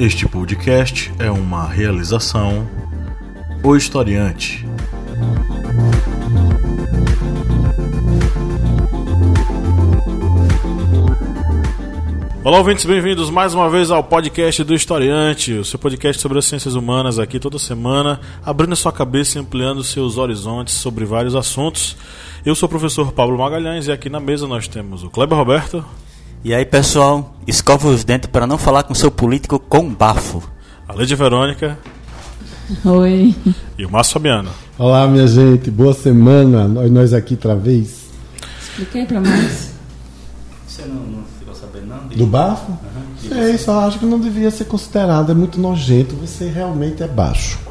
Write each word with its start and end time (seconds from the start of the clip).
Este 0.00 0.26
podcast 0.26 1.12
é 1.18 1.30
uma 1.30 1.68
realização 1.68 2.66
O 3.62 3.76
Historiante. 3.76 4.66
Olá, 12.42 12.56
ouvintes, 12.56 12.86
bem-vindos 12.86 13.28
mais 13.28 13.52
uma 13.52 13.68
vez 13.68 13.90
ao 13.90 14.02
podcast 14.02 14.64
do 14.64 14.74
Historiante, 14.74 15.52
o 15.52 15.64
seu 15.66 15.78
podcast 15.78 16.22
sobre 16.22 16.38
as 16.38 16.46
ciências 16.46 16.74
humanas 16.74 17.18
aqui 17.18 17.38
toda 17.38 17.58
semana, 17.58 18.18
abrindo 18.42 18.74
sua 18.76 18.90
cabeça 18.90 19.36
e 19.36 19.42
ampliando 19.42 19.84
seus 19.84 20.16
horizontes 20.16 20.72
sobre 20.76 21.04
vários 21.04 21.36
assuntos. 21.36 21.94
Eu 22.42 22.54
sou 22.54 22.66
o 22.66 22.70
professor 22.70 23.12
Pablo 23.12 23.36
Magalhães 23.36 23.86
e 23.86 23.92
aqui 23.92 24.08
na 24.08 24.18
mesa 24.18 24.46
nós 24.46 24.66
temos 24.66 25.04
o 25.04 25.10
Kleber 25.10 25.36
Roberto. 25.36 25.84
E 26.42 26.54
aí, 26.54 26.64
pessoal, 26.64 27.36
escova 27.50 27.88
os 27.88 28.04
dentes 28.04 28.30
para 28.30 28.46
não 28.46 28.56
falar 28.56 28.84
com 28.84 28.94
seu 28.94 29.10
político 29.10 29.58
com 29.58 29.92
bafo. 29.92 30.42
A 30.88 30.94
Lady 30.94 31.14
Verônica. 31.14 31.76
Oi. 32.84 33.34
E 33.76 33.84
o 33.84 33.90
Márcio 33.90 34.14
Fabiano. 34.14 34.50
Olá, 34.78 35.06
minha 35.08 35.26
gente, 35.26 35.70
boa 35.70 35.92
semana. 35.92 36.66
Nós 36.68 37.12
aqui 37.12 37.34
outra 37.34 37.56
vez. 37.56 38.04
Expliquei 38.60 39.04
para 39.04 39.20
mais. 39.20 39.72
Você 40.66 40.82
não, 40.82 40.94
não 40.94 41.24
ficou 41.38 41.54
sabendo, 41.54 41.86
não? 41.86 42.06
Do 42.06 42.26
bafo? 42.26 42.70
Uhum. 42.70 43.36
É 43.36 43.50
isso, 43.50 43.70
eu 43.70 43.80
acho 43.80 43.98
que 43.98 44.06
não 44.06 44.20
devia 44.20 44.50
ser 44.50 44.64
considerado. 44.66 45.32
É 45.32 45.34
muito 45.34 45.60
nojento. 45.60 46.14
Você 46.16 46.48
realmente 46.48 47.02
é 47.02 47.08
baixo. 47.08 47.58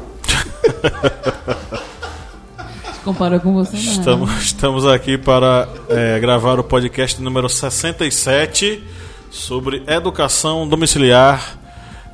Comparou 3.02 3.40
com 3.40 3.54
você, 3.54 3.78
não. 3.78 3.82
Estamos, 3.82 4.42
estamos 4.42 4.86
aqui 4.86 5.16
para 5.16 5.66
é, 5.88 6.20
gravar 6.20 6.60
o 6.60 6.64
podcast 6.64 7.20
número 7.22 7.48
67 7.48 8.84
sobre 9.30 9.82
educação 9.86 10.68
domiciliar. 10.68 11.58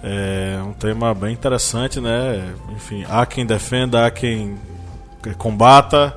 É 0.03 0.61
um 0.62 0.72
tema 0.72 1.14
bem 1.14 1.33
interessante, 1.33 2.00
né? 2.00 2.55
Enfim, 2.77 3.05
há 3.09 3.25
quem 3.25 3.45
defenda, 3.45 4.06
há 4.06 4.11
quem 4.11 4.56
combata. 5.39 6.17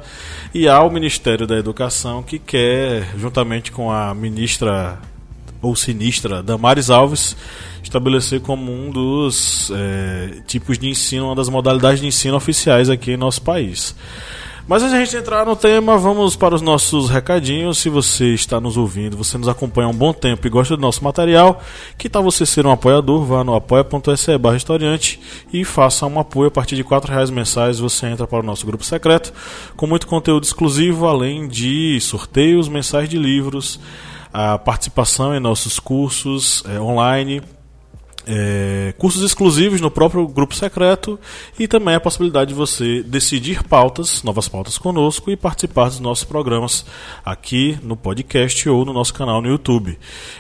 E 0.53 0.67
há 0.67 0.81
o 0.83 0.91
Ministério 0.91 1.47
da 1.47 1.57
Educação 1.57 2.21
que 2.21 2.37
quer, 2.37 3.15
juntamente 3.17 3.71
com 3.71 3.91
a 3.91 4.13
ministra 4.13 4.99
ou 5.61 5.75
sinistra 5.75 6.43
Damares 6.43 6.89
Alves, 6.89 7.35
estabelecer 7.81 8.41
como 8.41 8.71
um 8.71 8.91
dos 8.91 9.71
é, 9.73 10.41
tipos 10.45 10.77
de 10.77 10.89
ensino, 10.89 11.25
uma 11.25 11.35
das 11.35 11.49
modalidades 11.49 12.01
de 12.01 12.07
ensino 12.07 12.35
oficiais 12.35 12.89
aqui 12.89 13.11
em 13.11 13.17
nosso 13.17 13.41
país. 13.41 13.95
Mas 14.69 14.83
antes 14.83 14.93
de 14.93 15.01
a 15.01 15.03
gente 15.03 15.17
entrar 15.17 15.47
no 15.47 15.55
tema, 15.55 15.97
vamos 15.97 16.35
para 16.35 16.53
os 16.53 16.61
nossos 16.61 17.09
recadinhos. 17.09 17.79
Se 17.79 17.89
você 17.89 18.35
está 18.35 18.61
nos 18.61 18.77
ouvindo, 18.77 19.17
você 19.17 19.35
nos 19.35 19.47
acompanha 19.47 19.87
há 19.87 19.89
um 19.89 19.95
bom 19.95 20.13
tempo 20.13 20.45
e 20.45 20.49
gosta 20.49 20.77
do 20.77 20.81
nosso 20.81 21.03
material, 21.03 21.59
que 21.97 22.07
tal 22.07 22.21
você 22.21 22.45
ser 22.45 22.67
um 22.67 22.71
apoiador? 22.71 23.25
Vá 23.25 23.43
no 23.43 23.55
apoia.se 23.55 24.37
barra 24.37 24.57
historiante 24.57 25.19
e 25.51 25.65
faça 25.65 26.05
um 26.05 26.19
apoio 26.19 26.49
a 26.49 26.51
partir 26.51 26.75
de 26.75 26.83
R$ 26.83 26.87
reais 27.07 27.31
mensais. 27.31 27.79
Você 27.79 28.05
entra 28.05 28.27
para 28.27 28.41
o 28.41 28.43
nosso 28.43 28.63
grupo 28.63 28.83
secreto 28.83 29.33
com 29.75 29.87
muito 29.87 30.05
conteúdo 30.05 30.43
exclusivo, 30.43 31.07
além 31.07 31.47
de 31.47 31.99
sorteios 31.99 32.69
mensais 32.69 33.09
de 33.09 33.17
livros, 33.17 33.79
a 34.31 34.59
participação 34.59 35.33
em 35.33 35.39
nossos 35.39 35.79
cursos 35.79 36.63
é, 36.67 36.79
online 36.79 37.41
é, 38.31 38.93
cursos 38.95 39.23
exclusivos 39.23 39.81
no 39.81 39.89
próprio 39.89 40.27
grupo 40.27 40.53
secreto 40.53 41.19
e 41.57 41.67
também 41.67 41.95
a 41.95 41.99
possibilidade 41.99 42.49
de 42.49 42.53
você 42.53 43.01
decidir 43.01 43.63
pautas, 43.63 44.21
novas 44.21 44.47
pautas 44.47 44.77
conosco 44.77 45.31
e 45.31 45.35
participar 45.35 45.85
dos 45.85 45.99
nossos 45.99 46.23
programas 46.23 46.85
aqui 47.25 47.79
no 47.81 47.97
podcast 47.97 48.69
ou 48.69 48.85
no 48.85 48.93
nosso 48.93 49.15
canal 49.15 49.41
no 49.41 49.49
YouTube. 49.49 49.97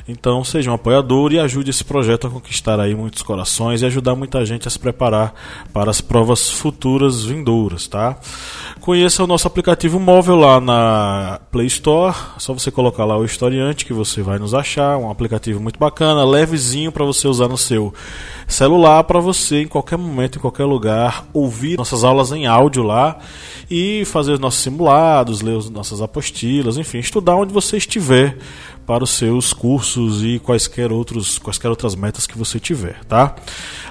Então 0.07 0.43
seja 0.43 0.69
um 0.69 0.75
apoiador 0.75 1.33
e 1.33 1.39
ajude 1.39 1.71
esse 1.71 1.83
projeto 1.83 2.27
a 2.27 2.29
conquistar 2.29 2.79
aí 2.79 2.93
muitos 2.93 3.23
corações 3.23 3.81
e 3.81 3.87
ajudar 3.87 4.13
muita 4.13 4.45
gente 4.45 4.67
a 4.67 4.71
se 4.71 4.77
preparar 4.77 5.33
para 5.73 5.89
as 5.89 5.99
provas 5.99 6.47
futuras 6.47 7.23
vindouras, 7.23 7.87
tá? 7.87 8.19
Conheça 8.81 9.23
o 9.23 9.27
nosso 9.27 9.45
aplicativo 9.45 9.99
móvel 9.99 10.35
lá 10.35 10.59
na 10.61 11.41
Play 11.51 11.67
Store, 11.67 12.15
é 12.35 12.39
só 12.39 12.53
você 12.53 12.71
colocar 12.71 13.03
lá 13.03 13.17
o 13.17 13.25
historiante 13.25 13.85
que 13.85 13.91
você 13.91 14.21
vai 14.21 14.39
nos 14.39 14.53
achar, 14.53 14.97
um 14.97 15.11
aplicativo 15.11 15.59
muito 15.59 15.77
bacana, 15.77 16.23
levezinho 16.23 16.91
para 16.91 17.03
você 17.03 17.27
usar 17.27 17.49
no 17.49 17.57
seu 17.57 17.93
celular 18.47 19.03
para 19.03 19.19
você, 19.19 19.63
em 19.63 19.67
qualquer 19.67 19.97
momento, 19.97 20.37
em 20.37 20.41
qualquer 20.41 20.63
lugar, 20.63 21.25
ouvir 21.33 21.77
nossas 21.77 22.05
aulas 22.05 22.31
em 22.31 22.47
áudio 22.47 22.81
lá 22.81 23.19
e 23.69 24.05
fazer 24.05 24.31
os 24.31 24.39
nossos 24.39 24.61
simulados, 24.61 25.41
ler 25.41 25.57
as 25.57 25.69
nossas 25.69 26.01
apostilas, 26.01 26.77
enfim, 26.77 26.99
estudar 26.99 27.35
onde 27.35 27.53
você 27.53 27.77
estiver 27.77 28.37
para 28.89 29.03
os 29.03 29.11
seus 29.11 29.53
cursos 29.53 30.23
e 30.23 30.39
quaisquer, 30.39 30.91
outros, 30.91 31.37
quaisquer 31.37 31.69
outras 31.69 31.93
metas 31.93 32.25
que 32.25 32.35
você 32.35 32.59
tiver, 32.59 33.05
tá? 33.05 33.35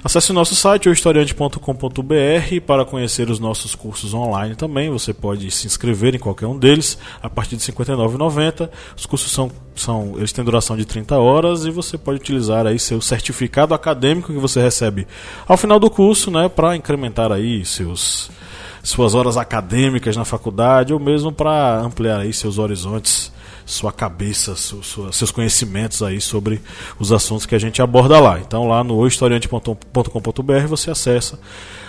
Acesse 0.02 0.32
o 0.32 0.34
nosso 0.34 0.56
site, 0.56 0.90
historiante.com.br, 0.90 2.60
para 2.66 2.84
conhecer 2.84 3.30
os 3.30 3.38
nossos 3.38 3.76
cursos 3.76 4.12
online 4.12 4.56
também. 4.56 4.90
Você 4.90 5.14
pode 5.14 5.48
se 5.52 5.68
inscrever 5.68 6.16
em 6.16 6.18
qualquer 6.18 6.48
um 6.48 6.58
deles 6.58 6.98
a 7.22 7.30
partir 7.30 7.56
de 7.56 7.64
R$ 7.64 7.72
59,90. 7.72 8.68
Os 8.96 9.06
cursos 9.06 9.30
são, 9.30 9.52
são, 9.76 10.14
eles 10.16 10.32
têm 10.32 10.44
duração 10.44 10.76
de 10.76 10.84
30 10.84 11.16
horas 11.16 11.64
e 11.64 11.70
você 11.70 11.96
pode 11.96 12.18
utilizar 12.18 12.66
aí 12.66 12.76
seu 12.76 13.00
certificado 13.00 13.74
acadêmico 13.74 14.32
que 14.32 14.38
você 14.40 14.60
recebe 14.60 15.06
ao 15.46 15.56
final 15.56 15.78
do 15.78 15.88
curso, 15.88 16.28
né, 16.28 16.48
para 16.48 16.74
incrementar 16.74 17.30
aí 17.30 17.64
seus 17.64 18.32
suas 18.82 19.14
horas 19.14 19.36
acadêmicas 19.36 20.16
na 20.16 20.24
faculdade 20.24 20.92
ou 20.92 20.98
mesmo 20.98 21.30
para 21.30 21.78
ampliar 21.78 22.20
aí 22.20 22.32
seus 22.32 22.58
horizontes 22.58 23.30
sua 23.68 23.92
cabeça, 23.92 24.56
sua, 24.56 25.12
seus 25.12 25.30
conhecimentos 25.30 26.02
aí 26.02 26.22
sobre 26.22 26.60
os 26.98 27.12
assuntos 27.12 27.44
que 27.44 27.54
a 27.54 27.58
gente 27.58 27.82
aborda 27.82 28.18
lá. 28.18 28.40
Então 28.40 28.66
lá 28.66 28.82
no 28.82 29.06
historiante.com.br 29.06 30.66
você 30.66 30.90
acessa 30.90 31.38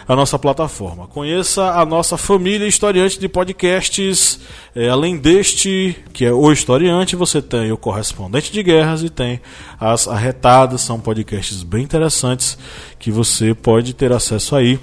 a 0.06 0.14
nossa 0.14 0.38
plataforma. 0.38 1.08
Conheça 1.08 1.72
a 1.72 1.86
nossa 1.86 2.18
família 2.18 2.68
historiante 2.68 3.18
de 3.18 3.30
podcasts. 3.30 4.42
É, 4.76 4.90
além 4.90 5.16
deste, 5.18 5.96
que 6.12 6.26
é 6.26 6.34
o 6.34 6.52
historiante, 6.52 7.16
você 7.16 7.42
tem 7.42 7.72
o 7.72 7.78
correspondente 7.78 8.52
de 8.52 8.62
guerras 8.62 9.02
e 9.02 9.10
tem 9.10 9.40
as 9.80 10.06
arretadas. 10.06 10.82
São 10.82 11.00
podcasts 11.00 11.64
bem 11.64 11.84
interessantes 11.84 12.58
que 13.00 13.10
você 13.10 13.54
pode 13.54 13.94
ter 13.94 14.12
acesso 14.12 14.54
aí 14.54 14.78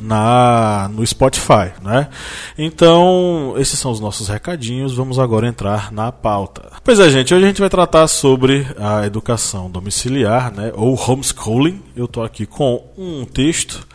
na 0.00 0.88
no 0.92 1.06
Spotify, 1.06 1.72
né? 1.82 2.08
Então, 2.56 3.54
esses 3.56 3.78
são 3.78 3.90
os 3.90 4.00
nossos 4.00 4.28
recadinhos. 4.28 4.94
Vamos 4.94 5.18
agora 5.18 5.46
entrar 5.46 5.92
na 5.92 6.10
pauta. 6.10 6.70
Pois 6.82 6.98
é, 6.98 7.10
gente, 7.10 7.34
hoje 7.34 7.44
a 7.44 7.48
gente 7.48 7.60
vai 7.60 7.70
tratar 7.70 8.06
sobre 8.08 8.66
a 8.78 9.06
educação 9.06 9.70
domiciliar, 9.70 10.52
né, 10.52 10.72
ou 10.74 10.98
homeschooling. 10.98 11.80
Eu 11.94 12.06
estou 12.06 12.24
aqui 12.24 12.46
com 12.46 12.84
um 12.96 13.24
texto 13.24 13.86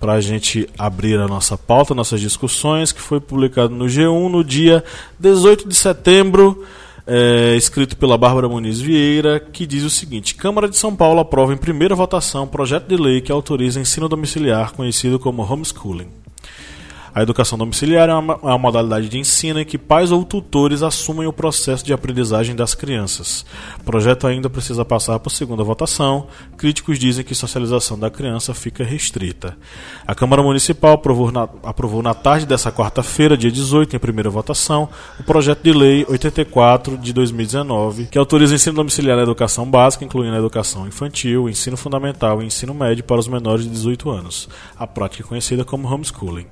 para 0.00 0.14
a 0.14 0.20
gente 0.20 0.68
abrir 0.76 1.18
a 1.18 1.26
nossa 1.26 1.56
pauta, 1.56 1.94
nossas 1.94 2.20
discussões, 2.20 2.92
que 2.92 3.00
foi 3.00 3.20
publicado 3.20 3.74
no 3.74 3.86
G1 3.86 4.28
no 4.28 4.44
dia 4.44 4.84
18 5.18 5.68
de 5.68 5.74
setembro 5.74 6.64
é, 7.06 7.54
escrito 7.56 7.96
pela 7.96 8.16
Bárbara 8.16 8.48
Muniz 8.48 8.80
Vieira, 8.80 9.38
que 9.38 9.66
diz 9.66 9.84
o 9.84 9.90
seguinte: 9.90 10.34
Câmara 10.34 10.68
de 10.68 10.76
São 10.76 10.94
Paulo 10.94 11.20
aprova 11.20 11.52
em 11.52 11.56
primeira 11.56 11.94
votação 11.94 12.46
projeto 12.46 12.86
de 12.86 12.96
lei 12.96 13.20
que 13.20 13.32
autoriza 13.32 13.80
ensino 13.80 14.08
domiciliar, 14.08 14.72
conhecido 14.72 15.18
como 15.18 15.42
homeschooling. 15.42 16.08
A 17.14 17.22
educação 17.22 17.56
domiciliar 17.56 18.08
é 18.08 18.14
uma, 18.14 18.34
é 18.34 18.46
uma, 18.46 18.58
modalidade 18.58 19.08
de 19.08 19.20
ensino 19.20 19.60
em 19.60 19.64
que 19.64 19.78
pais 19.78 20.10
ou 20.10 20.24
tutores 20.24 20.82
assumem 20.82 21.28
o 21.28 21.32
processo 21.32 21.84
de 21.84 21.92
aprendizagem 21.92 22.56
das 22.56 22.74
crianças. 22.74 23.46
O 23.78 23.84
projeto 23.84 24.26
ainda 24.26 24.50
precisa 24.50 24.84
passar 24.84 25.20
por 25.20 25.30
segunda 25.30 25.62
votação. 25.62 26.26
Críticos 26.58 26.98
dizem 26.98 27.24
que 27.24 27.32
socialização 27.32 27.96
da 27.96 28.10
criança 28.10 28.52
fica 28.52 28.82
restrita. 28.82 29.56
A 30.04 30.12
Câmara 30.12 30.42
Municipal 30.42 30.94
aprovou 30.94 31.30
na, 31.30 31.48
aprovou 31.62 32.02
na 32.02 32.14
tarde 32.14 32.46
dessa 32.46 32.72
quarta-feira, 32.72 33.36
dia 33.36 33.52
18, 33.52 33.94
em 33.94 33.98
primeira 34.00 34.28
votação, 34.28 34.88
o 35.20 35.22
projeto 35.22 35.62
de 35.62 35.72
lei 35.72 36.04
84 36.08 36.98
de 36.98 37.12
2019, 37.12 38.06
que 38.06 38.18
autoriza 38.18 38.54
o 38.54 38.56
ensino 38.56 38.74
domiciliar 38.74 39.16
na 39.16 39.22
educação 39.22 39.70
básica, 39.70 40.04
incluindo 40.04 40.34
a 40.34 40.38
educação 40.38 40.84
infantil, 40.88 41.48
ensino 41.48 41.76
fundamental 41.76 42.42
e 42.42 42.46
ensino 42.46 42.74
médio 42.74 43.04
para 43.04 43.20
os 43.20 43.28
menores 43.28 43.64
de 43.64 43.70
18 43.70 44.10
anos, 44.10 44.48
a 44.76 44.84
prática 44.84 45.22
conhecida 45.22 45.64
como 45.64 45.86
homeschooling. 45.86 46.46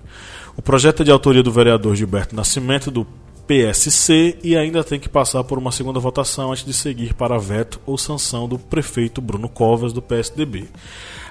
O 0.57 0.63
projeto 0.63 1.03
é 1.03 1.05
de 1.05 1.11
autoria 1.11 1.43
do 1.43 1.51
vereador 1.51 1.97
Gilberto 1.97 2.37
Nascimento, 2.37 2.91
do 2.91 3.07
PSC, 3.47 4.39
e 4.43 4.57
ainda 4.57 4.85
tem 4.85 5.01
que 5.01 5.09
passar 5.09 5.43
por 5.45 5.59
uma 5.59 5.73
segunda 5.73 5.99
votação 5.99 6.53
antes 6.53 6.65
de 6.65 6.73
seguir 6.73 7.15
para 7.15 7.39
veto 7.39 7.81
ou 7.87 7.99
sanção 7.99 8.49
do 8.49 8.59
prefeito 8.59 9.21
Bruno 9.21 9.49
Covas, 9.49 9.93
do 9.93 10.03
PSDB. 10.03 10.69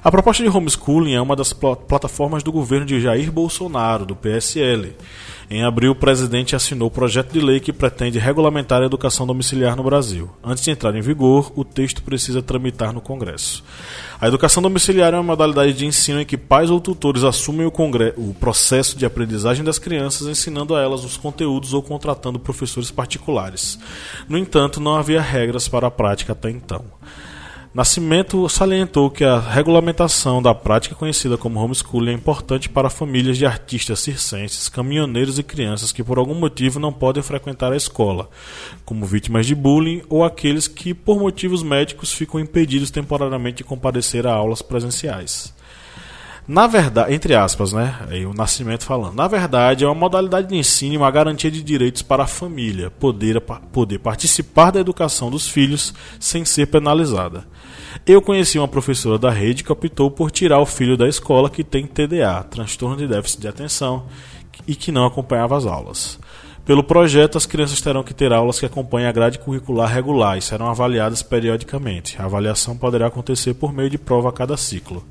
A 0.03 0.09
proposta 0.09 0.41
de 0.41 0.49
homeschooling 0.49 1.13
é 1.13 1.21
uma 1.21 1.35
das 1.35 1.53
pl 1.53 1.75
plataformas 1.87 2.41
do 2.41 2.51
governo 2.51 2.87
de 2.87 2.99
Jair 2.99 3.31
Bolsonaro, 3.31 4.03
do 4.03 4.15
PSL. 4.15 4.95
Em 5.47 5.63
abril, 5.63 5.91
o 5.91 5.95
presidente 5.95 6.55
assinou 6.55 6.87
o 6.87 6.91
projeto 6.91 7.31
de 7.31 7.39
lei 7.39 7.59
que 7.59 7.71
pretende 7.71 8.17
regulamentar 8.17 8.81
a 8.81 8.85
educação 8.87 9.27
domiciliar 9.27 9.75
no 9.75 9.83
Brasil. 9.83 10.27
Antes 10.43 10.63
de 10.63 10.71
entrar 10.71 10.95
em 10.95 11.01
vigor, 11.01 11.51
o 11.55 11.63
texto 11.63 12.01
precisa 12.01 12.41
tramitar 12.41 12.91
no 12.91 12.99
Congresso. 12.99 13.63
A 14.19 14.27
educação 14.27 14.63
domiciliar 14.63 15.13
é 15.13 15.17
uma 15.17 15.23
modalidade 15.35 15.73
de 15.73 15.85
ensino 15.85 16.19
em 16.19 16.25
que 16.25 16.35
pais 16.35 16.71
ou 16.71 16.81
tutores 16.81 17.23
assumem 17.23 17.67
o, 17.67 17.73
o 18.17 18.33
processo 18.33 18.97
de 18.97 19.05
aprendizagem 19.05 19.63
das 19.63 19.77
crianças, 19.77 20.27
ensinando 20.27 20.75
a 20.75 20.81
elas 20.81 21.03
os 21.03 21.15
conteúdos 21.15 21.75
ou 21.75 21.83
contratando 21.83 22.39
professores 22.39 22.89
particulares. 22.89 23.77
No 24.27 24.35
entanto, 24.35 24.79
não 24.79 24.95
havia 24.95 25.21
regras 25.21 25.67
para 25.67 25.85
a 25.85 25.91
prática 25.91 26.33
até 26.33 26.49
então. 26.49 26.85
Nascimento 27.73 28.49
salientou 28.49 29.09
que 29.09 29.23
a 29.23 29.39
regulamentação 29.39 30.41
da 30.41 30.53
prática 30.53 30.93
conhecida 30.93 31.37
como 31.37 31.57
homeschooling 31.57 32.11
é 32.11 32.13
importante 32.13 32.67
para 32.67 32.89
famílias 32.89 33.37
de 33.37 33.45
artistas 33.45 34.01
circenses, 34.01 34.67
caminhoneiros 34.67 35.39
e 35.39 35.43
crianças 35.43 35.93
que 35.93 36.03
por 36.03 36.17
algum 36.17 36.35
motivo 36.35 36.81
não 36.81 36.91
podem 36.91 37.23
frequentar 37.23 37.71
a 37.71 37.77
escola, 37.77 38.29
como 38.83 39.05
vítimas 39.05 39.45
de 39.45 39.55
bullying 39.55 40.01
ou 40.09 40.25
aqueles 40.25 40.67
que 40.67 40.93
por 40.93 41.17
motivos 41.17 41.63
médicos 41.63 42.11
ficam 42.11 42.41
impedidos 42.41 42.91
temporariamente 42.91 43.59
de 43.59 43.63
comparecer 43.63 44.27
a 44.27 44.33
aulas 44.33 44.61
presenciais. 44.61 45.53
Na 46.45 46.67
verdade, 46.67 47.13
entre 47.13 47.35
aspas, 47.35 47.71
né? 47.71 47.95
Aí 48.09 48.25
o 48.25 48.33
Nascimento 48.33 48.83
falando. 48.83 49.15
Na 49.15 49.29
verdade, 49.29 49.85
é 49.85 49.87
uma 49.87 49.95
modalidade 49.95 50.49
de 50.49 50.57
ensino 50.57 50.95
e 50.95 50.97
uma 50.97 51.09
garantia 51.09 51.49
de 51.49 51.63
direitos 51.63 52.01
para 52.01 52.23
a 52.23 52.27
família 52.27 52.91
poder, 52.91 53.39
poder 53.39 53.99
participar 53.99 54.71
da 54.71 54.81
educação 54.81 55.29
dos 55.29 55.47
filhos 55.47 55.93
sem 56.19 56.43
ser 56.43 56.65
penalizada. 56.65 57.45
Eu 58.05 58.21
conheci 58.21 58.57
uma 58.57 58.67
professora 58.67 59.17
da 59.17 59.29
rede 59.29 59.63
que 59.63 59.71
optou 59.71 60.09
por 60.09 60.31
tirar 60.31 60.59
o 60.59 60.65
filho 60.65 60.97
da 60.97 61.07
escola 61.07 61.49
que 61.49 61.63
tem 61.63 61.85
TDA, 61.85 62.43
transtorno 62.49 62.97
de 62.97 63.07
déficit 63.07 63.41
de 63.41 63.47
atenção, 63.47 64.05
e 64.67 64.75
que 64.75 64.91
não 64.91 65.05
acompanhava 65.05 65.57
as 65.57 65.65
aulas. 65.65 66.19
Pelo 66.65 66.83
projeto, 66.83 67.37
as 67.37 67.45
crianças 67.45 67.81
terão 67.81 68.03
que 68.03 68.13
ter 68.13 68.31
aulas 68.31 68.59
que 68.59 68.65
acompanhem 68.65 69.07
a 69.07 69.11
grade 69.11 69.39
curricular 69.39 69.91
regular 69.91 70.37
e 70.37 70.41
serão 70.41 70.69
avaliadas 70.69 71.23
periodicamente. 71.23 72.21
A 72.21 72.25
avaliação 72.25 72.77
poderá 72.77 73.07
acontecer 73.07 73.55
por 73.55 73.73
meio 73.73 73.89
de 73.89 73.97
prova 73.97 74.29
a 74.29 74.31
cada 74.31 74.55
ciclo. 74.55 75.03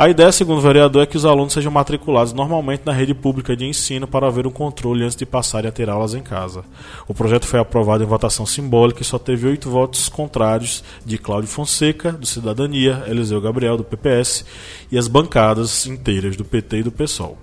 A 0.00 0.08
ideia, 0.08 0.32
segundo 0.32 0.56
o 0.56 0.62
vereador, 0.62 1.02
é 1.02 1.06
que 1.06 1.18
os 1.18 1.26
alunos 1.26 1.52
sejam 1.52 1.70
matriculados 1.70 2.32
normalmente 2.32 2.86
na 2.86 2.92
rede 2.92 3.12
pública 3.12 3.54
de 3.54 3.66
ensino 3.66 4.08
para 4.08 4.26
haver 4.26 4.46
um 4.46 4.50
controle 4.50 5.04
antes 5.04 5.14
de 5.14 5.26
passarem 5.26 5.68
a 5.68 5.72
ter 5.72 5.90
aulas 5.90 6.14
em 6.14 6.22
casa. 6.22 6.64
O 7.06 7.12
projeto 7.12 7.46
foi 7.46 7.60
aprovado 7.60 8.02
em 8.02 8.06
votação 8.06 8.46
simbólica 8.46 9.02
e 9.02 9.04
só 9.04 9.18
teve 9.18 9.46
oito 9.46 9.68
votos 9.68 10.08
contrários 10.08 10.82
de 11.04 11.18
Cláudio 11.18 11.50
Fonseca, 11.50 12.12
do 12.12 12.24
Cidadania, 12.24 13.04
Eliseu 13.08 13.42
Gabriel, 13.42 13.76
do 13.76 13.84
PPS, 13.84 14.42
e 14.90 14.96
as 14.96 15.06
bancadas 15.06 15.86
inteiras 15.86 16.34
do 16.34 16.46
PT 16.46 16.78
e 16.78 16.82
do 16.82 16.90
PSOL. 16.90 17.36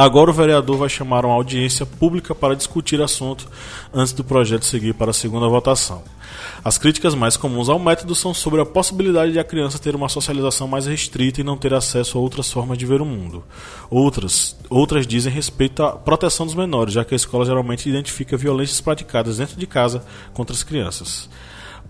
Agora 0.00 0.30
o 0.30 0.32
vereador 0.32 0.78
vai 0.78 0.88
chamar 0.88 1.26
uma 1.26 1.34
audiência 1.34 1.84
pública 1.84 2.34
para 2.34 2.56
discutir 2.56 3.02
assunto 3.02 3.46
antes 3.92 4.14
do 4.14 4.24
projeto 4.24 4.64
seguir 4.64 4.94
para 4.94 5.10
a 5.10 5.12
segunda 5.12 5.46
votação. 5.46 6.02
As 6.64 6.78
críticas 6.78 7.14
mais 7.14 7.36
comuns 7.36 7.68
ao 7.68 7.78
método 7.78 8.14
são 8.14 8.32
sobre 8.32 8.62
a 8.62 8.64
possibilidade 8.64 9.32
de 9.32 9.38
a 9.38 9.44
criança 9.44 9.78
ter 9.78 9.94
uma 9.94 10.08
socialização 10.08 10.66
mais 10.66 10.86
restrita 10.86 11.42
e 11.42 11.44
não 11.44 11.54
ter 11.54 11.74
acesso 11.74 12.16
a 12.16 12.20
outras 12.22 12.50
formas 12.50 12.78
de 12.78 12.86
ver 12.86 13.02
o 13.02 13.04
mundo. 13.04 13.44
Outras, 13.90 14.56
outras 14.70 15.06
dizem 15.06 15.30
respeito 15.30 15.82
à 15.82 15.92
proteção 15.92 16.46
dos 16.46 16.54
menores, 16.54 16.94
já 16.94 17.04
que 17.04 17.14
a 17.14 17.16
escola 17.16 17.44
geralmente 17.44 17.86
identifica 17.86 18.38
violências 18.38 18.80
praticadas 18.80 19.36
dentro 19.36 19.56
de 19.56 19.66
casa 19.66 20.02
contra 20.32 20.56
as 20.56 20.62
crianças. 20.62 21.28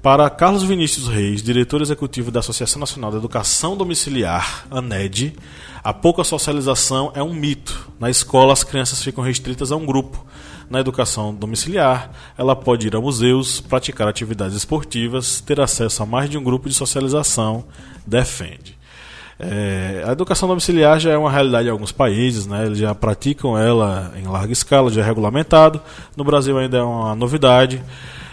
Para 0.03 0.31
Carlos 0.31 0.63
Vinícius 0.63 1.09
Reis, 1.09 1.43
diretor 1.43 1.83
executivo 1.83 2.31
da 2.31 2.41
Associação 2.41 2.81
Nacional 2.81 3.11
da 3.11 3.19
Educação 3.19 3.77
Domiciliar, 3.77 4.65
ANED, 4.71 5.35
a 5.85 5.93
pouca 5.93 6.25
socialização 6.25 7.13
é 7.15 7.23
um 7.23 7.35
mito. 7.35 7.91
Na 8.01 8.09
escola, 8.09 8.55
as 8.55 8.65
crianças 8.65 9.03
ficam 9.03 9.23
restritas 9.23 9.71
a 9.71 9.77
um 9.77 9.85
grupo. 9.85 10.25
Na 10.71 10.81
educação 10.81 11.35
domiciliar, 11.35 12.13
ela 12.39 12.57
pode 12.57 12.87
ir 12.87 12.97
a 12.97 13.01
museus, 13.01 13.61
praticar 13.61 14.09
atividades 14.09 14.57
esportivas, 14.57 15.39
ter 15.43 15.61
acesso 15.61 16.03
a 16.03 16.07
mais 16.07 16.31
de 16.31 16.39
um 16.39 16.43
grupo 16.43 16.67
de 16.67 16.75
socialização, 16.75 17.65
defende. 18.07 18.79
É, 19.39 20.03
a 20.07 20.13
educação 20.13 20.49
domiciliar 20.49 20.99
já 20.99 21.11
é 21.11 21.19
uma 21.19 21.31
realidade 21.31 21.69
em 21.69 21.71
alguns 21.71 21.93
países, 21.93 22.47
né? 22.47 22.65
eles 22.65 22.79
já 22.79 22.95
praticam 22.95 23.59
ela 23.59 24.13
em 24.17 24.27
larga 24.27 24.53
escala, 24.53 24.91
já 24.91 25.03
é 25.03 25.05
regulamentado. 25.05 25.79
No 26.17 26.25
Brasil 26.25 26.57
ainda 26.57 26.79
é 26.79 26.83
uma 26.83 27.15
novidade. 27.15 27.83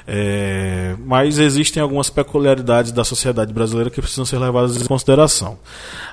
É, 0.09 0.95
mas 1.06 1.38
existem 1.38 1.83
algumas 1.83 2.09
peculiaridades 2.09 2.94
da 2.94 3.04
sociedade 3.04 3.51
brasileira 3.51 3.89
que 3.89 4.00
precisam 4.00 4.24
ser 4.24 4.39
levadas 4.39 4.81
em 4.81 4.86
consideração. 4.86 5.59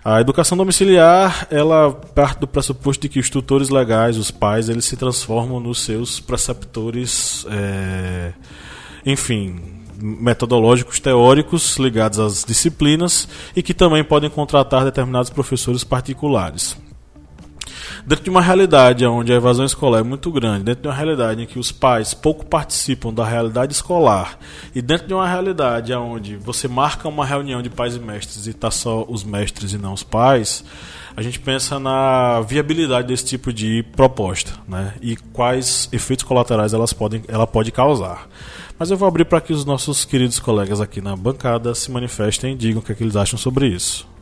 A 0.05 0.21
educação 0.21 0.59
domiciliar, 0.59 1.47
ela 1.49 1.93
parte 1.93 2.41
do 2.41 2.49
pressuposto 2.49 3.03
de 3.03 3.09
que 3.09 3.21
os 3.21 3.31
tutores 3.31 3.69
legais, 3.69 4.17
os 4.17 4.33
pais, 4.33 4.69
eles 4.69 4.85
se 4.85 4.97
transformam 4.97 5.61
nos 5.61 5.81
seus 5.85 6.19
preceptores, 6.19 7.47
é, 7.49 8.33
enfim, 9.07 9.61
metodológicos 9.97 10.99
teóricos 10.99 11.77
ligados 11.77 12.19
às 12.19 12.45
disciplinas 12.45 13.29
e 13.55 13.63
que 13.63 13.73
também 13.73 14.03
podem 14.03 14.29
contratar 14.29 14.85
determinados 14.85 15.31
professores 15.31 15.85
particulares 15.85 16.77
dentro 18.07 18.25
de 18.25 18.31
uma 18.31 18.43
realidade 18.43 19.05
onde 19.07 19.33
a 19.33 19.37
evasão 19.37 19.65
escolar 19.65 20.01
é 20.01 20.03
muito 20.03 20.31
grande, 20.31 20.65
dentro 20.65 20.83
de 20.83 20.89
uma 20.89 20.95
realidade 20.95 21.43
em 21.43 21.47
que 21.47 21.59
os 21.59 21.73
pais 21.73 22.13
pouco 22.13 22.45
participam 22.45 23.13
da 23.13 23.25
realidade 23.25 23.73
escolar, 23.73 24.39
e 24.75 24.83
dentro 24.83 25.07
de 25.07 25.15
uma 25.15 25.29
realidade 25.29 25.93
onde 25.95 26.37
você 26.37 26.69
marca 26.69 27.09
uma 27.09 27.25
reunião 27.25 27.63
de 27.63 27.71
pais 27.71 27.97
e 27.97 28.01
mestres 28.01 28.47
e 28.47 28.51
está 28.51 28.71
só 28.71 29.05
os 29.09 29.25
mestres 29.25 29.73
e 29.73 29.79
não 29.79 29.93
os 29.93 30.03
pais, 30.03 30.65
a 31.17 31.23
gente 31.23 31.39
pensa 31.39 31.79
na 31.79 32.41
viabilidade 32.41 33.07
desse 33.07 33.25
tipo 33.25 33.53
de 33.53 33.85
proposta 33.95 34.53
né? 34.67 34.95
e 35.01 35.17
quais 35.17 35.89
efeitos 35.93 36.25
colaterais 36.25 36.75
elas 36.75 36.93
podem, 36.93 37.23
ela 37.29 37.47
pode 37.47 37.71
causar. 37.71 38.29
Mas 38.77 38.91
eu 38.91 38.97
vou 38.97 39.07
abrir 39.07 39.25
para 39.25 39.41
que 39.41 39.53
os 39.53 39.65
nossos 39.65 40.05
queridos 40.05 40.41
colegas 40.41 40.81
aqui 40.81 41.01
na 41.01 41.15
bancada 41.15 41.73
se 41.75 41.91
manifestem 41.91 42.55
e 42.55 42.57
digam 42.57 42.81
o 42.81 42.85
que, 42.85 42.91
é 42.91 42.95
que 42.95 43.05
eles 43.05 43.15
acham 43.15 43.39
sobre 43.39 43.69
isso. 43.69 44.14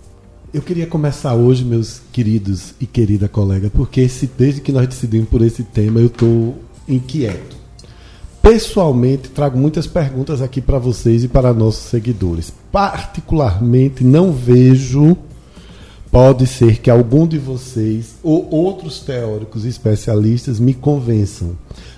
Eu 0.53 0.61
queria 0.61 0.87
começar 0.87 1.35
hoje, 1.35 1.65
meus 1.65 2.03
queridos 2.13 2.75
e 2.79 2.85
querida 2.85 3.27
colega, 3.27 3.71
porque 3.71 4.03
esse, 4.03 4.27
desde 4.37 4.61
que 4.61 4.71
nós 4.71 4.87
decidimos 4.87 5.31
por 5.31 5.41
esse 5.41 5.63
tema, 5.63 5.99
eu 5.99 6.09
estou 6.09 6.57
inquieto. 6.87 7.57
Pessoalmente, 8.43 9.31
trago 9.31 9.59
muitas 9.59 9.87
perguntas 9.87 10.43
aqui 10.43 10.61
para 10.61 10.79
vocês 10.79 11.25
e 11.25 11.29
para 11.29 11.55
nossos 11.55 11.85
seguidores. 11.85 12.53
Particularmente, 12.71 14.05
não 14.05 14.31
vejo. 14.31 15.17
Pode 16.11 16.47
ser 16.47 16.81
que 16.81 16.91
algum 16.91 17.27
de 17.27 17.39
vocês 17.39 18.17
ou 18.23 18.47
outros 18.51 19.01
teóricos 19.01 19.65
especialistas 19.65 20.61
me 20.61 20.75
convençam, 20.75 21.57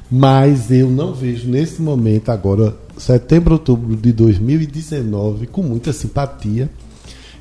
mas 0.08 0.70
eu 0.70 0.88
não 0.88 1.12
vejo 1.12 1.48
nesse 1.48 1.82
momento, 1.82 2.28
agora, 2.28 2.76
setembro, 2.96 3.54
outubro 3.54 3.96
de 3.96 4.12
2019, 4.12 5.48
com 5.48 5.64
muita 5.64 5.92
simpatia 5.92 6.70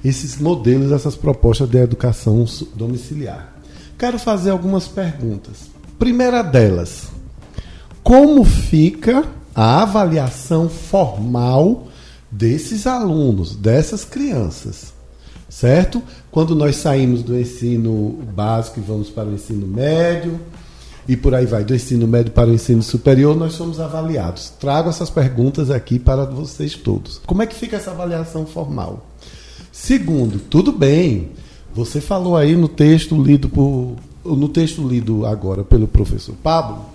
esses 0.03 0.37
modelos, 0.37 0.91
essas 0.91 1.15
propostas 1.15 1.69
de 1.69 1.77
educação 1.77 2.45
domiciliar. 2.75 3.53
Quero 3.97 4.19
fazer 4.19 4.49
algumas 4.49 4.87
perguntas. 4.87 5.71
Primeira 5.97 6.41
delas, 6.41 7.07
como 8.03 8.43
fica 8.43 9.23
a 9.55 9.83
avaliação 9.83 10.67
formal 10.67 11.87
desses 12.29 12.85
alunos, 12.85 13.55
dessas 13.55 14.03
crianças? 14.03 14.91
Certo? 15.47 16.01
Quando 16.31 16.55
nós 16.55 16.77
saímos 16.77 17.21
do 17.21 17.39
ensino 17.39 18.19
básico 18.35 18.79
e 18.79 18.83
vamos 18.83 19.09
para 19.09 19.29
o 19.29 19.33
ensino 19.33 19.67
médio, 19.67 20.39
e 21.07 21.15
por 21.15 21.35
aí 21.35 21.45
vai, 21.45 21.63
do 21.63 21.75
ensino 21.75 22.07
médio 22.07 22.31
para 22.31 22.49
o 22.49 22.53
ensino 22.53 22.81
superior, 22.81 23.35
nós 23.35 23.53
somos 23.53 23.79
avaliados. 23.79 24.49
Trago 24.59 24.89
essas 24.89 25.09
perguntas 25.09 25.69
aqui 25.69 25.99
para 25.99 26.25
vocês 26.25 26.75
todos. 26.75 27.21
Como 27.25 27.41
é 27.41 27.45
que 27.45 27.55
fica 27.55 27.77
essa 27.77 27.91
avaliação 27.91 28.45
formal? 28.45 29.05
Segundo, 29.83 30.39
tudo 30.39 30.71
bem. 30.71 31.31
Você 31.75 31.99
falou 31.99 32.37
aí 32.37 32.55
no 32.55 32.69
texto 32.69 33.21
lido 33.21 33.49
por 33.49 33.97
no 34.23 34.47
texto 34.47 34.81
lido 34.87 35.25
agora 35.25 35.61
pelo 35.61 35.89
professor 35.89 36.33
Pablo, 36.41 36.85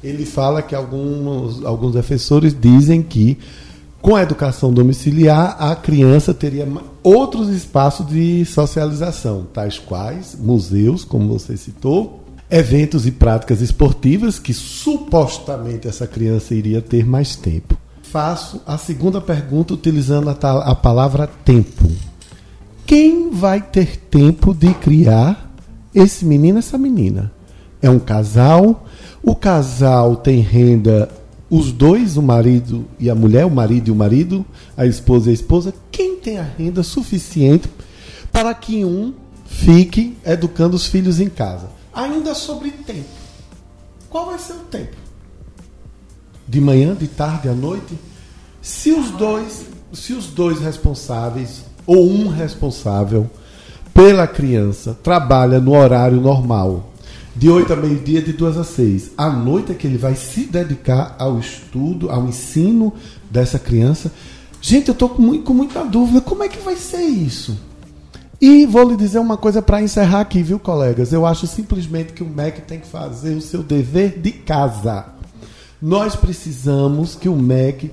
ele 0.00 0.24
fala 0.24 0.62
que 0.62 0.72
alguns, 0.72 1.64
alguns 1.64 1.94
defensores 1.94 2.54
dizem 2.56 3.02
que 3.02 3.36
com 4.00 4.14
a 4.14 4.22
educação 4.22 4.72
domiciliar 4.72 5.56
a 5.58 5.74
criança 5.74 6.32
teria 6.32 6.68
outros 7.02 7.48
espaços 7.48 8.06
de 8.06 8.44
socialização, 8.44 9.48
tais 9.52 9.80
quais 9.80 10.36
museus, 10.38 11.04
como 11.04 11.36
você 11.36 11.56
citou, 11.56 12.22
eventos 12.48 13.08
e 13.08 13.10
práticas 13.10 13.60
esportivas 13.60 14.38
que 14.38 14.54
supostamente 14.54 15.88
essa 15.88 16.06
criança 16.06 16.54
iria 16.54 16.80
ter 16.80 17.04
mais 17.04 17.34
tempo. 17.34 17.76
Faço 18.04 18.60
a 18.64 18.78
segunda 18.78 19.20
pergunta 19.20 19.74
utilizando 19.74 20.30
a, 20.30 20.70
a 20.70 20.76
palavra 20.76 21.26
tempo 21.26 21.90
quem 22.90 23.30
vai 23.30 23.62
ter 23.62 23.96
tempo 23.96 24.52
de 24.52 24.74
criar 24.74 25.48
esse 25.94 26.24
menino, 26.24 26.58
essa 26.58 26.76
menina? 26.76 27.30
É 27.80 27.88
um 27.88 28.00
casal, 28.00 28.84
o 29.22 29.32
casal 29.36 30.16
tem 30.16 30.40
renda, 30.40 31.08
os 31.48 31.70
dois, 31.70 32.16
o 32.16 32.22
marido 32.22 32.84
e 32.98 33.08
a 33.08 33.14
mulher, 33.14 33.46
o 33.46 33.50
marido 33.50 33.86
e 33.86 33.90
o 33.92 33.94
marido, 33.94 34.44
a 34.76 34.86
esposa 34.86 35.28
e 35.28 35.30
a 35.30 35.34
esposa. 35.34 35.72
Quem 35.92 36.16
tem 36.16 36.38
a 36.38 36.42
renda 36.42 36.82
suficiente 36.82 37.70
para 38.32 38.52
que 38.54 38.84
um 38.84 39.14
fique 39.46 40.16
educando 40.26 40.74
os 40.74 40.86
filhos 40.86 41.20
em 41.20 41.28
casa? 41.28 41.68
Ainda 41.92 42.34
sobre 42.34 42.72
tempo. 42.72 43.08
Qual 44.08 44.26
vai 44.26 44.38
ser 44.40 44.54
o 44.54 44.64
tempo? 44.68 44.96
De 46.48 46.60
manhã, 46.60 46.96
de 46.96 47.06
tarde, 47.06 47.48
à 47.48 47.54
noite? 47.54 47.96
Se 48.60 48.90
os 48.90 49.12
dois, 49.12 49.66
se 49.92 50.12
os 50.12 50.26
dois 50.26 50.58
responsáveis 50.58 51.69
ou 51.86 52.10
um 52.10 52.28
responsável 52.28 53.28
pela 53.92 54.26
criança 54.26 54.96
trabalha 55.02 55.60
no 55.60 55.76
horário 55.76 56.20
normal, 56.20 56.92
de 57.34 57.48
8 57.48 57.72
a 57.72 57.76
meio-dia, 57.76 58.22
de 58.22 58.32
2 58.32 58.58
a 58.58 58.64
6. 58.64 59.12
À 59.16 59.30
noite 59.30 59.72
é 59.72 59.74
que 59.74 59.86
ele 59.86 59.98
vai 59.98 60.14
se 60.14 60.44
dedicar 60.44 61.16
ao 61.18 61.38
estudo, 61.38 62.10
ao 62.10 62.26
ensino 62.26 62.92
dessa 63.30 63.58
criança. 63.58 64.12
Gente, 64.60 64.88
eu 64.88 64.92
estou 64.92 65.08
com, 65.08 65.42
com 65.42 65.54
muita 65.54 65.84
dúvida. 65.84 66.20
Como 66.20 66.42
é 66.42 66.48
que 66.48 66.58
vai 66.58 66.76
ser 66.76 67.02
isso? 67.02 67.58
E 68.40 68.64
vou 68.64 68.88
lhe 68.88 68.96
dizer 68.96 69.18
uma 69.18 69.36
coisa 69.36 69.60
para 69.60 69.82
encerrar 69.82 70.20
aqui, 70.20 70.42
viu, 70.42 70.58
colegas? 70.58 71.12
Eu 71.12 71.26
acho 71.26 71.46
simplesmente 71.46 72.14
que 72.14 72.22
o 72.22 72.28
MEC 72.28 72.62
tem 72.62 72.80
que 72.80 72.86
fazer 72.86 73.34
o 73.34 73.40
seu 73.40 73.62
dever 73.62 74.18
de 74.18 74.32
casa. 74.32 75.06
Nós 75.80 76.16
precisamos 76.16 77.14
que 77.14 77.28
o 77.28 77.36
MEC 77.36 77.90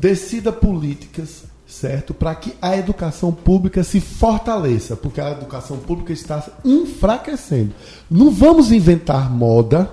decida 0.00 0.50
políticas, 0.50 1.44
certo? 1.74 2.14
Para 2.14 2.34
que 2.34 2.54
a 2.62 2.76
educação 2.76 3.32
pública 3.32 3.82
se 3.82 4.00
fortaleça, 4.00 4.94
porque 4.94 5.20
a 5.20 5.32
educação 5.32 5.76
pública 5.76 6.12
está 6.12 6.44
enfraquecendo. 6.64 7.74
Não 8.08 8.30
vamos 8.30 8.70
inventar 8.70 9.30
moda, 9.30 9.90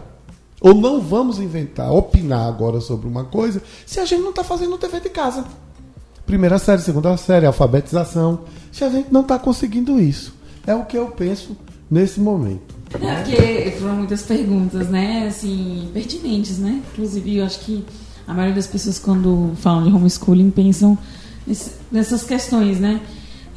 ou 0.59 0.75
não 0.75 1.01
vamos 1.01 1.39
inventar, 1.39 1.91
opinar 1.91 2.47
agora 2.47 2.79
sobre 2.79 3.07
uma 3.07 3.23
coisa, 3.23 3.61
se 3.85 3.99
a 3.99 4.05
gente 4.05 4.21
não 4.21 4.29
está 4.29 4.43
fazendo 4.43 4.77
dever 4.77 5.01
de 5.01 5.09
casa. 5.09 5.43
Primeira 6.25 6.59
série, 6.59 6.81
segunda 6.81 7.17
série, 7.17 7.47
alfabetização. 7.47 8.41
Se 8.71 8.83
a 8.83 8.89
gente 8.89 9.11
não 9.11 9.21
está 9.21 9.39
conseguindo 9.39 9.99
isso. 9.99 10.33
É 10.65 10.75
o 10.75 10.85
que 10.85 10.95
eu 10.95 11.07
penso 11.07 11.57
nesse 11.89 12.19
momento. 12.19 12.75
É 12.93 13.15
porque 13.15 13.75
foram 13.79 13.95
muitas 13.95 14.21
perguntas, 14.21 14.87
né? 14.87 15.25
Assim, 15.27 15.89
pertinentes, 15.91 16.59
né? 16.59 16.81
Inclusive, 16.93 17.37
eu 17.37 17.45
acho 17.45 17.59
que 17.61 17.83
a 18.27 18.33
maioria 18.33 18.55
das 18.55 18.67
pessoas, 18.67 18.99
quando 18.99 19.53
falam 19.55 19.83
de 19.83 19.89
homeschooling, 19.89 20.51
pensam 20.51 20.97
nessas 21.91 22.23
questões, 22.23 22.79
né? 22.79 23.01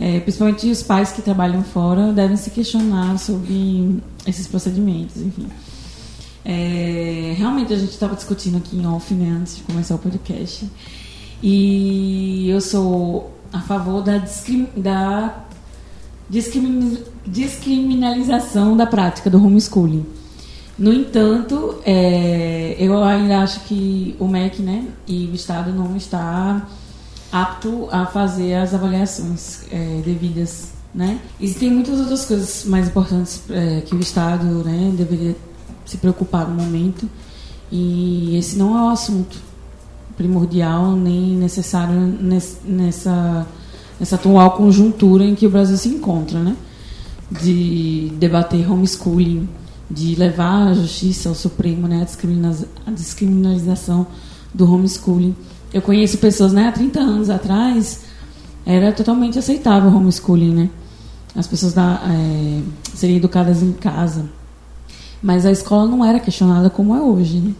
É, 0.00 0.18
principalmente 0.20 0.68
os 0.70 0.82
pais 0.82 1.12
que 1.12 1.22
trabalham 1.22 1.62
fora 1.62 2.12
devem 2.12 2.36
se 2.36 2.50
questionar 2.50 3.16
sobre 3.18 4.00
esses 4.26 4.46
procedimentos, 4.46 5.16
enfim. 5.18 5.46
É, 6.44 7.34
realmente 7.38 7.72
a 7.72 7.76
gente 7.76 7.90
estava 7.92 8.14
discutindo 8.16 8.56
aqui 8.58 8.76
em 8.76 8.86
off, 8.86 9.14
né, 9.14 9.38
antes 9.40 9.56
de 9.56 9.62
começar 9.62 9.94
o 9.94 9.98
podcast. 9.98 10.68
E 11.42 12.48
eu 12.48 12.60
sou 12.60 13.32
a 13.52 13.60
favor 13.60 14.02
da, 14.02 14.18
discrim- 14.18 14.68
da 14.76 15.44
discrimin- 16.28 16.98
descriminalização 17.26 18.76
da 18.76 18.86
prática 18.86 19.30
do 19.30 19.38
homeschooling. 19.42 20.04
No 20.76 20.92
entanto, 20.92 21.76
é, 21.86 22.74
eu 22.80 23.00
ainda 23.02 23.38
acho 23.38 23.60
que 23.60 24.16
o 24.18 24.26
MEC 24.26 24.60
né, 24.60 24.84
e 25.06 25.26
o 25.26 25.34
Estado 25.34 25.72
não 25.72 25.96
está 25.96 26.66
apto 27.34 27.88
a 27.90 28.06
fazer 28.06 28.54
as 28.54 28.72
avaliações 28.72 29.62
é, 29.72 30.00
devidas. 30.04 30.68
Né? 30.94 31.18
Existem 31.40 31.68
muitas 31.68 31.98
outras 31.98 32.24
coisas 32.24 32.64
mais 32.66 32.86
importantes 32.86 33.42
é, 33.50 33.80
que 33.80 33.96
o 33.96 33.98
Estado 33.98 34.44
né, 34.44 34.92
deveria 34.96 35.34
se 35.84 35.96
preocupar 35.96 36.48
no 36.48 36.54
momento 36.54 37.10
e 37.72 38.36
esse 38.36 38.56
não 38.56 38.78
é 38.78 38.82
o 38.84 38.88
assunto 38.90 39.36
primordial 40.16 40.94
nem 40.94 41.36
necessário 41.36 42.00
nes- 42.00 42.60
nessa, 42.64 43.44
nessa 43.98 44.14
atual 44.14 44.52
conjuntura 44.52 45.24
em 45.24 45.34
que 45.34 45.44
o 45.44 45.50
Brasil 45.50 45.76
se 45.76 45.88
encontra, 45.88 46.38
né? 46.38 46.56
De 47.28 48.12
debater 48.16 48.70
homeschooling, 48.70 49.48
de 49.90 50.14
levar 50.14 50.68
à 50.68 50.74
justiça, 50.74 51.28
ao 51.28 51.34
Supremo, 51.34 51.88
né? 51.88 52.06
A, 52.06 52.90
a 52.90 52.92
descriminalização 52.92 54.06
do 54.54 54.72
homeschooling. 54.72 55.34
Eu 55.74 55.82
conheço 55.82 56.18
pessoas, 56.18 56.52
né? 56.52 56.68
Há 56.68 56.72
30 56.72 57.00
anos 57.00 57.28
atrás 57.28 58.02
era 58.64 58.92
totalmente 58.92 59.40
aceitável 59.40 59.90
o 59.90 59.96
homeschooling, 59.96 60.54
né? 60.54 60.70
As 61.34 61.48
pessoas 61.48 61.74
da, 61.74 62.00
eh, 62.08 62.62
seriam 62.94 63.16
educadas 63.16 63.60
em 63.60 63.72
casa. 63.72 64.24
Mas 65.20 65.44
a 65.44 65.50
escola 65.50 65.88
não 65.88 66.04
era 66.04 66.20
questionada 66.20 66.70
como 66.70 66.94
é 66.94 67.00
hoje, 67.00 67.40
né? 67.40 67.52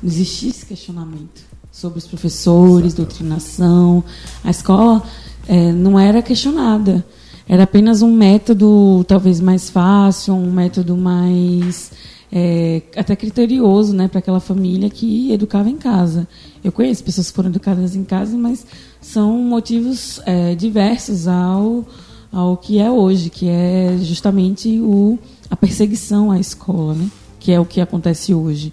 Não 0.00 0.08
existia 0.08 0.48
esse 0.48 0.64
questionamento 0.64 1.42
sobre 1.72 1.98
os 1.98 2.06
professores, 2.06 2.94
doutrinação. 2.94 4.04
A 4.44 4.50
escola 4.50 5.02
eh, 5.48 5.72
não 5.72 5.98
era 5.98 6.22
questionada. 6.22 7.04
Era 7.48 7.64
apenas 7.64 8.00
um 8.00 8.14
método 8.14 9.04
talvez 9.08 9.40
mais 9.40 9.68
fácil, 9.68 10.34
um 10.34 10.52
método 10.52 10.96
mais 10.96 11.90
eh, 12.36 12.82
até 12.96 13.14
criterioso 13.14 13.94
né, 13.94 14.08
para 14.08 14.18
aquela 14.18 14.40
família 14.40 14.90
que 14.90 15.30
educava 15.30 15.70
em 15.70 15.76
casa. 15.76 16.26
Eu 16.64 16.72
conheço 16.72 17.04
pessoas 17.04 17.30
que 17.30 17.36
foram 17.36 17.48
educadas 17.48 17.94
em 17.94 18.02
casa, 18.02 18.36
mas 18.36 18.66
são 19.00 19.38
motivos 19.38 20.20
eh, 20.26 20.56
diversos 20.56 21.28
ao, 21.28 21.86
ao 22.32 22.56
que 22.56 22.80
é 22.80 22.90
hoje, 22.90 23.30
que 23.30 23.48
é 23.48 23.96
justamente 24.02 24.80
o, 24.80 25.16
a 25.48 25.54
perseguição 25.54 26.32
à 26.32 26.40
escola, 26.40 26.94
né, 26.94 27.08
que 27.38 27.52
é 27.52 27.60
o 27.60 27.64
que 27.64 27.80
acontece 27.80 28.34
hoje. 28.34 28.72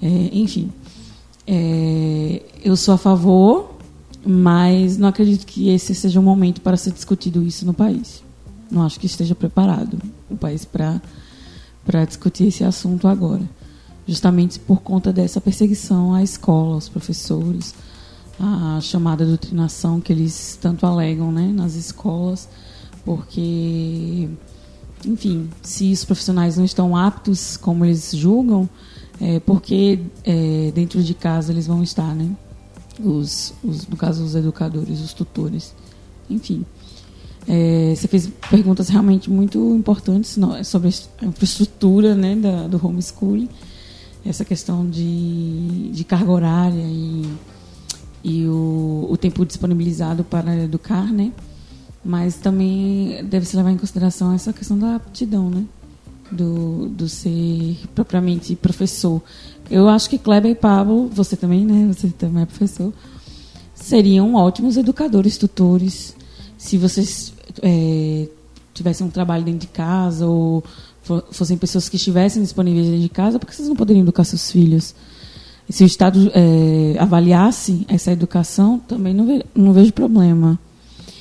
É, 0.00 0.30
enfim, 0.32 0.70
é, 1.48 2.42
eu 2.62 2.76
sou 2.76 2.94
a 2.94 2.98
favor, 2.98 3.76
mas 4.24 4.96
não 4.96 5.08
acredito 5.08 5.46
que 5.46 5.70
esse 5.70 5.96
seja 5.96 6.20
o 6.20 6.22
momento 6.22 6.60
para 6.60 6.76
ser 6.76 6.92
discutido 6.92 7.42
isso 7.42 7.66
no 7.66 7.74
país. 7.74 8.22
Não 8.70 8.82
acho 8.82 9.00
que 9.00 9.06
esteja 9.06 9.34
preparado 9.34 9.98
o 10.30 10.36
país 10.36 10.64
para 10.64 11.00
para 11.84 12.04
discutir 12.04 12.48
esse 12.48 12.64
assunto 12.64 13.06
agora, 13.06 13.42
justamente 14.06 14.58
por 14.58 14.80
conta 14.80 15.12
dessa 15.12 15.40
perseguição 15.40 16.14
à 16.14 16.22
escola, 16.22 16.74
aos 16.74 16.88
professores, 16.88 17.74
a 18.38 18.80
chamada 18.80 19.24
doutrinação 19.24 20.00
que 20.00 20.12
eles 20.12 20.58
tanto 20.60 20.86
alegam, 20.86 21.30
né, 21.30 21.52
nas 21.52 21.74
escolas, 21.74 22.48
porque 23.04 24.28
enfim, 25.06 25.50
se 25.62 25.92
os 25.92 26.04
profissionais 26.04 26.56
não 26.56 26.64
estão 26.64 26.96
aptos 26.96 27.56
como 27.56 27.84
eles 27.84 28.12
julgam, 28.14 28.68
é, 29.20 29.38
porque 29.40 30.00
é, 30.24 30.72
dentro 30.74 31.02
de 31.02 31.14
casa 31.14 31.52
eles 31.52 31.66
vão 31.66 31.82
estar, 31.82 32.14
né? 32.14 32.30
Os, 32.98 33.52
os, 33.62 33.86
no 33.86 33.96
caso, 33.96 34.24
os 34.24 34.34
educadores, 34.34 35.00
os 35.00 35.12
tutores. 35.12 35.74
Enfim. 36.28 36.64
É, 37.46 37.94
você 37.94 38.08
fez 38.08 38.30
perguntas 38.50 38.88
realmente 38.88 39.30
muito 39.30 39.58
importantes 39.74 40.36
no- 40.38 40.64
sobre 40.64 40.88
a 41.20 41.26
infraestrutura 41.26 42.14
né, 42.14 42.34
da, 42.34 42.66
do 42.66 42.80
homeschooling, 42.84 43.48
essa 44.24 44.44
questão 44.44 44.88
de, 44.88 45.90
de 45.90 46.04
carga 46.04 46.30
horária 46.32 46.82
e, 46.82 47.28
e 48.24 48.46
o, 48.46 49.06
o 49.10 49.16
tempo 49.18 49.44
disponibilizado 49.44 50.24
para 50.24 50.56
educar, 50.56 51.12
né? 51.12 51.32
Mas 52.02 52.36
também 52.36 53.22
deve-se 53.24 53.56
levar 53.56 53.70
em 53.70 53.76
consideração 53.76 54.32
essa 54.32 54.52
questão 54.52 54.78
da 54.78 54.96
aptidão, 54.96 55.50
né? 55.50 55.64
Do, 56.32 56.88
do 56.88 57.06
ser 57.08 57.76
propriamente 57.94 58.56
professor. 58.56 59.22
Eu 59.70 59.88
acho 59.88 60.08
que 60.08 60.16
Kleber 60.18 60.50
e 60.52 60.54
Pablo, 60.54 61.08
você 61.08 61.36
também, 61.36 61.64
né? 61.66 61.92
Você 61.92 62.08
também 62.08 62.42
é 62.42 62.46
professor, 62.46 62.92
seriam 63.74 64.34
ótimos 64.34 64.78
educadores, 64.78 65.36
tutores, 65.36 66.16
se 66.64 66.78
vocês 66.78 67.32
é, 67.62 68.26
tivessem 68.72 69.06
um 69.06 69.10
trabalho 69.10 69.44
dentro 69.44 69.60
de 69.60 69.66
casa 69.66 70.26
ou 70.26 70.64
fo- 71.02 71.22
fossem 71.30 71.58
pessoas 71.58 71.90
que 71.90 71.96
estivessem 71.96 72.42
disponíveis 72.42 72.86
dentro 72.86 73.02
de 73.02 73.08
casa, 73.10 73.38
por 73.38 73.46
que 73.46 73.54
vocês 73.54 73.68
não 73.68 73.76
poderiam 73.76 74.02
educar 74.02 74.24
seus 74.24 74.50
filhos? 74.50 74.94
E 75.68 75.72
se 75.74 75.84
o 75.84 75.86
Estado 75.86 76.30
é, 76.34 76.96
avaliasse 76.98 77.84
essa 77.86 78.10
educação, 78.12 78.78
também 78.88 79.12
não, 79.12 79.26
ve- 79.26 79.44
não 79.54 79.74
vejo 79.74 79.92
problema. 79.92 80.58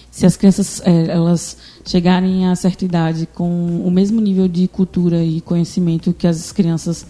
Se 0.09 0.25
as 0.25 0.37
crianças 0.37 0.81
é, 0.85 1.07
elas 1.07 1.57
chegarem 1.85 2.47
a 2.47 2.55
certa 2.55 2.85
idade 2.85 3.27
com 3.33 3.81
o 3.85 3.91
mesmo 3.91 4.21
nível 4.21 4.47
de 4.47 4.67
cultura 4.69 5.21
e 5.23 5.41
conhecimento 5.41 6.13
que 6.13 6.25
as 6.25 6.53
crianças 6.53 7.05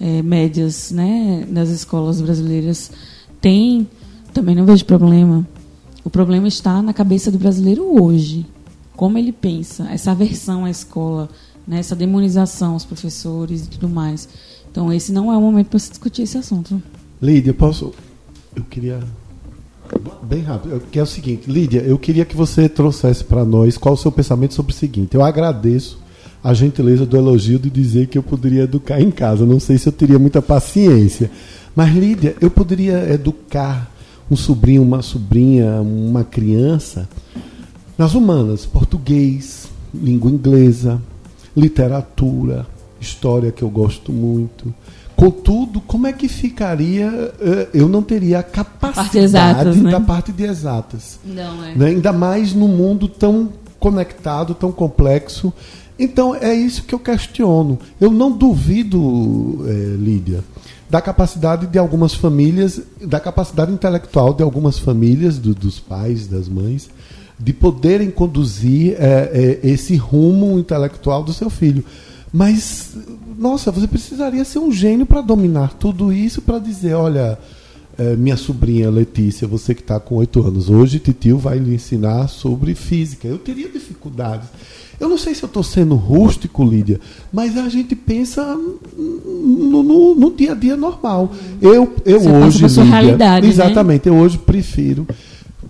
é, 0.00 0.22
médias 0.22 0.90
né, 0.92 1.46
das 1.50 1.68
escolas 1.68 2.22
brasileiras 2.22 2.90
têm, 3.40 3.86
também 4.32 4.54
não 4.54 4.64
vejo 4.64 4.84
problema. 4.86 5.46
O 6.06 6.10
problema 6.10 6.46
está 6.46 6.80
na 6.80 6.94
cabeça 6.94 7.32
do 7.32 7.38
brasileiro 7.38 8.00
hoje. 8.00 8.46
Como 8.94 9.18
ele 9.18 9.32
pensa, 9.32 9.88
essa 9.90 10.12
aversão 10.12 10.64
à 10.64 10.70
escola, 10.70 11.28
né, 11.66 11.80
essa 11.80 11.96
demonização 11.96 12.74
aos 12.74 12.84
professores 12.84 13.64
e 13.64 13.70
tudo 13.70 13.88
mais. 13.88 14.28
Então, 14.70 14.92
esse 14.92 15.10
não 15.10 15.32
é 15.32 15.36
o 15.36 15.40
momento 15.40 15.66
para 15.66 15.80
se 15.80 15.90
discutir 15.90 16.22
esse 16.22 16.38
assunto. 16.38 16.80
Lídia, 17.20 17.52
posso. 17.52 17.92
Eu 18.54 18.62
queria. 18.62 19.00
Bem 20.22 20.42
rápido, 20.42 20.80
que 20.92 20.96
é 20.96 21.02
o 21.02 21.06
seguinte, 21.06 21.50
Lídia, 21.50 21.80
eu 21.80 21.98
queria 21.98 22.24
que 22.24 22.36
você 22.36 22.68
trouxesse 22.68 23.24
para 23.24 23.44
nós 23.44 23.76
qual 23.76 23.94
o 23.94 23.98
seu 23.98 24.12
pensamento 24.12 24.54
sobre 24.54 24.72
o 24.72 24.76
seguinte. 24.76 25.16
Eu 25.16 25.24
agradeço 25.24 25.98
a 26.42 26.54
gentileza 26.54 27.04
do 27.04 27.16
elogio 27.16 27.58
de 27.58 27.68
dizer 27.68 28.06
que 28.06 28.16
eu 28.16 28.22
poderia 28.22 28.62
educar 28.62 29.00
em 29.00 29.10
casa. 29.10 29.44
Não 29.44 29.58
sei 29.58 29.76
se 29.76 29.88
eu 29.88 29.92
teria 29.92 30.20
muita 30.20 30.40
paciência. 30.40 31.32
Mas, 31.74 31.92
Lídia, 31.92 32.36
eu 32.40 32.48
poderia 32.48 33.12
educar 33.12 33.90
um 34.30 34.36
sobrinho, 34.36 34.82
uma 34.82 35.02
sobrinha, 35.02 35.80
uma 35.80 36.24
criança 36.24 37.08
nas 37.96 38.14
humanas, 38.14 38.66
português, 38.66 39.68
língua 39.94 40.30
inglesa, 40.30 41.00
literatura, 41.56 42.66
história 43.00 43.50
que 43.52 43.62
eu 43.62 43.70
gosto 43.70 44.12
muito. 44.12 44.72
Contudo, 45.16 45.80
como 45.80 46.06
é 46.06 46.12
que 46.12 46.28
ficaria? 46.28 47.32
eh, 47.40 47.68
Eu 47.72 47.88
não 47.88 48.02
teria 48.02 48.40
a 48.40 48.42
capacidade 48.42 49.18
exatas, 49.18 49.76
né? 49.76 49.90
da 49.90 50.00
parte 50.00 50.30
de 50.30 50.44
exatas. 50.44 51.18
Não, 51.24 51.64
é. 51.64 51.74
né? 51.74 51.86
Ainda 51.86 52.12
mais 52.12 52.52
num 52.52 52.68
mundo 52.68 53.08
tão 53.08 53.48
conectado, 53.80 54.54
tão 54.54 54.70
complexo. 54.70 55.50
Então 55.98 56.34
é 56.34 56.54
isso 56.54 56.82
que 56.82 56.94
eu 56.94 56.98
questiono. 56.98 57.78
Eu 57.98 58.10
não 58.10 58.30
duvido, 58.30 59.64
é, 59.66 59.96
Lídia, 59.96 60.44
da 60.88 61.00
capacidade 61.00 61.66
de 61.66 61.78
algumas 61.78 62.14
famílias, 62.14 62.80
da 63.00 63.18
capacidade 63.18 63.72
intelectual 63.72 64.32
de 64.32 64.42
algumas 64.42 64.78
famílias, 64.78 65.38
do, 65.38 65.54
dos 65.54 65.80
pais, 65.80 66.26
das 66.26 66.48
mães, 66.48 66.88
de 67.38 67.52
poderem 67.52 68.10
conduzir 68.10 68.96
é, 68.98 69.60
é, 69.62 69.68
esse 69.68 69.96
rumo 69.96 70.58
intelectual 70.58 71.22
do 71.22 71.32
seu 71.32 71.50
filho. 71.50 71.84
Mas, 72.32 72.96
nossa, 73.38 73.70
você 73.70 73.86
precisaria 73.86 74.44
ser 74.44 74.58
um 74.58 74.72
gênio 74.72 75.06
para 75.06 75.20
dominar 75.20 75.74
tudo 75.74 76.12
isso, 76.12 76.40
para 76.40 76.58
dizer, 76.58 76.94
olha, 76.94 77.38
é, 77.98 78.14
minha 78.14 78.36
sobrinha 78.36 78.90
Letícia, 78.90 79.48
você 79.48 79.74
que 79.74 79.80
está 79.80 79.98
com 79.98 80.16
oito 80.16 80.46
anos, 80.46 80.68
hoje 80.68 80.98
titio 80.98 81.38
vai 81.38 81.58
lhe 81.58 81.74
ensinar 81.74 82.28
sobre 82.28 82.74
física. 82.74 83.26
Eu 83.26 83.38
teria 83.38 83.68
dificuldades. 83.68 84.48
Eu 84.98 85.08
não 85.08 85.18
sei 85.18 85.34
se 85.34 85.42
eu 85.42 85.46
estou 85.46 85.62
sendo 85.62 85.94
rústico, 85.94 86.64
Lídia, 86.64 87.00
mas 87.32 87.56
a 87.56 87.68
gente 87.68 87.94
pensa 87.94 88.56
no, 88.96 89.82
no, 89.82 90.14
no 90.14 90.30
dia 90.34 90.52
a 90.52 90.54
dia 90.54 90.76
normal. 90.76 91.32
Eu, 91.60 91.94
eu 92.04 92.20
Você 92.20 92.28
hoje, 92.30 92.60
passa 92.62 92.74
sua 92.74 92.84
Lídia, 92.84 93.00
realidade, 93.00 93.46
né? 93.46 93.52
exatamente, 93.52 94.08
eu 94.08 94.14
hoje 94.14 94.38
prefiro 94.38 95.06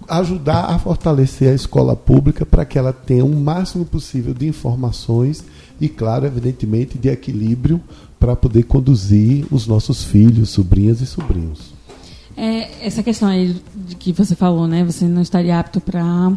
ajudar 0.08 0.66
a 0.66 0.78
fortalecer 0.78 1.50
a 1.50 1.54
escola 1.54 1.96
pública 1.96 2.46
para 2.46 2.64
que 2.64 2.78
ela 2.78 2.92
tenha 2.92 3.24
o 3.24 3.34
máximo 3.34 3.84
possível 3.84 4.32
de 4.32 4.46
informações 4.46 5.44
e, 5.80 5.88
claro, 5.88 6.26
evidentemente, 6.26 6.96
de 6.96 7.08
equilíbrio 7.08 7.80
para 8.18 8.36
poder 8.36 8.62
conduzir 8.64 9.44
os 9.50 9.66
nossos 9.66 10.04
filhos, 10.04 10.50
sobrinhas 10.50 11.00
e 11.00 11.06
sobrinhos. 11.06 11.75
É, 12.36 12.86
essa 12.86 13.02
questão 13.02 13.28
aí 13.28 13.56
de 13.74 13.96
que 13.96 14.12
você 14.12 14.36
falou, 14.36 14.66
né? 14.66 14.84
Você 14.84 15.06
não 15.06 15.22
estaria 15.22 15.58
apto 15.58 15.80
para 15.80 16.32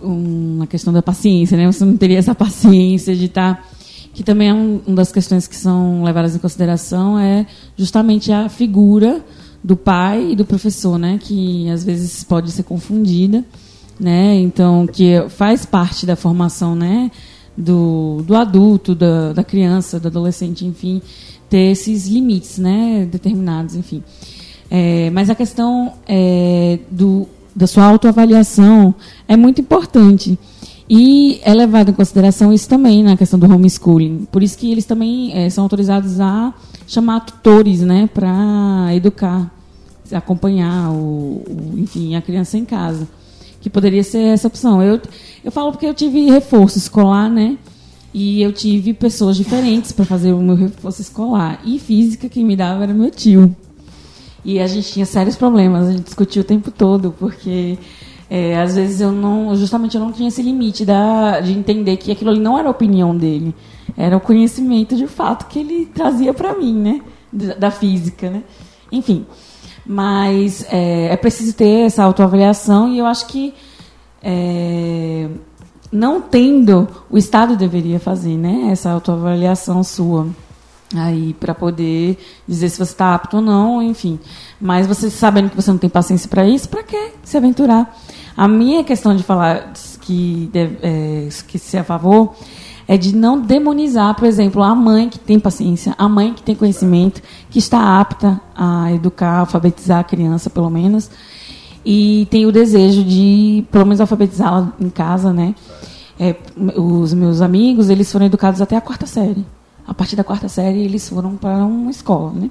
uma 0.00 0.66
questão 0.66 0.92
da 0.92 1.02
paciência, 1.02 1.56
né? 1.56 1.70
Você 1.70 1.84
não 1.84 1.96
teria 1.96 2.18
essa 2.18 2.34
paciência 2.36 3.14
de 3.14 3.26
estar 3.26 3.68
que 4.14 4.22
também 4.22 4.48
é 4.48 4.54
um, 4.54 4.80
uma 4.86 4.96
das 4.96 5.10
questões 5.10 5.48
que 5.48 5.56
são 5.56 6.04
levadas 6.04 6.36
em 6.36 6.38
consideração 6.38 7.18
é 7.18 7.44
justamente 7.76 8.30
a 8.30 8.48
figura 8.48 9.24
do 9.62 9.76
pai 9.76 10.32
e 10.32 10.36
do 10.36 10.44
professor, 10.44 10.98
né? 10.98 11.18
Que 11.20 11.68
às 11.68 11.84
vezes 11.84 12.22
pode 12.24 12.50
ser 12.50 12.62
confundida, 12.62 13.44
né? 14.00 14.36
Então 14.36 14.86
que 14.86 15.28
faz 15.28 15.66
parte 15.66 16.06
da 16.06 16.16
formação, 16.16 16.74
né? 16.74 17.10
Do, 17.56 18.22
do 18.26 18.34
adulto, 18.34 18.94
da, 18.94 19.32
da 19.32 19.44
criança, 19.44 20.00
do 20.00 20.08
adolescente, 20.08 20.64
enfim, 20.64 21.02
ter 21.48 21.70
esses 21.70 22.06
limites, 22.06 22.58
né? 22.58 23.06
Determinados, 23.10 23.74
enfim. 23.74 24.02
É, 24.70 25.10
mas 25.10 25.30
a 25.30 25.34
questão 25.34 25.92
é, 26.06 26.78
do, 26.90 27.28
da 27.54 27.66
sua 27.66 27.84
autoavaliação 27.84 28.94
é 29.28 29.36
muito 29.36 29.60
importante. 29.60 30.38
E 30.88 31.40
é 31.42 31.54
levado 31.54 31.90
em 31.90 31.94
consideração 31.94 32.52
isso 32.52 32.68
também 32.68 33.02
na 33.02 33.16
questão 33.16 33.38
do 33.38 33.46
homeschooling. 33.46 34.26
Por 34.30 34.42
isso 34.42 34.58
que 34.58 34.70
eles 34.70 34.84
também 34.84 35.32
é, 35.32 35.48
são 35.48 35.64
autorizados 35.64 36.20
a 36.20 36.52
chamar 36.86 37.20
tutores 37.20 37.80
né, 37.80 38.08
para 38.12 38.88
educar, 38.94 39.50
acompanhar 40.12 40.90
o, 40.90 41.42
o, 41.48 41.72
enfim, 41.76 42.14
a 42.14 42.22
criança 42.22 42.58
em 42.58 42.64
casa. 42.64 43.08
Que 43.60 43.70
poderia 43.70 44.04
ser 44.04 44.18
essa 44.18 44.46
opção. 44.46 44.82
Eu, 44.82 45.00
eu 45.42 45.50
falo 45.50 45.72
porque 45.72 45.86
eu 45.86 45.94
tive 45.94 46.30
reforço 46.30 46.76
escolar, 46.76 47.30
né? 47.30 47.56
E 48.12 48.42
eu 48.42 48.52
tive 48.52 48.92
pessoas 48.92 49.36
diferentes 49.36 49.90
para 49.90 50.04
fazer 50.04 50.34
o 50.34 50.42
meu 50.42 50.54
reforço 50.54 51.00
escolar. 51.00 51.60
E 51.64 51.78
física, 51.78 52.28
quem 52.28 52.44
me 52.44 52.54
dava 52.54 52.82
era 52.82 52.92
meu 52.92 53.10
tio. 53.10 53.56
E 54.44 54.60
a 54.60 54.66
gente 54.66 54.92
tinha 54.92 55.06
sérios 55.06 55.36
problemas, 55.36 55.88
a 55.88 55.92
gente 55.92 56.04
discutia 56.04 56.42
o 56.42 56.44
tempo 56.44 56.70
todo, 56.70 57.14
porque 57.18 57.78
é, 58.28 58.60
às 58.60 58.74
vezes 58.76 59.00
eu 59.00 59.10
não, 59.10 59.56
justamente 59.56 59.96
eu 59.96 60.00
não 60.00 60.12
tinha 60.12 60.28
esse 60.28 60.42
limite 60.42 60.84
da, 60.84 61.40
de 61.40 61.52
entender 61.52 61.96
que 61.96 62.12
aquilo 62.12 62.30
ali 62.30 62.40
não 62.40 62.58
era 62.58 62.68
a 62.68 62.70
opinião 62.70 63.16
dele, 63.16 63.54
era 63.96 64.16
o 64.16 64.20
conhecimento 64.20 64.96
de 64.96 65.06
fato 65.06 65.46
que 65.46 65.58
ele 65.58 65.86
trazia 65.86 66.34
para 66.34 66.54
mim, 66.54 66.74
né, 66.74 67.00
da, 67.32 67.54
da, 67.54 67.70
física, 67.70 68.28
né. 68.28 68.42
Enfim, 68.92 69.24
mas 69.86 70.66
é, 70.70 71.12
é, 71.12 71.16
preciso 71.16 71.54
ter 71.54 71.86
essa 71.86 72.02
autoavaliação 72.02 72.88
e 72.88 72.98
eu 72.98 73.06
acho 73.06 73.26
que 73.26 73.54
é, 74.22 75.28
não 75.90 76.20
tendo, 76.20 76.86
o 77.10 77.16
Estado 77.16 77.56
deveria 77.56 77.98
fazer, 77.98 78.36
né, 78.36 78.68
essa 78.70 78.90
autoavaliação 78.90 79.82
sua 79.82 80.26
aí 80.96 81.34
para 81.34 81.54
poder 81.54 82.18
dizer 82.46 82.68
se 82.68 82.76
você 82.76 82.92
está 82.92 83.14
apto 83.14 83.36
ou 83.36 83.42
não, 83.42 83.82
enfim. 83.82 84.18
Mas 84.60 84.86
você 84.86 85.10
sabendo 85.10 85.50
que 85.50 85.56
você 85.56 85.70
não 85.70 85.78
tem 85.78 85.90
paciência 85.90 86.28
para 86.28 86.46
isso, 86.46 86.68
para 86.68 86.82
que 86.82 87.12
se 87.22 87.36
aventurar? 87.36 87.96
A 88.36 88.48
minha 88.48 88.82
questão 88.82 89.14
de 89.14 89.22
falar 89.22 89.72
que 90.00 90.50
é, 90.54 91.28
que 91.46 91.58
se 91.58 91.76
é 91.76 91.80
a 91.80 91.84
favor 91.84 92.34
é 92.86 92.98
de 92.98 93.14
não 93.16 93.40
demonizar, 93.40 94.14
por 94.14 94.26
exemplo, 94.26 94.62
a 94.62 94.74
mãe 94.74 95.08
que 95.08 95.18
tem 95.18 95.40
paciência, 95.40 95.94
a 95.96 96.08
mãe 96.08 96.34
que 96.34 96.42
tem 96.42 96.54
conhecimento, 96.54 97.22
que 97.48 97.58
está 97.58 97.98
apta 98.00 98.40
a 98.54 98.92
educar, 98.92 99.38
alfabetizar 99.38 100.00
a 100.00 100.04
criança, 100.04 100.50
pelo 100.50 100.68
menos, 100.68 101.10
e 101.84 102.26
tem 102.30 102.44
o 102.44 102.52
desejo 102.52 103.02
de, 103.02 103.64
pelo 103.70 103.86
menos, 103.86 104.00
alfabetizá-la 104.00 104.72
em 104.78 104.90
casa, 104.90 105.32
né? 105.32 105.54
É, 106.18 106.36
os 106.76 107.14
meus 107.14 107.40
amigos, 107.40 107.88
eles 107.88 108.10
foram 108.12 108.26
educados 108.26 108.60
até 108.60 108.76
a 108.76 108.80
quarta 108.80 109.06
série 109.06 109.44
a 109.86 109.94
partir 109.94 110.16
da 110.16 110.24
quarta 110.24 110.48
série 110.48 110.82
eles 110.82 111.08
foram 111.08 111.36
para 111.36 111.64
uma 111.64 111.90
escola, 111.90 112.32
né? 112.32 112.50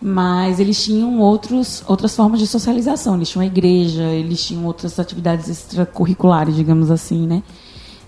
Mas 0.00 0.60
eles 0.60 0.82
tinham 0.82 1.18
outros, 1.18 1.82
outras 1.86 2.14
formas 2.14 2.38
de 2.38 2.46
socialização. 2.46 3.16
Eles 3.16 3.28
tinham 3.28 3.42
a 3.42 3.46
igreja, 3.46 4.04
eles 4.04 4.44
tinham 4.44 4.64
outras 4.64 4.98
atividades 4.98 5.48
extracurriculares, 5.48 6.54
digamos 6.54 6.90
assim, 6.90 7.26
né? 7.26 7.42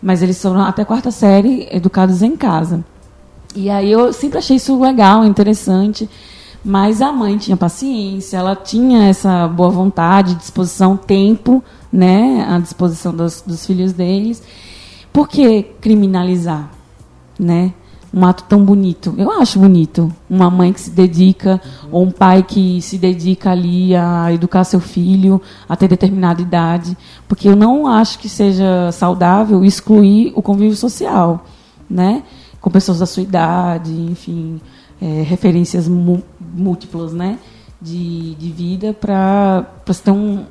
Mas 0.00 0.22
eles 0.22 0.40
foram 0.40 0.62
até 0.62 0.83
a 0.83 0.87
quarta 0.87 1.11
série 1.11 1.68
educados 1.70 2.22
em 2.22 2.37
casa. 2.37 2.85
E 3.55 3.68
aí 3.68 3.90
eu 3.90 4.12
sempre 4.12 4.38
achei 4.38 4.57
isso 4.57 4.81
legal, 4.81 5.24
interessante. 5.24 6.09
Mas 6.64 7.00
a 7.03 7.11
mãe 7.11 7.38
tinha 7.38 7.57
paciência, 7.57 8.37
ela 8.37 8.55
tinha 8.55 9.09
essa 9.09 9.48
boa 9.48 9.70
vontade, 9.70 10.35
disposição, 10.35 10.96
tempo, 10.96 11.64
né, 11.90 12.46
à 12.48 12.59
disposição 12.59 13.14
dos, 13.14 13.42
dos 13.42 13.66
filhos 13.66 13.92
deles. 13.92 14.42
Por 15.12 15.26
que 15.26 15.62
criminalizar, 15.81 16.70
né? 17.38 17.72
Um 18.12 18.24
ato 18.26 18.44
tão 18.44 18.64
bonito. 18.64 19.14
Eu 19.16 19.30
acho 19.30 19.58
bonito. 19.58 20.12
Uma 20.28 20.50
mãe 20.50 20.72
que 20.72 20.80
se 20.80 20.90
dedica, 20.90 21.60
ou 21.90 22.02
um 22.02 22.10
pai 22.10 22.42
que 22.42 22.82
se 22.82 22.98
dedica 22.98 23.50
ali 23.50 23.94
a 23.94 24.32
educar 24.32 24.64
seu 24.64 24.80
filho 24.80 25.40
até 25.68 25.86
determinada 25.86 26.42
idade. 26.42 26.96
Porque 27.28 27.48
eu 27.48 27.56
não 27.56 27.86
acho 27.86 28.18
que 28.18 28.28
seja 28.28 28.90
saudável 28.92 29.64
excluir 29.64 30.32
o 30.34 30.42
convívio 30.42 30.76
social, 30.76 31.44
né? 31.88 32.24
Com 32.60 32.70
pessoas 32.70 32.98
da 32.98 33.06
sua 33.06 33.22
idade, 33.22 33.92
enfim, 33.92 34.60
é, 35.00 35.22
referências 35.22 35.88
múltiplas, 35.88 37.12
né? 37.12 37.38
De, 37.80 38.34
de 38.34 38.50
vida 38.50 38.92
para 38.92 39.64
você 39.86 40.02
ter 40.02 40.10
um, 40.10 40.44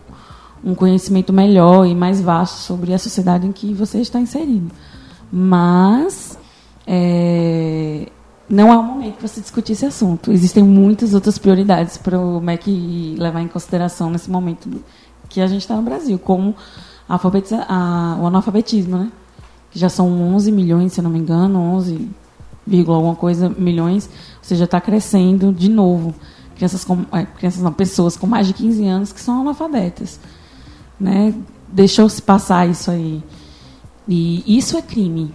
um 0.64 0.74
conhecimento 0.74 1.34
melhor 1.34 1.86
e 1.86 1.94
mais 1.94 2.22
vasto 2.22 2.56
sobre 2.56 2.94
a 2.94 2.98
sociedade 2.98 3.46
em 3.46 3.52
que 3.52 3.74
você 3.74 4.00
está 4.00 4.20
inserido. 4.20 4.72
Mas 5.32 6.39
é, 6.92 8.08
não 8.50 8.74
é 8.74 8.78
o 8.78 8.82
momento 8.82 9.18
para 9.18 9.28
se 9.28 9.40
discutir 9.40 9.74
esse 9.74 9.86
assunto. 9.86 10.32
Existem 10.32 10.64
muitas 10.64 11.14
outras 11.14 11.38
prioridades 11.38 11.98
para 11.98 12.20
o 12.20 12.42
MEC 12.42 13.16
levar 13.20 13.42
em 13.42 13.48
consideração 13.48 14.10
nesse 14.10 14.32
momento 14.32 14.68
que 15.30 15.40
a 15.40 15.46
gente 15.46 15.62
está 15.62 15.76
no 15.76 15.84
Brasil, 15.84 16.18
como 16.18 16.56
a 17.08 17.16
a, 17.16 18.18
o 18.20 18.26
analfabetismo, 18.26 18.98
né? 18.98 19.12
que 19.70 19.78
já 19.78 19.88
são 19.88 20.10
11 20.34 20.52
milhões, 20.52 20.94
se 20.94 21.02
não 21.04 21.12
me 21.12 21.20
engano, 21.20 21.60
11, 21.60 22.10
alguma 22.96 23.16
coisa 23.16 23.50
milhões, 23.50 24.08
ou 24.38 24.44
seja, 24.44 24.64
está 24.64 24.82
crescendo 24.82 25.54
de 25.54 25.70
novo. 25.70 26.16
Crianças, 26.56 26.84
com, 26.84 27.06
é, 27.12 27.24
crianças 27.24 27.62
não, 27.62 27.72
pessoas 27.72 28.18
com 28.18 28.26
mais 28.26 28.48
de 28.48 28.54
15 28.54 28.88
anos 28.88 29.14
que 29.14 29.22
são 29.22 29.42
analfabetas. 29.42 30.20
Né? 31.00 31.36
Deixou-se 31.68 32.20
passar 32.20 32.68
isso 32.68 32.90
aí. 32.90 33.24
E 34.08 34.58
isso 34.58 34.76
é 34.76 34.82
crime. 34.82 35.32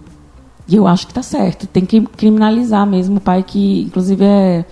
E 0.67 0.75
eu 0.75 0.87
acho 0.87 1.05
que 1.05 1.11
está 1.11 1.21
certo. 1.21 1.67
Tem 1.67 1.85
que 1.85 2.01
criminalizar 2.01 2.85
mesmo 2.87 3.17
o 3.17 3.21
pai 3.21 3.43
que, 3.43 3.81
inclusive, 3.81 4.23
é, 4.23 4.65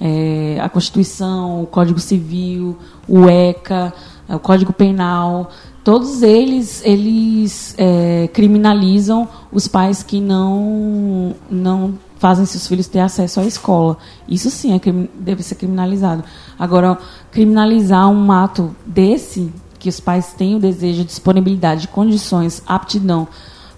é, 0.00 0.58
a 0.60 0.68
Constituição, 0.68 1.62
o 1.62 1.66
Código 1.66 1.98
Civil, 1.98 2.76
o 3.08 3.28
ECA, 3.28 3.92
o 4.28 4.38
Código 4.38 4.72
Penal. 4.72 5.50
Todos 5.82 6.22
eles, 6.22 6.82
eles 6.84 7.74
é, 7.76 8.28
criminalizam 8.32 9.28
os 9.52 9.68
pais 9.68 10.02
que 10.02 10.20
não, 10.20 11.34
não 11.50 11.94
fazem 12.18 12.46
seus 12.46 12.66
filhos 12.66 12.86
ter 12.86 13.00
acesso 13.00 13.40
à 13.40 13.44
escola. 13.44 13.98
Isso 14.28 14.50
sim 14.50 14.74
é, 14.74 14.80
deve 15.18 15.42
ser 15.42 15.56
criminalizado. 15.56 16.24
Agora, 16.58 16.96
criminalizar 17.30 18.08
um 18.08 18.32
ato 18.32 18.74
desse, 18.86 19.52
que 19.78 19.90
os 19.90 20.00
pais 20.00 20.32
têm 20.32 20.54
o 20.54 20.58
desejo, 20.58 21.04
disponibilidade, 21.04 21.88
condições, 21.88 22.62
aptidão 22.66 23.28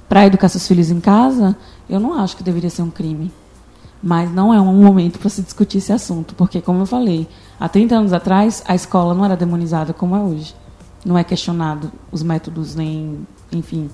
para 0.09 0.27
educar 0.27 0.49
seus 0.49 0.67
filhos 0.67 0.91
em 0.91 1.01
casa, 1.01 1.57
eu 1.89 2.01
não 2.01 2.15
acho 2.15 2.37
que 2.37 2.43
deveria 2.43 2.71
ser 2.71 2.83
um 2.83 2.91
crime. 2.91 3.33
Mas 4.03 4.31
não 4.31 4.53
é 4.53 4.61
um 4.61 4.75
momento 4.75 5.19
para 5.19 5.31
se 5.31 5.43
discutir 5.43 5.79
esse 5.79 5.93
assunto, 5.93 6.35
porque, 6.35 6.61
como 6.61 6.81
eu 6.81 6.87
falei, 6.87 7.27
há 7.59 7.69
30 7.69 7.97
anos 7.97 8.13
atrás, 8.13 8.63
a 8.67 8.75
escola 8.75 9.15
não 9.15 9.25
era 9.25 9.37
demonizada 9.37 9.93
como 9.93 10.15
é 10.15 10.21
hoje. 10.21 10.55
Não 11.05 11.17
é 11.17 11.25
questionado 11.25 11.91
os 12.13 12.23
métodos, 12.23 12.75
nem. 12.75 13.27
enfim. 13.51 13.89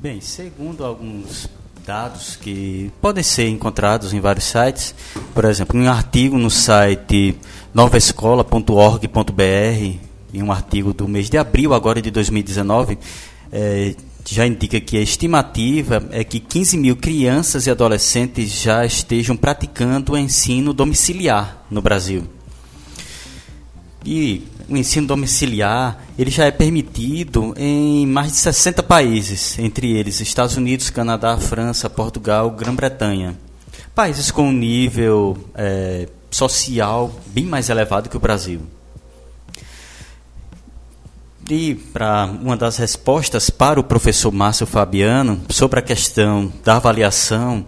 Bem, 0.00 0.20
segundo 0.20 0.84
alguns 0.84 1.48
dados 1.84 2.36
que 2.36 2.90
podem 3.00 3.22
ser 3.22 3.48
encontrados 3.48 4.12
em 4.12 4.20
vários 4.20 4.44
sites, 4.44 4.94
por 5.34 5.44
exemplo, 5.44 5.78
um 5.78 5.88
artigo 5.88 6.38
no 6.38 6.50
site 6.50 7.36
novaescola.org.br, 7.74 9.98
em 10.32 10.42
um 10.42 10.52
artigo 10.52 10.92
do 10.92 11.08
mês 11.08 11.28
de 11.28 11.36
abril 11.36 11.74
agora 11.74 12.00
de 12.00 12.10
2019, 12.10 12.98
é, 13.50 13.96
já 14.24 14.46
indica 14.46 14.80
que 14.80 14.96
a 14.96 15.00
estimativa 15.00 16.06
é 16.10 16.22
que 16.22 16.38
15 16.38 16.76
mil 16.76 16.96
crianças 16.96 17.66
e 17.66 17.70
adolescentes 17.70 18.50
já 18.50 18.84
estejam 18.84 19.36
praticando 19.36 20.12
o 20.12 20.18
ensino 20.18 20.72
domiciliar 20.72 21.64
no 21.70 21.82
Brasil. 21.82 22.24
E 24.04 24.42
o 24.68 24.76
ensino 24.76 25.06
domiciliar 25.06 26.04
ele 26.18 26.30
já 26.30 26.44
é 26.44 26.50
permitido 26.50 27.54
em 27.56 28.06
mais 28.06 28.32
de 28.32 28.38
60 28.38 28.82
países, 28.82 29.58
entre 29.58 29.90
eles 29.92 30.20
Estados 30.20 30.56
Unidos, 30.56 30.90
Canadá, 30.90 31.36
França, 31.36 31.88
Portugal, 31.88 32.50
Grã-Bretanha. 32.50 33.36
Países 33.94 34.30
com 34.30 34.48
um 34.48 34.52
nível 34.52 35.36
é, 35.54 36.08
social 36.30 37.14
bem 37.26 37.44
mais 37.44 37.68
elevado 37.68 38.08
que 38.08 38.16
o 38.16 38.20
Brasil. 38.20 38.60
E 41.50 41.74
para 41.74 42.24
uma 42.24 42.56
das 42.56 42.76
respostas 42.76 43.50
para 43.50 43.78
o 43.78 43.84
professor 43.84 44.32
Márcio 44.32 44.66
Fabiano 44.66 45.40
sobre 45.50 45.78
a 45.78 45.82
questão 45.82 46.52
da 46.64 46.76
avaliação, 46.76 47.66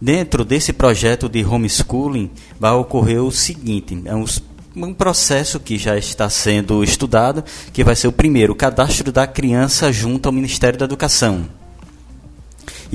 dentro 0.00 0.44
desse 0.44 0.72
projeto 0.72 1.28
de 1.28 1.44
homeschooling 1.44 2.30
vai 2.58 2.72
ocorrer 2.72 3.22
o 3.22 3.30
seguinte: 3.30 4.02
é 4.04 4.14
um, 4.14 4.92
processo 4.92 5.60
que 5.60 5.78
já 5.78 5.96
está 5.96 6.28
sendo 6.28 6.82
estudado, 6.82 7.44
que 7.72 7.84
vai 7.84 7.96
ser 7.96 8.08
o 8.08 8.12
primeiro, 8.12 8.52
o 8.52 8.56
cadastro 8.56 9.10
da 9.10 9.26
criança 9.26 9.92
junto 9.92 10.26
ao 10.26 10.32
Ministério 10.32 10.78
da 10.78 10.84
Educação. 10.84 11.46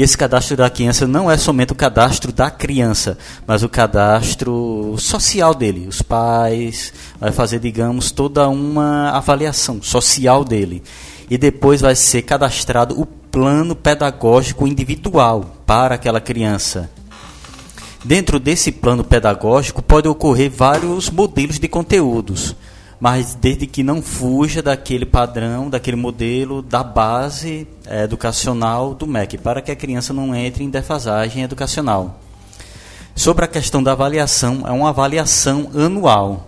Esse 0.01 0.17
cadastro 0.17 0.57
da 0.57 0.67
criança 0.67 1.05
não 1.05 1.29
é 1.29 1.37
somente 1.37 1.73
o 1.73 1.75
cadastro 1.75 2.31
da 2.31 2.49
criança, 2.49 3.19
mas 3.45 3.61
o 3.61 3.69
cadastro 3.69 4.95
social 4.97 5.53
dele. 5.53 5.87
Os 5.87 6.01
pais 6.01 6.91
vai 7.19 7.31
fazer, 7.31 7.59
digamos, 7.59 8.09
toda 8.09 8.49
uma 8.49 9.11
avaliação 9.11 9.79
social 9.79 10.43
dele. 10.43 10.81
E 11.29 11.37
depois 11.37 11.81
vai 11.81 11.95
ser 11.95 12.23
cadastrado 12.23 12.99
o 12.99 13.05
plano 13.05 13.75
pedagógico 13.75 14.67
individual 14.67 15.57
para 15.67 15.93
aquela 15.93 16.19
criança. 16.19 16.89
Dentro 18.03 18.39
desse 18.39 18.71
plano 18.71 19.03
pedagógico 19.03 19.83
pode 19.83 20.07
ocorrer 20.07 20.49
vários 20.49 21.11
modelos 21.11 21.59
de 21.59 21.67
conteúdos 21.67 22.55
mas 23.01 23.33
desde 23.33 23.65
que 23.65 23.81
não 23.81 23.99
fuja 23.99 24.61
daquele 24.61 25.07
padrão, 25.07 25.71
daquele 25.71 25.97
modelo 25.97 26.61
da 26.61 26.83
base 26.83 27.67
é, 27.87 28.03
educacional 28.03 28.93
do 28.93 29.07
MEC, 29.07 29.39
para 29.39 29.59
que 29.59 29.71
a 29.71 29.75
criança 29.75 30.13
não 30.13 30.35
entre 30.35 30.63
em 30.63 30.69
defasagem 30.69 31.41
educacional. 31.41 32.19
Sobre 33.15 33.43
a 33.43 33.47
questão 33.47 33.81
da 33.81 33.93
avaliação, 33.93 34.61
é 34.67 34.71
uma 34.71 34.89
avaliação 34.89 35.71
anual. 35.73 36.47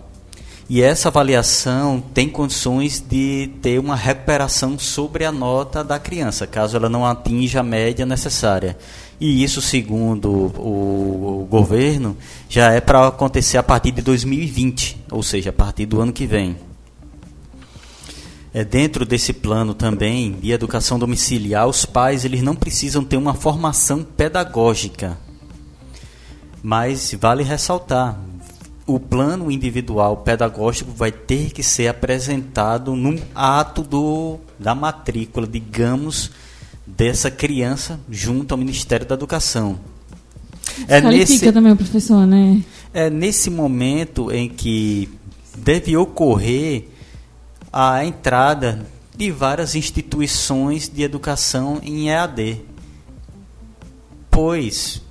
E 0.70 0.80
essa 0.80 1.08
avaliação 1.08 2.02
tem 2.14 2.28
condições 2.28 3.04
de 3.06 3.50
ter 3.60 3.80
uma 3.80 3.96
recuperação 3.96 4.78
sobre 4.78 5.24
a 5.24 5.32
nota 5.32 5.82
da 5.82 5.98
criança, 5.98 6.46
caso 6.46 6.76
ela 6.76 6.88
não 6.88 7.04
atinja 7.04 7.60
a 7.60 7.64
média 7.64 8.06
necessária. 8.06 8.78
E 9.20 9.44
isso, 9.44 9.62
segundo 9.62 10.30
o, 10.30 11.46
governo, 11.48 12.16
já 12.48 12.72
é 12.72 12.80
para 12.80 13.06
acontecer 13.06 13.58
a 13.58 13.62
partir 13.62 13.92
de 13.92 14.02
2020, 14.02 15.04
ou 15.10 15.22
seja, 15.22 15.50
a 15.50 15.52
partir 15.52 15.86
do 15.86 16.00
ano 16.00 16.12
que 16.12 16.26
vem. 16.26 16.56
É, 18.52 18.64
dentro 18.64 19.04
desse 19.04 19.32
plano 19.32 19.74
também 19.74 20.32
de 20.32 20.52
educação 20.52 20.98
domiciliar, 20.98 21.66
os 21.66 21.84
pais 21.84 22.24
eles 22.24 22.42
não 22.42 22.54
precisam 22.54 23.04
ter 23.04 23.16
uma 23.16 23.34
formação 23.34 24.02
pedagógica. 24.02 25.18
Mas 26.62 27.14
vale 27.20 27.42
ressaltar, 27.42 28.18
o 28.86 29.00
plano 29.00 29.50
individual 29.50 30.18
pedagógico 30.18 30.92
vai 30.92 31.10
ter 31.10 31.50
que 31.52 31.62
ser 31.62 31.88
apresentado 31.88 32.94
no 32.94 33.18
ato 33.34 33.82
do, 33.82 34.38
da 34.58 34.74
matrícula, 34.74 35.46
digamos, 35.46 36.30
dessa 36.86 37.30
criança 37.30 38.00
junto 38.10 38.52
ao 38.52 38.58
Ministério 38.58 39.06
da 39.06 39.14
Educação. 39.14 39.78
É 40.88 41.00
nesse, 41.00 41.52
também 41.52 41.72
o 41.72 41.76
professor, 41.76 42.26
né? 42.26 42.62
É 42.92 43.08
nesse 43.08 43.50
momento 43.50 44.30
em 44.30 44.48
que 44.48 45.08
deve 45.56 45.96
ocorrer 45.96 46.88
a 47.72 48.04
entrada 48.04 48.86
de 49.16 49.30
várias 49.30 49.74
instituições 49.74 50.88
de 50.88 51.02
educação 51.02 51.80
em 51.82 52.08
EAD. 52.08 52.60
Pois 54.30 55.03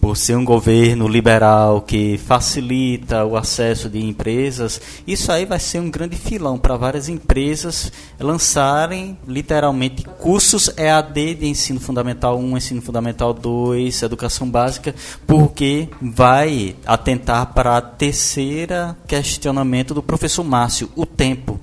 por 0.00 0.16
ser 0.16 0.36
um 0.36 0.44
governo 0.44 1.08
liberal 1.08 1.82
que 1.82 2.18
facilita 2.18 3.24
o 3.24 3.36
acesso 3.36 3.88
de 3.88 3.98
empresas, 4.04 4.80
isso 5.06 5.30
aí 5.32 5.44
vai 5.44 5.58
ser 5.58 5.80
um 5.80 5.90
grande 5.90 6.16
filão 6.16 6.58
para 6.58 6.76
várias 6.76 7.08
empresas 7.08 7.92
lançarem 8.18 9.18
literalmente 9.26 10.04
cursos 10.04 10.70
EAD 10.76 11.34
de 11.34 11.46
ensino 11.46 11.80
fundamental 11.80 12.38
1, 12.38 12.56
ensino 12.56 12.82
fundamental 12.82 13.34
2, 13.34 14.02
educação 14.02 14.48
básica, 14.48 14.94
porque 15.26 15.88
vai 16.00 16.76
atentar 16.86 17.52
para 17.52 17.76
a 17.76 17.82
terceira 17.82 18.96
questionamento 19.06 19.94
do 19.94 20.02
professor 20.02 20.44
Márcio, 20.44 20.90
o 20.94 21.04
tempo. 21.04 21.60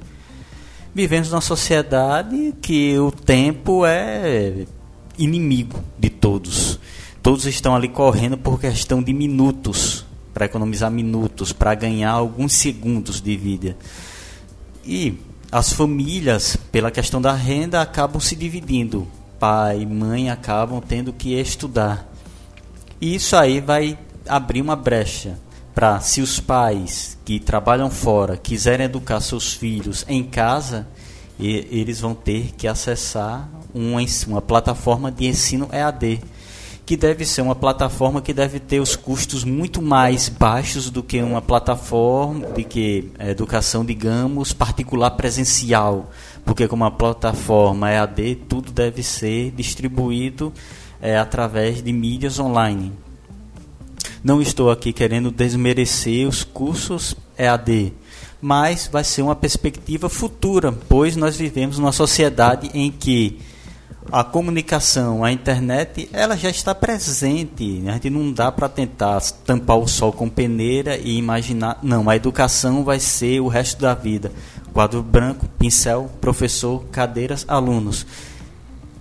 Vivemos 0.94 1.30
numa 1.30 1.42
sociedade 1.42 2.54
que 2.62 2.98
o 2.98 3.12
tempo 3.12 3.86
é 3.86 4.66
inimigo 5.18 5.80
de 5.98 6.10
todos 6.10 6.80
todos 7.26 7.48
estão 7.48 7.76
ali 7.76 7.88
correndo 7.88 8.38
por 8.38 8.60
questão 8.60 9.02
de 9.02 9.12
minutos, 9.12 10.06
para 10.32 10.46
economizar 10.46 10.92
minutos, 10.92 11.52
para 11.52 11.74
ganhar 11.74 12.12
alguns 12.12 12.54
segundos 12.54 13.20
de 13.20 13.36
vida. 13.36 13.76
E 14.86 15.18
as 15.52 15.74
famílias, 15.74 16.56
pela 16.72 16.92
questão 16.92 17.20
da 17.20 17.34
renda, 17.34 17.82
acabam 17.82 18.22
se 18.22 18.36
dividindo. 18.36 19.08
Pai 19.40 19.82
e 19.82 19.86
mãe 19.88 20.30
acabam 20.30 20.80
tendo 20.80 21.12
que 21.12 21.34
estudar. 21.34 22.08
E 23.02 23.16
isso 23.16 23.36
aí 23.36 23.60
vai 23.60 23.98
abrir 24.30 24.62
uma 24.62 24.76
brecha 24.76 25.40
para 25.74 26.00
se 26.02 26.22
os 26.22 26.40
pais 26.40 27.18
que 27.26 27.40
trabalham 27.40 27.90
fora 27.90 28.38
quiserem 28.38 28.86
educar 28.86 29.20
seus 29.20 29.52
filhos 29.52 30.06
em 30.08 30.24
casa, 30.24 30.88
eles 31.40 32.00
vão 32.00 32.14
ter 32.14 32.54
que 32.56 32.68
acessar 32.68 33.50
uma, 33.74 34.00
uma 34.28 34.42
plataforma 34.44 35.12
de 35.12 35.26
ensino 35.26 35.68
EAD 35.74 36.22
que 36.86 36.96
deve 36.96 37.26
ser 37.26 37.42
uma 37.42 37.56
plataforma 37.56 38.22
que 38.22 38.32
deve 38.32 38.60
ter 38.60 38.80
os 38.80 38.96
custos 38.96 39.44
muito 39.44 39.82
mais 39.82 40.30
baixos 40.30 40.92
do 40.92 41.02
que 41.02 41.22
uma 41.22 41.42
plataforma 41.42 42.46
de 42.52 42.64
que 42.64 43.12
é, 43.18 43.32
educação, 43.32 43.84
digamos, 43.84 44.54
particular 44.54 45.12
presencial, 45.12 46.12
porque 46.46 46.68
como 46.68 46.84
uma 46.84 46.92
plataforma 46.92 47.92
EAD, 47.92 48.36
tudo 48.48 48.72
deve 48.72 49.02
ser 49.02 49.52
distribuído 49.52 50.54
é, 51.02 51.18
através 51.18 51.82
de 51.82 51.92
mídias 51.92 52.40
online. 52.40 52.94
Não 54.24 54.40
estou 54.42 54.70
aqui 54.70 54.94
querendo 54.94 55.32
desmerecer 55.32 56.28
os 56.28 56.44
cursos 56.44 57.16
EAD, 57.38 57.94
mas 58.40 58.88
vai 58.92 59.04
ser 59.04 59.24
uma 59.24 59.36
perspectiva 59.36 60.08
futura, 60.08 60.72
pois 60.72 61.16
nós 61.16 61.36
vivemos 61.36 61.80
numa 61.80 61.92
sociedade 61.92 62.70
em 62.76 62.92
que 62.92 63.40
a 64.12 64.24
comunicação, 64.24 65.24
a 65.24 65.32
internet, 65.32 66.10
ela 66.14 66.38
já 66.38 66.50
está 66.50 66.76
presente. 66.76 67.84
A 67.88 67.94
gente 67.94 68.10
não 68.10 68.32
dá 68.32 68.52
para 68.52 68.70
tentar 68.70 69.20
tampar 69.46 69.78
o 69.78 69.88
sol 69.88 70.14
com 70.14 70.30
peneira 70.30 70.98
e 70.98 71.18
imaginar. 71.18 71.80
Não, 71.82 72.10
a 72.10 72.16
educação 72.16 72.84
vai 72.84 73.00
ser 73.00 73.40
o 73.40 73.48
resto 73.48 73.82
da 73.82 73.94
vida. 73.94 74.32
Quadro 74.72 75.02
branco, 75.02 75.48
pincel, 75.58 76.10
professor, 76.22 76.86
cadeiras, 76.92 77.46
alunos. 77.48 78.06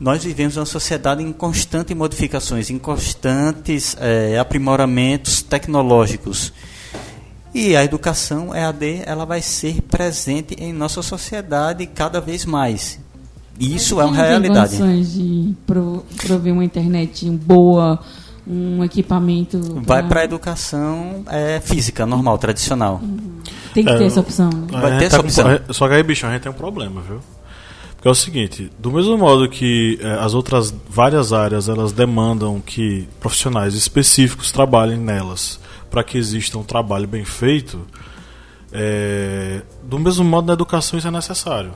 Nós 0.01 0.25
vivemos 0.25 0.57
uma 0.57 0.67
sociedade 0.67 1.23
em 1.23 1.33
constantes 1.33 1.97
modificações, 1.97 2.71
em 2.71 2.79
constantes 2.79 3.97
é, 4.01 4.39
aprimoramentos 4.39 5.43
tecnológicos. 5.43 6.53
E 7.55 7.77
a 7.77 7.85
educação 7.85 8.55
EAD 8.55 9.03
ela 9.07 9.25
vai 9.25 9.41
ser 9.41 9.81
presente 9.83 10.57
em 10.59 10.73
nossa 10.73 11.03
sociedade 11.03 11.87
cada 11.87 12.21
vez 12.21 12.45
mais. 12.45 13.04
Isso 13.59 14.01
é 14.01 14.05
uma 14.05 14.17
realidade. 14.17 14.77
Tem 14.77 15.03
de 15.03 15.55
prover 15.67 16.53
uma 16.53 16.65
internet 16.65 17.29
boa, 17.31 18.01
um 18.47 18.83
equipamento. 18.85 19.59
Vai 19.85 20.03
para 20.07 20.21
a 20.21 20.25
educação 20.25 21.25
é, 21.29 21.61
física, 21.61 22.05
normal, 22.05 22.37
tradicional. 22.39 23.01
Uhum. 23.03 23.41
Tem 23.73 23.85
que 23.85 23.93
ter 23.93 24.05
é, 24.05 24.07
essa 24.07 24.21
opção. 24.21 24.51
Né? 24.51 24.67
Vai 24.71 24.99
ter 24.99 25.05
essa 25.07 25.17
tá 25.17 25.23
opção. 25.23 25.59
Com, 25.59 25.73
só 25.73 25.89
que 25.89 25.95
aí, 25.95 26.03
bicho, 26.03 26.27
a 26.27 26.33
gente 26.33 26.43
tem 26.43 26.53
um 26.53 26.55
problema, 26.55 27.01
viu? 27.01 27.21
Porque 27.97 28.09
é 28.09 28.11
o 28.11 28.15
seguinte, 28.15 28.71
do 28.79 28.93
mesmo 28.93 29.17
modo 29.17 29.49
que 29.49 29.99
é, 30.03 30.13
as 30.23 30.35
outras 30.35 30.75
várias 30.89 31.33
áreas 31.33 31.69
elas 31.69 31.91
demandam 31.91 32.61
que 32.61 33.09
profissionais 33.19 33.75
específicos 33.75 34.53
trabalhem 34.53 34.99
nelas 34.99 35.59
para 35.91 36.05
que 36.05 36.19
exista 36.19 36.59
um 36.59 36.63
trabalho 36.63 37.09
bem 37.09 37.25
feito, 37.25 37.81
é, 38.71 39.63
do 39.83 39.99
mesmo 39.99 40.25
modo 40.25 40.49
na 40.49 40.53
educação 40.53 40.99
isso 40.99 41.09
é 41.09 41.11
necessário. 41.11 41.71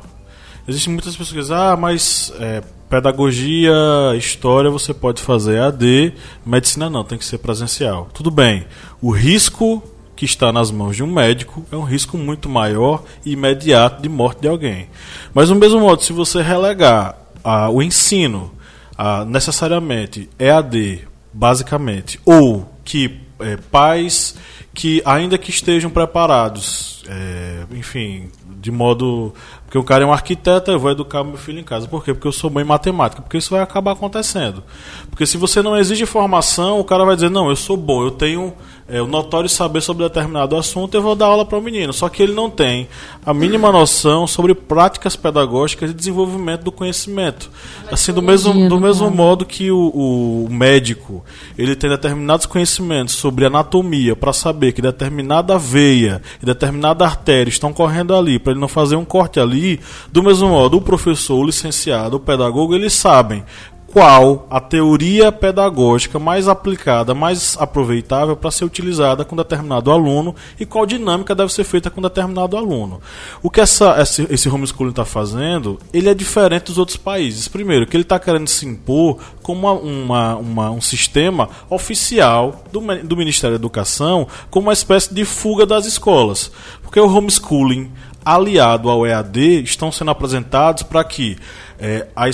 Existem 0.69 0.93
muitas 0.93 1.17
pessoas 1.17 1.33
que 1.33 1.41
dizem, 1.41 1.57
ah, 1.57 1.77
mas 1.77 2.31
é, 2.39 2.63
pedagogia, 2.91 3.73
história 4.19 4.71
você 4.71 4.93
pode 4.93 5.23
fazer 5.23 5.59
AD, 5.61 6.13
medicina 6.45 6.91
não, 6.91 7.03
tem 7.03 7.17
que 7.17 7.25
ser 7.25 7.39
presencial. 7.39 8.11
Tudo 8.13 8.31
bem. 8.31 8.67
O 9.01 9.11
risco 9.11 9.83
que 10.15 10.27
está 10.27 10.53
nas 10.53 10.71
mãos 10.71 10.95
de 10.95 11.03
um 11.03 11.07
médico 11.07 11.65
é 11.73 11.77
um 11.77 11.85
risco 11.85 12.19
muito 12.19 12.51
maior 12.51 13.03
e 13.25 13.33
imediato 13.33 14.03
de 14.03 14.11
morte 14.11 14.43
de 14.43 14.49
alguém. 14.49 14.91
Mas, 15.33 15.49
do 15.49 15.55
mesmo 15.55 15.81
modo, 15.81 16.03
se 16.03 16.13
você 16.13 16.43
relegar 16.43 17.17
ah, 17.43 17.71
o 17.71 17.83
ensino 17.83 18.53
ah, 18.99 19.25
necessariamente 19.25 20.29
EAD, 20.39 21.09
basicamente, 21.33 22.21
ou 22.27 22.69
que 22.85 23.21
é, 23.41 23.57
pais 23.57 24.35
que, 24.75 25.03
ainda 25.05 25.39
que 25.39 25.51
estejam 25.51 25.91
preparados, 25.91 27.03
é, 27.09 27.65
enfim, 27.73 28.31
de 28.61 28.71
modo. 28.71 29.35
Porque 29.69 29.77
o 29.77 29.85
cara 29.85 30.03
é 30.03 30.07
um 30.07 30.13
arquiteto, 30.13 30.71
eu 30.71 30.81
vou 30.81 30.91
educar 30.91 31.23
meu 31.23 31.37
filho 31.37 31.61
em 31.61 31.63
casa. 31.63 31.87
Por 31.87 32.03
quê? 32.03 32.15
Porque 32.15 32.27
eu 32.27 32.33
sou 32.33 32.49
bom 32.49 32.59
em 32.59 32.65
matemática. 32.65 33.21
Porque 33.21 33.37
isso 33.37 33.51
vai 33.51 33.61
acabar 33.61 33.93
acontecendo. 33.93 34.65
Porque 35.11 35.27
se 35.27 35.37
você 35.37 35.61
não 35.61 35.77
exige 35.77 36.07
formação, 36.07 36.81
o 36.81 36.85
cara 36.85 37.05
vai 37.05 37.15
dizer: 37.15 37.29
não, 37.29 37.51
eu 37.51 37.57
sou 37.57 37.77
bom, 37.77 38.03
eu 38.03 38.11
tenho 38.11 38.55
é, 38.89 39.03
o 39.03 39.07
notório 39.07 39.51
saber 39.51 39.83
sobre 39.83 40.05
determinado 40.05 40.57
assunto, 40.57 40.95
eu 40.95 41.03
vou 41.03 41.15
dar 41.15 41.27
aula 41.27 41.45
para 41.45 41.59
o 41.59 41.63
menino. 41.63 41.93
Só 41.93 42.09
que 42.09 42.23
ele 42.23 42.33
não 42.33 42.49
tem 42.49 42.89
a 43.25 43.35
mínima 43.35 43.71
noção 43.71 44.27
sobre 44.27 44.55
práticas 44.55 45.15
pedagógicas 45.15 45.91
e 45.91 45.95
desenvolvimento 45.95 46.63
do 46.63 46.73
conhecimento. 46.73 47.51
Assim, 47.93 48.13
do 48.13 48.23
mesmo, 48.23 48.69
do 48.69 48.81
mesmo 48.81 49.11
modo 49.11 49.45
que 49.45 49.71
o, 49.71 49.89
o 49.89 50.49
médico 50.51 51.23
ele 51.59 51.77
tem 51.77 51.91
determinados 51.91 52.47
conhecimentos 52.47 53.15
sobre 53.15 53.45
anatomia 53.45 54.17
para 54.17 54.33
saber 54.33 54.73
que 54.73 54.81
determinada 54.81 55.59
veia 55.59 56.23
e 56.43 56.47
determinada 56.47 57.05
artéria 57.05 57.51
estão 57.51 57.75
correndo 57.75 58.15
ali, 58.15 58.39
para 58.39 58.53
ele 58.53 58.61
não 58.61 58.69
fazer 58.69 58.97
um 58.97 59.05
corte 59.05 59.39
ali, 59.39 59.81
do 60.11 60.23
mesmo 60.23 60.49
modo, 60.49 60.79
o 60.79 60.81
professor, 60.81 61.39
o 61.39 61.45
licenciado, 61.45 62.17
o 62.17 62.21
pedagogo, 62.21 62.75
eles 62.75 62.95
sabem 62.95 63.45
qual 63.93 64.47
a 64.51 64.61
teoria 64.61 65.33
pedagógica 65.33 66.19
mais 66.19 66.47
aplicada, 66.47 67.15
mais 67.15 67.57
aproveitável 67.59 68.37
para 68.37 68.51
ser 68.51 68.65
utilizada 68.65 69.25
com 69.25 69.35
determinado 69.35 69.91
aluno 69.91 70.35
e 70.61 70.67
qual 70.67 70.85
dinâmica 70.85 71.35
deve 71.35 71.53
ser 71.53 71.65
feita 71.65 71.91
com 71.91 72.03
determinado 72.03 72.57
aluno. 72.57 73.01
O 73.43 73.51
que 73.51 73.61
essa, 73.61 74.01
esse, 74.01 74.27
esse 74.31 74.49
homeschooling 74.49 74.91
está 74.91 75.07
fazendo, 75.07 75.79
ele 75.93 76.09
é 76.09 76.15
diferente 76.15 76.67
dos 76.67 76.77
outros 76.79 76.99
países. 76.99 77.49
Primeiro, 77.49 77.87
que 77.87 77.97
ele 77.97 78.03
está 78.03 78.19
querendo 78.19 78.49
se 78.49 78.67
impor 78.67 79.19
como 79.43 79.67
uma, 79.67 79.73
uma, 79.73 80.37
uma, 80.37 80.71
um 80.71 80.81
sistema 80.83 81.49
oficial 81.71 82.63
do, 82.71 82.81
do 83.03 83.17
Ministério 83.17 83.57
da 83.57 83.61
Educação, 83.61 84.29
como 84.51 84.67
uma 84.67 84.75
espécie 84.75 85.15
de 85.15 85.25
fuga 85.25 85.65
das 85.65 85.87
escolas. 85.87 86.53
Porque 86.83 87.01
o 87.01 87.11
homeschooling 87.11 87.91
aliado 88.25 88.91
ao 88.91 89.07
EAD 89.07 89.63
estão 89.63 89.91
sendo 89.91 90.11
apresentados 90.11 90.83
para 90.83 91.03
que 91.03 91.39
é, 91.79 92.09
a, 92.15 92.29
é, 92.29 92.33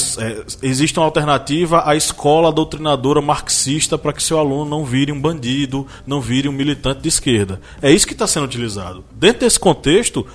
existe 0.62 0.98
uma 0.98 1.04
alternativa 1.04 1.88
à 1.88 1.94
escola 1.94 2.50
doutrinadora 2.50 3.20
marxista 3.20 3.98
para 3.98 4.12
que 4.12 4.22
seu 4.22 4.38
aluno 4.38 4.64
não 4.64 4.84
vire 4.84 5.12
um 5.12 5.20
bandido, 5.20 5.86
não 6.06 6.20
vire 6.20 6.48
um 6.48 6.52
militante 6.52 7.02
de 7.02 7.08
esquerda. 7.08 7.60
É 7.82 7.90
isso 7.90 8.06
que 8.06 8.14
está 8.14 8.26
sendo 8.26 8.44
utilizado. 8.44 9.04
Dentro 9.12 9.40
desse 9.40 9.60
contexto, 9.60 10.26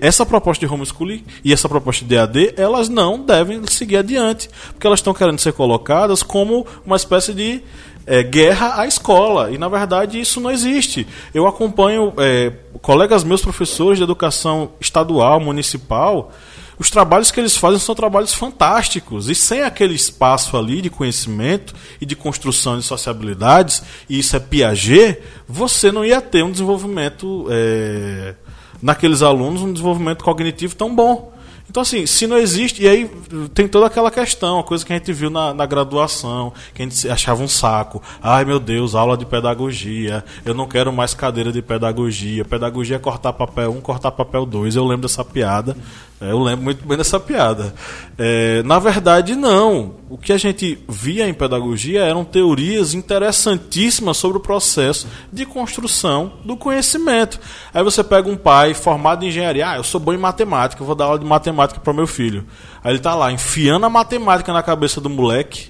essa 0.00 0.24
proposta 0.24 0.66
de 0.66 0.72
homeschooling 0.72 1.24
e 1.44 1.52
essa 1.52 1.68
proposta 1.68 2.04
de 2.04 2.16
AD, 2.16 2.54
elas 2.56 2.88
não 2.88 3.20
devem 3.20 3.60
seguir 3.66 3.98
adiante, 3.98 4.48
porque 4.72 4.86
elas 4.86 5.00
estão 5.00 5.12
querendo 5.12 5.38
ser 5.38 5.52
colocadas 5.52 6.22
como 6.22 6.66
uma 6.86 6.96
espécie 6.96 7.34
de 7.34 7.62
é, 8.06 8.22
guerra 8.22 8.80
à 8.80 8.86
escola. 8.86 9.50
E 9.50 9.58
na 9.58 9.68
verdade 9.68 10.18
isso 10.18 10.40
não 10.40 10.50
existe. 10.50 11.06
Eu 11.34 11.46
acompanho 11.46 12.12
é, 12.18 12.52
colegas 12.80 13.24
meus 13.24 13.42
professores 13.42 13.98
de 13.98 14.04
educação 14.04 14.70
estadual, 14.80 15.40
municipal, 15.40 16.32
os 16.78 16.90
trabalhos 16.90 17.30
que 17.30 17.40
eles 17.40 17.56
fazem 17.56 17.78
são 17.78 17.94
trabalhos 17.94 18.34
fantásticos. 18.34 19.28
E 19.28 19.34
sem 19.34 19.62
aquele 19.62 19.94
espaço 19.94 20.56
ali 20.56 20.80
de 20.80 20.90
conhecimento 20.90 21.74
e 22.00 22.06
de 22.06 22.16
construção 22.16 22.78
de 22.78 22.84
sociabilidades, 22.84 23.82
e 24.08 24.18
isso 24.18 24.36
é 24.36 24.40
Piaget, 24.40 25.20
você 25.48 25.92
não 25.92 26.04
ia 26.04 26.20
ter 26.20 26.42
um 26.42 26.50
desenvolvimento 26.50 27.46
é, 27.50 28.34
naqueles 28.82 29.22
alunos, 29.22 29.62
um 29.62 29.72
desenvolvimento 29.72 30.24
cognitivo 30.24 30.74
tão 30.74 30.94
bom. 30.94 31.33
Então, 31.74 31.82
assim, 31.82 32.06
se 32.06 32.28
não 32.28 32.38
existe. 32.38 32.84
E 32.84 32.88
aí 32.88 33.10
tem 33.52 33.66
toda 33.66 33.86
aquela 33.86 34.08
questão, 34.08 34.60
a 34.60 34.62
coisa 34.62 34.86
que 34.86 34.92
a 34.92 34.96
gente 34.96 35.12
viu 35.12 35.28
na, 35.28 35.52
na, 35.52 35.66
graduação, 35.66 36.52
que 36.72 36.80
a 36.80 36.86
gente 36.86 37.08
achava 37.10 37.42
um 37.42 37.48
saco. 37.48 38.00
Ai, 38.22 38.44
meu 38.44 38.60
Deus, 38.60 38.94
aula 38.94 39.16
de 39.16 39.26
pedagogia. 39.26 40.24
Eu 40.44 40.54
não 40.54 40.68
quero 40.68 40.92
mais 40.92 41.14
cadeira 41.14 41.50
de 41.50 41.60
pedagogia. 41.60 42.44
Pedagogia 42.44 42.94
é 42.94 42.98
cortar 43.00 43.32
papel 43.32 43.72
1, 43.72 43.80
cortar 43.80 44.12
papel 44.12 44.46
2. 44.46 44.76
Eu 44.76 44.84
lembro 44.84 45.08
dessa 45.08 45.24
piada. 45.24 45.76
É, 46.20 46.30
eu 46.30 46.38
lembro 46.38 46.64
muito 46.64 46.86
bem 46.86 46.96
dessa 46.96 47.18
piada. 47.18 47.74
É, 48.16 48.62
na 48.62 48.78
verdade, 48.78 49.34
não. 49.34 49.96
O 50.08 50.16
que 50.16 50.32
a 50.32 50.38
gente 50.38 50.78
via 50.88 51.28
em 51.28 51.34
pedagogia 51.34 52.02
eram 52.02 52.24
teorias 52.24 52.94
interessantíssimas 52.94 54.16
sobre 54.16 54.38
o 54.38 54.40
processo 54.40 55.08
de 55.32 55.44
construção 55.44 56.34
do 56.44 56.56
conhecimento. 56.56 57.40
Aí 57.72 57.82
você 57.82 58.04
pega 58.04 58.30
um 58.30 58.36
pai 58.36 58.74
formado 58.74 59.24
em 59.24 59.28
engenharia, 59.28 59.70
ah, 59.70 59.76
eu 59.76 59.82
sou 59.82 60.00
bom 60.00 60.12
em 60.12 60.18
matemática, 60.18 60.80
eu 60.80 60.86
vou 60.86 60.94
dar 60.94 61.06
aula 61.06 61.18
de 61.18 61.26
matemática 61.26 61.63
para 61.72 61.92
meu 61.92 62.06
filho. 62.06 62.46
Aí 62.82 62.90
ele 62.90 62.98
está 62.98 63.14
lá 63.14 63.32
enfiando 63.32 63.86
a 63.86 63.90
matemática 63.90 64.52
na 64.52 64.62
cabeça 64.62 65.00
do 65.00 65.08
moleque 65.08 65.68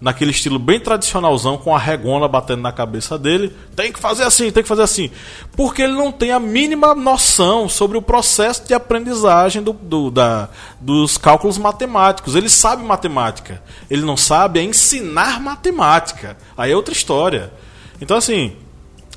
naquele 0.00 0.30
estilo 0.30 0.58
bem 0.58 0.78
tradicionalzão, 0.78 1.56
com 1.56 1.74
a 1.74 1.78
regona 1.78 2.28
batendo 2.28 2.62
na 2.62 2.72
cabeça 2.72 3.18
dele. 3.18 3.54
Tem 3.74 3.92
que 3.92 3.98
fazer 3.98 4.24
assim, 4.24 4.50
tem 4.50 4.62
que 4.62 4.68
fazer 4.68 4.82
assim. 4.82 5.10
Porque 5.52 5.82
ele 5.82 5.94
não 5.94 6.12
tem 6.12 6.32
a 6.32 6.38
mínima 6.38 6.94
noção 6.94 7.68
sobre 7.68 7.96
o 7.96 8.02
processo 8.02 8.66
de 8.66 8.74
aprendizagem 8.74 9.62
do, 9.62 9.72
do, 9.72 10.10
da, 10.10 10.48
dos 10.80 11.16
cálculos 11.16 11.56
matemáticos. 11.56 12.34
Ele 12.34 12.48
sabe 12.48 12.84
matemática. 12.84 13.62
Ele 13.88 14.02
não 14.02 14.16
sabe 14.16 14.60
é 14.60 14.62
ensinar 14.62 15.40
matemática. 15.40 16.36
Aí 16.56 16.72
é 16.72 16.76
outra 16.76 16.92
história. 16.92 17.52
Então, 18.00 18.16
assim, 18.16 18.54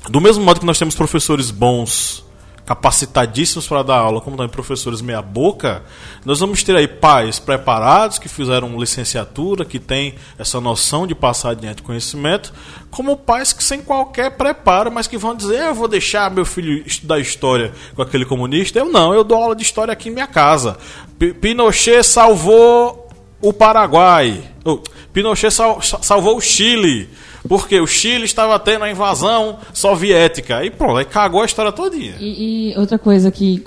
do 0.08 0.20
mesmo 0.20 0.42
modo 0.42 0.60
que 0.60 0.66
nós 0.66 0.78
temos 0.78 0.94
professores 0.94 1.50
bons 1.50 2.24
capacitadíssimos 2.70 3.66
para 3.66 3.82
dar 3.82 3.96
aula, 3.96 4.20
como 4.20 4.36
também 4.36 4.48
professores 4.48 5.00
meia-boca, 5.00 5.82
nós 6.24 6.38
vamos 6.38 6.62
ter 6.62 6.76
aí 6.76 6.86
pais 6.86 7.36
preparados, 7.36 8.16
que 8.16 8.28
fizeram 8.28 8.78
licenciatura, 8.78 9.64
que 9.64 9.80
têm 9.80 10.14
essa 10.38 10.60
noção 10.60 11.04
de 11.04 11.12
passar 11.12 11.50
adiante 11.50 11.82
conhecimento, 11.82 12.52
como 12.88 13.16
pais 13.16 13.52
que 13.52 13.64
sem 13.64 13.82
qualquer 13.82 14.36
preparo, 14.36 14.88
mas 14.88 15.08
que 15.08 15.18
vão 15.18 15.34
dizer: 15.34 15.62
eu 15.62 15.74
vou 15.74 15.88
deixar 15.88 16.30
meu 16.30 16.44
filho 16.44 16.84
estudar 16.86 17.18
história 17.18 17.72
com 17.96 18.02
aquele 18.02 18.24
comunista. 18.24 18.78
Eu 18.78 18.88
não, 18.88 19.12
eu 19.12 19.24
dou 19.24 19.36
aula 19.36 19.56
de 19.56 19.64
história 19.64 19.90
aqui 19.90 20.08
em 20.08 20.12
minha 20.12 20.28
casa. 20.28 20.78
P 21.18 21.34
Pinochet 21.34 22.04
salvou 22.04 23.08
o 23.40 23.52
Paraguai. 23.52 24.44
Oh, 24.64 24.78
Pinochet 25.12 25.50
sal 25.50 25.82
salvou 25.82 26.36
o 26.36 26.40
Chile. 26.40 27.10
Porque 27.48 27.80
o 27.80 27.86
Chile 27.86 28.24
estava 28.24 28.58
tendo 28.58 28.84
a 28.84 28.90
invasão 28.90 29.58
soviética. 29.72 30.64
E 30.64 30.70
pronto, 30.70 30.96
aí 30.96 31.04
cagou 31.04 31.42
a 31.42 31.46
história 31.46 31.72
todinha. 31.72 32.16
E, 32.20 32.72
e 32.72 32.78
outra 32.78 32.98
coisa 32.98 33.30
que, 33.30 33.62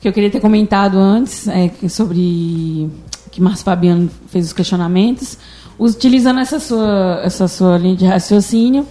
que 0.00 0.08
eu 0.08 0.12
queria 0.12 0.30
ter 0.30 0.40
comentado 0.40 0.98
antes 0.98 1.48
é 1.48 1.68
que 1.68 1.88
que 3.30 3.40
Márcio 3.40 3.64
Fabiano 3.64 4.10
fez 4.28 4.46
os 4.46 4.52
questionamentos, 4.52 5.38
utilizando 5.78 6.38
essa 6.38 6.60
sua, 6.60 7.22
essa 7.24 7.48
sua 7.48 7.78
linha 7.78 7.96
de 7.96 8.04
raciocínio 8.04 8.86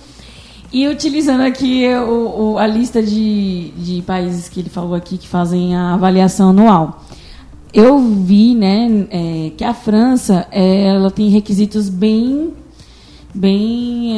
e 0.74 0.88
utilizando 0.88 1.42
aqui 1.42 1.88
o, 1.88 2.54
o, 2.54 2.58
a 2.58 2.66
lista 2.66 3.04
de, 3.04 3.72
de 3.78 4.02
países 4.02 4.50
que 4.50 4.60
ele 4.60 4.70
falou 4.70 4.96
aqui 4.96 5.18
que 5.18 5.28
fazem 5.28 5.76
a 5.76 5.94
avaliação 5.94 6.50
anual. 6.50 7.04
Eu 7.74 8.00
vi 8.00 8.56
né, 8.56 9.06
é, 9.12 9.52
que 9.56 9.64
a 9.64 9.74
França 9.74 10.48
ela 10.52 11.12
tem 11.12 11.30
requisitos 11.30 11.88
bem 11.88 12.54
bem, 13.34 14.18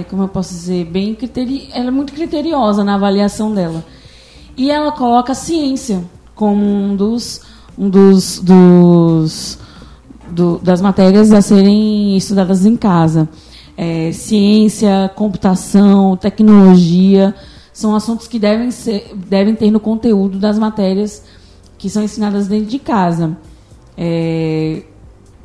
é, 0.00 0.04
como 0.08 0.22
eu 0.22 0.28
posso 0.28 0.54
dizer, 0.54 0.84
bem 0.86 1.14
criteri 1.14 1.68
ela 1.72 1.88
é 1.88 1.90
muito 1.90 2.12
criteriosa 2.12 2.84
na 2.84 2.94
avaliação 2.94 3.52
dela. 3.52 3.84
E 4.56 4.70
ela 4.70 4.92
coloca 4.92 5.32
a 5.32 5.34
ciência 5.34 6.04
como 6.34 6.64
um 6.64 6.96
dos, 6.96 7.42
um 7.76 7.88
dos, 7.88 8.38
dos 8.40 9.58
do, 10.30 10.58
das 10.58 10.80
matérias 10.80 11.32
a 11.32 11.40
serem 11.40 12.16
estudadas 12.16 12.64
em 12.64 12.76
casa. 12.76 13.28
É, 13.76 14.10
ciência, 14.12 15.10
computação, 15.14 16.16
tecnologia 16.16 17.34
são 17.72 17.94
assuntos 17.94 18.26
que 18.26 18.38
devem, 18.38 18.72
ser, 18.72 19.14
devem 19.14 19.54
ter 19.54 19.70
no 19.70 19.78
conteúdo 19.78 20.38
das 20.38 20.58
matérias 20.58 21.22
que 21.78 21.88
são 21.88 22.02
ensinadas 22.02 22.48
dentro 22.48 22.66
de 22.66 22.78
casa. 22.78 23.36
É, 23.96 24.82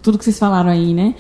tudo 0.01 0.17
que 0.17 0.23
vocês 0.23 0.39
falaram 0.39 0.69
aí, 0.69 0.93
né? 0.93 1.13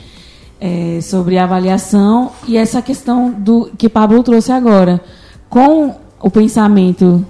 É, 0.63 1.01
sobre 1.01 1.37
avaliação 1.37 2.31
e 2.47 2.55
essa 2.55 2.81
questão 2.81 3.29
do 3.29 3.69
que 3.77 3.89
Pablo 3.89 4.23
trouxe 4.23 4.49
agora, 4.49 5.01
com 5.49 5.93
o 6.21 6.31
pensamento 6.31 7.25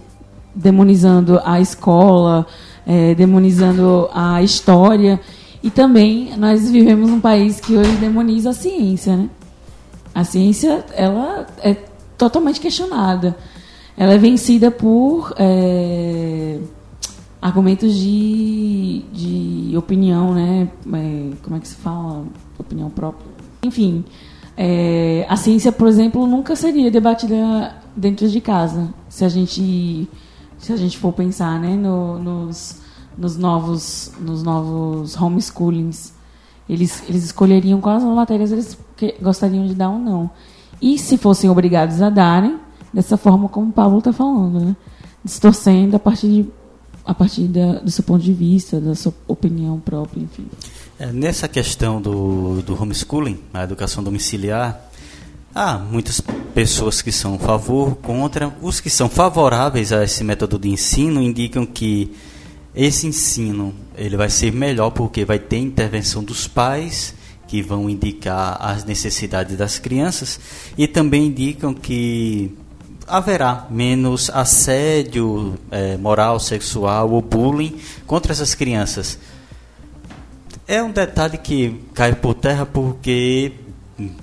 demonizando 0.54 1.41
a 1.43 1.60
escola, 1.60 2.46
é, 2.86 3.15
demonizando 3.15 4.08
a 4.13 4.43
história 4.43 5.19
e 5.63 5.72
também 5.72 6.38
nós 6.38 6.69
vivemos 6.69 7.10
um 7.10 7.19
país 7.19 7.60
que 7.60 7.76
hoje 7.76 7.96
demoniza 7.96 8.52
a 8.52 8.54
ciência, 8.54 9.17
né? 9.17 9.28
A 10.13 10.24
ciência 10.24 10.86
ela 10.93 11.48
é 11.63 11.76
totalmente 12.15 12.60
questionada, 12.60 13.36
ela 13.98 14.13
é 14.13 14.17
vencida 14.19 14.69
por 14.69 15.34
é, 15.39 16.60
argumentos 17.41 17.96
de, 17.96 19.04
de 19.12 19.76
opinião, 19.76 20.36
né? 20.36 20.69
É, 20.93 21.30
como 21.41 21.56
é 21.56 21.60
que 21.60 21.67
se 21.67 21.76
fala? 21.78 22.26
Opinião 22.57 22.89
própria. 22.89 23.25
Enfim, 23.63 24.03
é, 24.55 25.25
a 25.29 25.35
ciência, 25.35 25.71
por 25.71 25.87
exemplo, 25.87 26.27
nunca 26.27 26.55
seria 26.55 26.91
debatida 26.91 27.75
dentro 27.95 28.27
de 28.27 28.41
casa, 28.41 28.93
se 29.09 29.23
a 29.23 29.29
gente 29.29 30.07
se 30.57 30.71
a 30.71 30.77
gente 30.77 30.97
for 30.97 31.11
pensar, 31.11 31.59
né, 31.59 31.75
no, 31.75 32.17
nos, 32.19 32.81
nos 33.17 33.37
novos 33.37 34.13
nos 34.19 34.43
novos 34.43 35.19
homeschoolings, 35.19 36.13
eles 36.69 37.03
eles 37.09 37.25
escolheriam 37.25 37.81
quais 37.81 38.03
matérias 38.03 38.51
eles 38.51 38.77
gostariam 39.21 39.65
de 39.65 39.73
dar 39.73 39.89
ou 39.89 39.99
não. 39.99 40.29
E 40.81 40.97
se 40.97 41.17
fossem 41.17 41.49
obrigados 41.49 42.01
a 42.01 42.09
darem, 42.09 42.59
dessa 42.93 43.17
forma 43.17 43.49
como 43.49 43.69
o 43.69 43.73
Pablo 43.73 43.99
está 43.99 44.13
falando, 44.13 44.59
né? 44.59 44.75
distorcendo 45.23 45.95
a 45.95 45.99
partir 45.99 46.27
de 46.27 46.45
a 47.05 47.13
partir 47.13 47.47
da, 47.49 47.79
do 47.79 47.91
seu 47.91 48.03
ponto 48.03 48.23
de 48.23 48.31
vista, 48.31 48.79
da 48.79 48.95
sua 48.95 49.13
opinião 49.27 49.77
própria, 49.77 50.21
enfim. 50.21 50.45
É, 51.03 51.07
nessa 51.11 51.49
questão 51.49 52.01
do, 52.01 52.61
do 52.61 52.81
homeschooling, 52.81 53.37
a 53.53 53.65
educação 53.65 54.01
domiciliar, 54.01 54.89
há 55.53 55.77
muitas 55.77 56.21
pessoas 56.55 57.01
que 57.01 57.11
são 57.11 57.35
a 57.35 57.39
favor, 57.39 57.97
contra. 57.97 58.55
Os 58.61 58.79
que 58.79 58.89
são 58.89 59.09
favoráveis 59.09 59.91
a 59.91 60.01
esse 60.01 60.23
método 60.23 60.57
de 60.57 60.69
ensino 60.69 61.21
indicam 61.21 61.65
que 61.65 62.15
esse 62.73 63.05
ensino 63.05 63.75
ele 63.97 64.15
vai 64.15 64.29
ser 64.29 64.53
melhor 64.53 64.91
porque 64.91 65.25
vai 65.25 65.39
ter 65.39 65.57
intervenção 65.57 66.23
dos 66.23 66.47
pais 66.47 67.13
que 67.49 67.61
vão 67.61 67.89
indicar 67.89 68.55
as 68.61 68.85
necessidades 68.85 69.57
das 69.57 69.77
crianças 69.77 70.39
e 70.77 70.87
também 70.87 71.25
indicam 71.25 71.73
que 71.73 72.57
haverá 73.05 73.67
menos 73.69 74.29
assédio 74.29 75.55
é, 75.69 75.97
moral, 75.97 76.39
sexual 76.39 77.11
ou 77.11 77.21
bullying 77.21 77.75
contra 78.07 78.31
essas 78.31 78.55
crianças. 78.55 79.19
É 80.67 80.82
um 80.82 80.91
detalhe 80.91 81.38
que 81.38 81.82
cai 81.93 82.13
por 82.15 82.34
terra 82.34 82.65
porque 82.65 83.52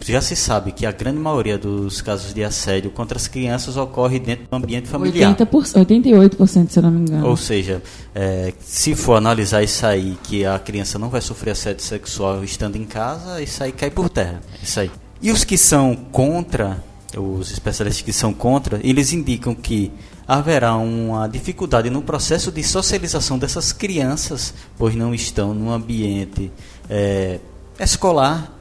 já 0.04 0.20
se 0.20 0.34
sabe 0.34 0.72
que 0.72 0.84
a 0.84 0.92
grande 0.92 1.18
maioria 1.18 1.56
dos 1.56 2.02
casos 2.02 2.34
de 2.34 2.42
assédio 2.42 2.90
contra 2.90 3.16
as 3.16 3.28
crianças 3.28 3.76
ocorre 3.76 4.18
dentro 4.18 4.46
do 4.50 4.56
ambiente 4.56 4.88
familiar. 4.88 5.36
80%, 5.36 5.86
88%, 5.86 6.68
se 6.70 6.80
não 6.80 6.90
me 6.90 7.00
engano. 7.00 7.26
Ou 7.26 7.36
seja, 7.36 7.82
é, 8.14 8.52
se 8.60 8.94
for 8.94 9.14
analisar 9.14 9.62
isso 9.62 9.86
aí, 9.86 10.18
que 10.24 10.44
a 10.44 10.58
criança 10.58 10.98
não 10.98 11.08
vai 11.08 11.20
sofrer 11.20 11.52
assédio 11.52 11.84
sexual 11.84 12.42
estando 12.42 12.76
em 12.76 12.84
casa, 12.84 13.40
isso 13.40 13.62
aí 13.62 13.72
cai 13.72 13.90
por 13.90 14.08
terra. 14.08 14.40
Isso 14.62 14.80
aí. 14.80 14.90
E 15.22 15.30
os 15.30 15.44
que 15.44 15.56
são 15.56 15.94
contra 15.94 16.82
os 17.16 17.50
especialistas 17.50 18.02
que 18.02 18.12
são 18.12 18.32
contra, 18.32 18.80
eles 18.82 19.12
indicam 19.12 19.54
que 19.54 19.92
haverá 20.30 20.76
uma 20.76 21.26
dificuldade 21.26 21.90
no 21.90 22.02
processo 22.02 22.52
de 22.52 22.62
socialização 22.62 23.36
dessas 23.36 23.72
crianças, 23.72 24.54
pois 24.78 24.94
não 24.94 25.12
estão 25.12 25.52
no 25.52 25.72
ambiente 25.72 26.52
é, 26.88 27.40
escolar. 27.80 28.52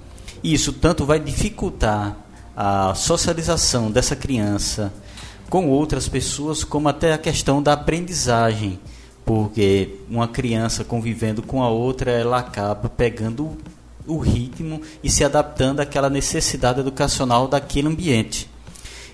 Isso 0.43 0.73
tanto 0.73 1.05
vai 1.05 1.19
dificultar 1.19 2.17
a 2.58 2.95
socialização 2.95 3.91
dessa 3.91 4.15
criança 4.15 4.91
com 5.47 5.69
outras 5.69 6.08
pessoas, 6.08 6.63
como 6.63 6.89
até 6.89 7.13
a 7.13 7.19
questão 7.19 7.62
da 7.62 7.73
aprendizagem, 7.73 8.79
porque 9.23 9.99
uma 10.10 10.27
criança 10.27 10.84
convivendo 10.84 11.43
com 11.43 11.62
a 11.62 11.69
outra, 11.69 12.10
ela 12.10 12.39
acaba 12.39 12.89
pegando 12.89 13.55
o 14.08 14.17
ritmo 14.17 14.82
e 15.03 15.10
se 15.10 15.23
adaptando 15.23 15.82
àquela 15.82 16.10
necessidade 16.10 16.79
educacional 16.79 17.47
daquele 17.47 17.89
ambiente. 17.89 18.49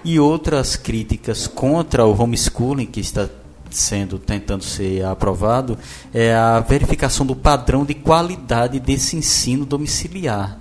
E 0.07 0.19
outras 0.19 0.75
críticas 0.75 1.47
contra 1.47 2.05
o 2.05 2.15
homeschooling 2.15 2.85
que 2.85 2.99
está 2.99 3.27
sendo 3.71 4.19
tentando 4.19 4.63
ser 4.63 5.03
aprovado 5.03 5.79
é 6.13 6.31
a 6.31 6.59
verificação 6.59 7.25
do 7.25 7.35
padrão 7.35 7.83
de 7.83 7.95
qualidade 7.95 8.79
desse 8.79 9.17
ensino 9.17 9.65
domiciliar, 9.65 10.59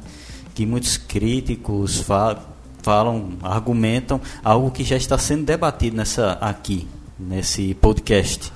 que 0.54 0.64
muitos 0.64 0.96
críticos 0.96 2.00
falam, 2.00 2.42
falam 2.83 3.33
argumentam 3.42 4.18
algo 4.42 4.70
que 4.70 4.83
já 4.83 4.96
está 4.96 5.18
sendo 5.18 5.44
debatido 5.44 5.94
nessa 5.94 6.33
aqui 6.40 6.88
nesse 7.18 7.74
podcast 7.74 8.50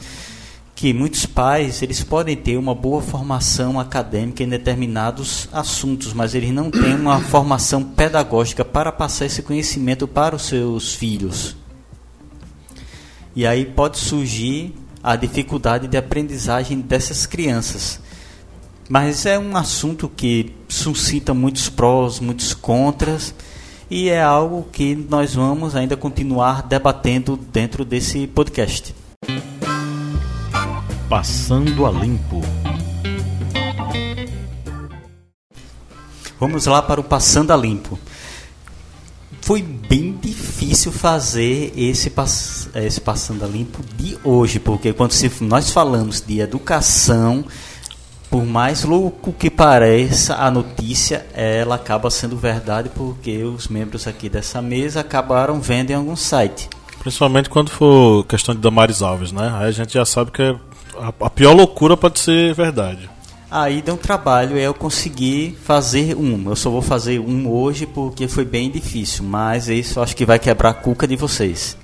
que 0.78 0.94
muitos 0.94 1.26
pais 1.26 1.82
eles 1.82 2.04
podem 2.04 2.36
ter 2.36 2.56
uma 2.56 2.72
boa 2.72 3.02
formação 3.02 3.80
acadêmica 3.80 4.44
em 4.44 4.48
determinados 4.48 5.48
assuntos, 5.52 6.12
mas 6.12 6.36
eles 6.36 6.52
não 6.52 6.70
têm 6.70 6.94
uma 6.94 7.18
formação 7.30 7.82
pedagógica 7.82 8.64
para 8.64 8.92
passar 8.92 9.26
esse 9.26 9.42
conhecimento 9.42 10.06
para 10.06 10.36
os 10.36 10.42
seus 10.42 10.94
filhos. 10.94 11.56
E 13.34 13.44
aí 13.44 13.64
pode 13.64 13.98
surgir 13.98 14.72
a 15.02 15.16
dificuldade 15.16 15.88
de 15.88 15.96
aprendizagem 15.96 16.80
dessas 16.80 17.26
crianças. 17.26 17.98
Mas 18.88 19.26
é 19.26 19.36
um 19.36 19.56
assunto 19.56 20.08
que 20.08 20.54
suscita 20.68 21.34
muitos 21.34 21.68
prós, 21.68 22.20
muitos 22.20 22.54
contras, 22.54 23.34
e 23.90 24.10
é 24.10 24.22
algo 24.22 24.68
que 24.70 24.94
nós 24.94 25.34
vamos 25.34 25.74
ainda 25.74 25.96
continuar 25.96 26.62
debatendo 26.62 27.36
dentro 27.36 27.84
desse 27.84 28.28
podcast. 28.28 28.94
Passando 31.08 31.86
a 31.86 31.90
Limpo. 31.90 32.42
Vamos 36.38 36.66
lá 36.66 36.82
para 36.82 37.00
o 37.00 37.04
Passando 37.04 37.50
a 37.50 37.56
Limpo. 37.56 37.98
Foi 39.40 39.62
bem 39.62 40.18
difícil 40.20 40.92
fazer 40.92 41.72
esse, 41.74 42.10
pass 42.10 42.68
esse 42.74 43.00
Passando 43.00 43.42
a 43.42 43.48
Limpo 43.48 43.82
de 43.96 44.18
hoje, 44.22 44.60
porque 44.60 44.92
quando 44.92 45.14
nós 45.40 45.70
falamos 45.70 46.20
de 46.20 46.40
educação, 46.40 47.42
por 48.28 48.44
mais 48.44 48.84
louco 48.84 49.32
que 49.32 49.48
pareça, 49.48 50.34
a 50.34 50.50
notícia 50.50 51.26
ela 51.32 51.76
acaba 51.76 52.10
sendo 52.10 52.36
verdade 52.36 52.90
porque 52.94 53.42
os 53.44 53.66
membros 53.68 54.06
aqui 54.06 54.28
dessa 54.28 54.60
mesa 54.60 55.00
acabaram 55.00 55.58
vendo 55.58 55.90
em 55.90 55.94
algum 55.94 56.16
site. 56.16 56.68
Principalmente 56.98 57.48
quando 57.48 57.70
for 57.70 58.24
questão 58.24 58.54
de 58.54 58.60
Damares 58.60 59.00
Alves, 59.00 59.32
né? 59.32 59.50
Aí 59.56 59.68
a 59.68 59.70
gente 59.70 59.94
já 59.94 60.04
sabe 60.04 60.30
que 60.32 60.42
é 60.42 60.54
a, 61.20 61.30
pior 61.30 61.54
loucura 61.54 61.96
pode 61.96 62.18
ser 62.18 62.54
verdade. 62.54 63.08
Aí 63.50 63.80
deu 63.80 63.94
um 63.94 63.98
trabalho, 63.98 64.58
eu 64.58 64.74
consegui 64.74 65.56
fazer 65.62 66.14
um. 66.14 66.50
Eu 66.50 66.56
só 66.56 66.68
vou 66.68 66.82
fazer 66.82 67.18
um 67.18 67.50
hoje 67.50 67.86
porque 67.86 68.28
foi 68.28 68.44
bem 68.44 68.70
difícil, 68.70 69.24
mas 69.24 69.68
isso 69.68 70.00
acho 70.00 70.14
que 70.14 70.26
vai 70.26 70.38
quebrar 70.38 70.70
a 70.70 70.74
cuca 70.74 71.06
de 71.06 71.16
vocês. 71.16 71.76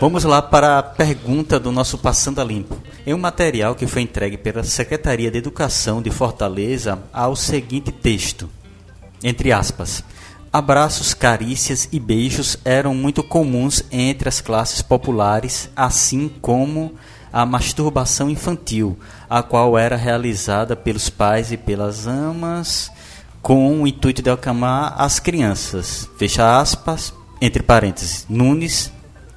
Vamos 0.00 0.22
lá 0.22 0.40
para 0.40 0.78
a 0.78 0.82
pergunta 0.82 1.58
do 1.58 1.72
nosso 1.72 1.98
Passando 1.98 2.40
a 2.40 2.44
Limpo. 2.44 2.76
Em 3.04 3.12
um 3.12 3.18
material 3.18 3.74
que 3.74 3.86
foi 3.86 4.02
entregue 4.02 4.36
pela 4.36 4.62
Secretaria 4.62 5.30
de 5.30 5.38
Educação 5.38 6.00
de 6.00 6.10
Fortaleza, 6.10 6.98
há 7.12 7.26
o 7.26 7.34
seguinte 7.34 7.90
texto, 7.90 8.48
entre 9.22 9.50
aspas. 9.50 10.04
Abraços, 10.52 11.12
carícias 11.12 11.88
e 11.90 11.98
beijos 11.98 12.56
eram 12.64 12.94
muito 12.94 13.22
comuns 13.22 13.82
entre 13.90 14.28
as 14.28 14.40
classes 14.40 14.80
populares, 14.80 15.68
assim 15.74 16.30
como 16.40 16.94
a 17.32 17.44
masturbação 17.44 18.30
infantil, 18.30 18.98
a 19.28 19.42
qual 19.42 19.78
era 19.78 19.96
realizada 19.96 20.74
pelos 20.74 21.10
pais 21.10 21.52
e 21.52 21.56
pelas 21.56 22.06
amas 22.06 22.90
com 23.42 23.82
o 23.82 23.86
intuito 23.86 24.22
de 24.22 24.30
acalmar 24.30 24.94
as 25.00 25.18
crianças. 25.18 26.08
Fecha 26.18 26.60
aspas, 26.60 27.12
entre 27.40 27.62
parênteses, 27.62 28.26
Nunes, 28.28 28.92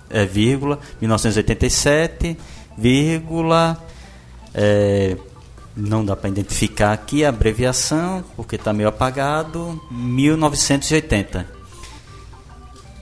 é, 0.09 0.25
vírgula, 0.25 0.79
1987, 0.99 2.37
vírgula, 2.77 3.77
é, 4.53 5.15
não 5.75 6.03
dá 6.03 6.15
para 6.15 6.29
identificar 6.29 6.91
aqui 6.91 7.23
a 7.23 7.29
abreviação, 7.29 8.23
porque 8.35 8.55
está 8.55 8.73
meio 8.73 8.89
apagado, 8.89 9.81
1980. 9.89 11.47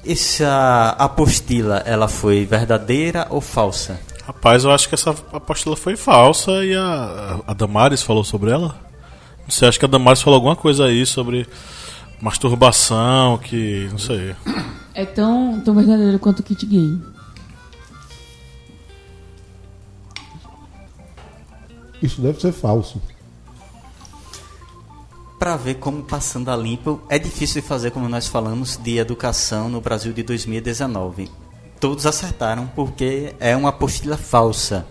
Essa 0.05 0.95
apostila, 0.97 1.83
ela 1.85 2.07
foi 2.07 2.45
verdadeira 2.45 3.27
ou 3.29 3.41
falsa? 3.41 3.99
Rapaz, 4.29 4.63
eu 4.63 4.71
acho 4.71 4.87
que 4.87 4.93
essa 4.93 5.09
apostila 5.33 5.75
foi 5.75 5.97
falsa 5.97 6.63
e 6.63 6.75
a, 6.75 7.41
a 7.47 7.51
Damares 7.51 8.03
falou 8.03 8.23
sobre 8.23 8.51
ela. 8.51 8.79
Sei, 9.47 9.67
acho 9.67 9.79
que 9.79 9.85
a 9.85 9.87
Damares 9.87 10.21
falou 10.21 10.35
alguma 10.35 10.55
coisa 10.55 10.85
aí 10.85 11.03
sobre 11.03 11.47
masturbação, 12.21 13.39
que. 13.39 13.87
não 13.89 13.97
sei. 13.97 14.35
É 14.93 15.03
tão, 15.03 15.59
tão 15.61 15.73
verdadeiro 15.73 16.19
quanto 16.19 16.41
o 16.41 16.43
kit 16.43 16.63
gay. 16.63 16.95
Isso 21.99 22.21
deve 22.21 22.39
ser 22.39 22.51
falso. 22.51 23.01
Para 25.39 25.55
ver 25.55 25.75
como 25.75 26.03
passando 26.03 26.49
a 26.51 26.55
limpo 26.55 27.01
é 27.09 27.17
difícil 27.17 27.63
de 27.63 27.67
fazer, 27.67 27.89
como 27.89 28.07
nós 28.07 28.27
falamos, 28.27 28.77
de 28.77 28.99
educação 28.99 29.69
no 29.69 29.81
Brasil 29.81 30.13
de 30.13 30.21
2019 30.21 31.48
todos 31.79 32.05
acertaram, 32.05 32.69
porque 32.75 33.33
é 33.39 33.55
uma 33.55 33.69
apostila 33.69 34.17
falsa. 34.17 34.85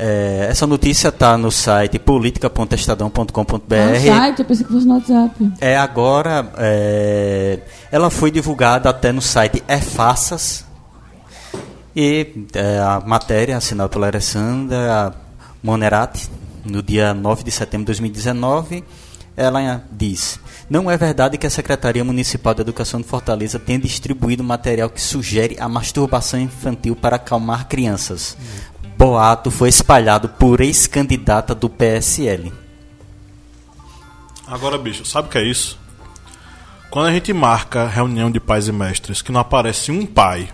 É, 0.00 0.46
essa 0.48 0.64
notícia 0.64 1.08
está 1.08 1.36
no 1.36 1.50
site 1.50 1.98
politica.estadão.com.br. 1.98 3.74
É 3.74 3.98
no 3.98 4.00
site, 4.00 4.38
eu 4.38 4.44
pensei 4.44 4.64
que 4.64 4.72
fosse 4.72 4.86
no 4.86 4.94
WhatsApp. 4.94 5.52
É 5.60 5.76
agora, 5.76 6.52
é, 6.56 7.58
ela 7.90 8.08
foi 8.08 8.30
divulgada 8.30 8.88
até 8.88 9.10
no 9.10 9.20
site 9.20 9.62
EFASAS. 9.66 10.64
E 11.96 12.46
é, 12.54 12.78
a 12.78 13.02
matéria 13.04 13.56
assinada 13.56 13.88
pela 13.88 14.06
Alessandra 14.06 15.12
Monerati, 15.60 16.30
no 16.64 16.80
dia 16.80 17.12
9 17.12 17.42
de 17.42 17.50
setembro 17.50 17.86
de 17.86 18.00
2019, 18.00 18.84
ela 19.36 19.82
diz: 19.90 20.38
Não 20.70 20.90
é 20.90 20.96
verdade 20.98 21.38
que 21.38 21.46
a 21.46 21.50
Secretaria 21.50 22.04
Municipal 22.04 22.52
de 22.52 22.60
Educação 22.60 23.00
de 23.00 23.06
Fortaleza 23.06 23.58
tenha 23.58 23.78
distribuído 23.78 24.44
material 24.44 24.90
que 24.90 25.00
sugere 25.00 25.56
a 25.58 25.66
masturbação 25.66 26.38
infantil 26.38 26.94
para 26.94 27.16
acalmar 27.16 27.68
crianças. 27.68 28.36
Boato 28.96 29.50
foi 29.50 29.70
espalhado 29.70 30.28
por 30.28 30.60
ex-candidata 30.60 31.54
do 31.54 31.70
PSL. 31.70 32.52
Agora, 34.46 34.76
bicho, 34.76 35.06
sabe 35.06 35.28
o 35.28 35.30
que 35.30 35.38
é 35.38 35.44
isso? 35.44 35.78
Quando 36.90 37.06
a 37.06 37.12
gente 37.12 37.32
marca 37.32 37.86
reunião 37.86 38.30
de 38.30 38.40
pais 38.40 38.68
e 38.68 38.72
mestres 38.72 39.22
que 39.22 39.32
não 39.32 39.40
aparece 39.40 39.90
um 39.90 40.04
pai 40.04 40.52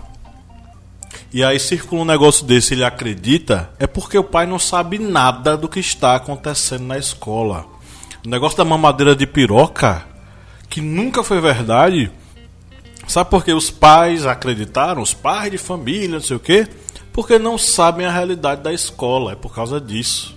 e 1.33 1.43
aí 1.43 1.59
circula 1.59 2.03
um 2.03 2.05
negócio 2.05 2.45
desse 2.45 2.73
ele 2.73 2.83
acredita, 2.85 3.69
é 3.77 3.85
porque 3.85 4.17
o 4.17 4.23
pai 4.23 4.45
não 4.45 4.59
sabe 4.59 4.97
nada 4.97 5.57
do 5.57 5.67
que 5.67 5.79
está 5.79 6.15
acontecendo 6.15 6.85
na 6.85 6.97
escola. 6.97 7.74
O 8.25 8.29
negócio 8.29 8.57
da 8.57 8.65
mamadeira 8.65 9.15
de 9.15 9.27
piroca, 9.27 10.03
que 10.67 10.81
nunca 10.81 11.23
foi 11.23 11.39
verdade, 11.39 12.09
sabe 13.07 13.29
por 13.29 13.45
que 13.45 13.53
os 13.53 13.69
pais 13.69 14.25
acreditaram, 14.25 14.99
os 14.99 15.13
pais 15.13 15.51
de 15.51 15.59
família, 15.59 16.09
não 16.09 16.21
sei 16.21 16.35
o 16.35 16.39
quê? 16.39 16.67
Porque 17.13 17.37
não 17.37 17.55
sabem 17.55 18.03
a 18.03 18.11
realidade 18.11 18.63
da 18.63 18.73
escola, 18.73 19.33
é 19.33 19.35
por 19.35 19.53
causa 19.53 19.79
disso. 19.79 20.35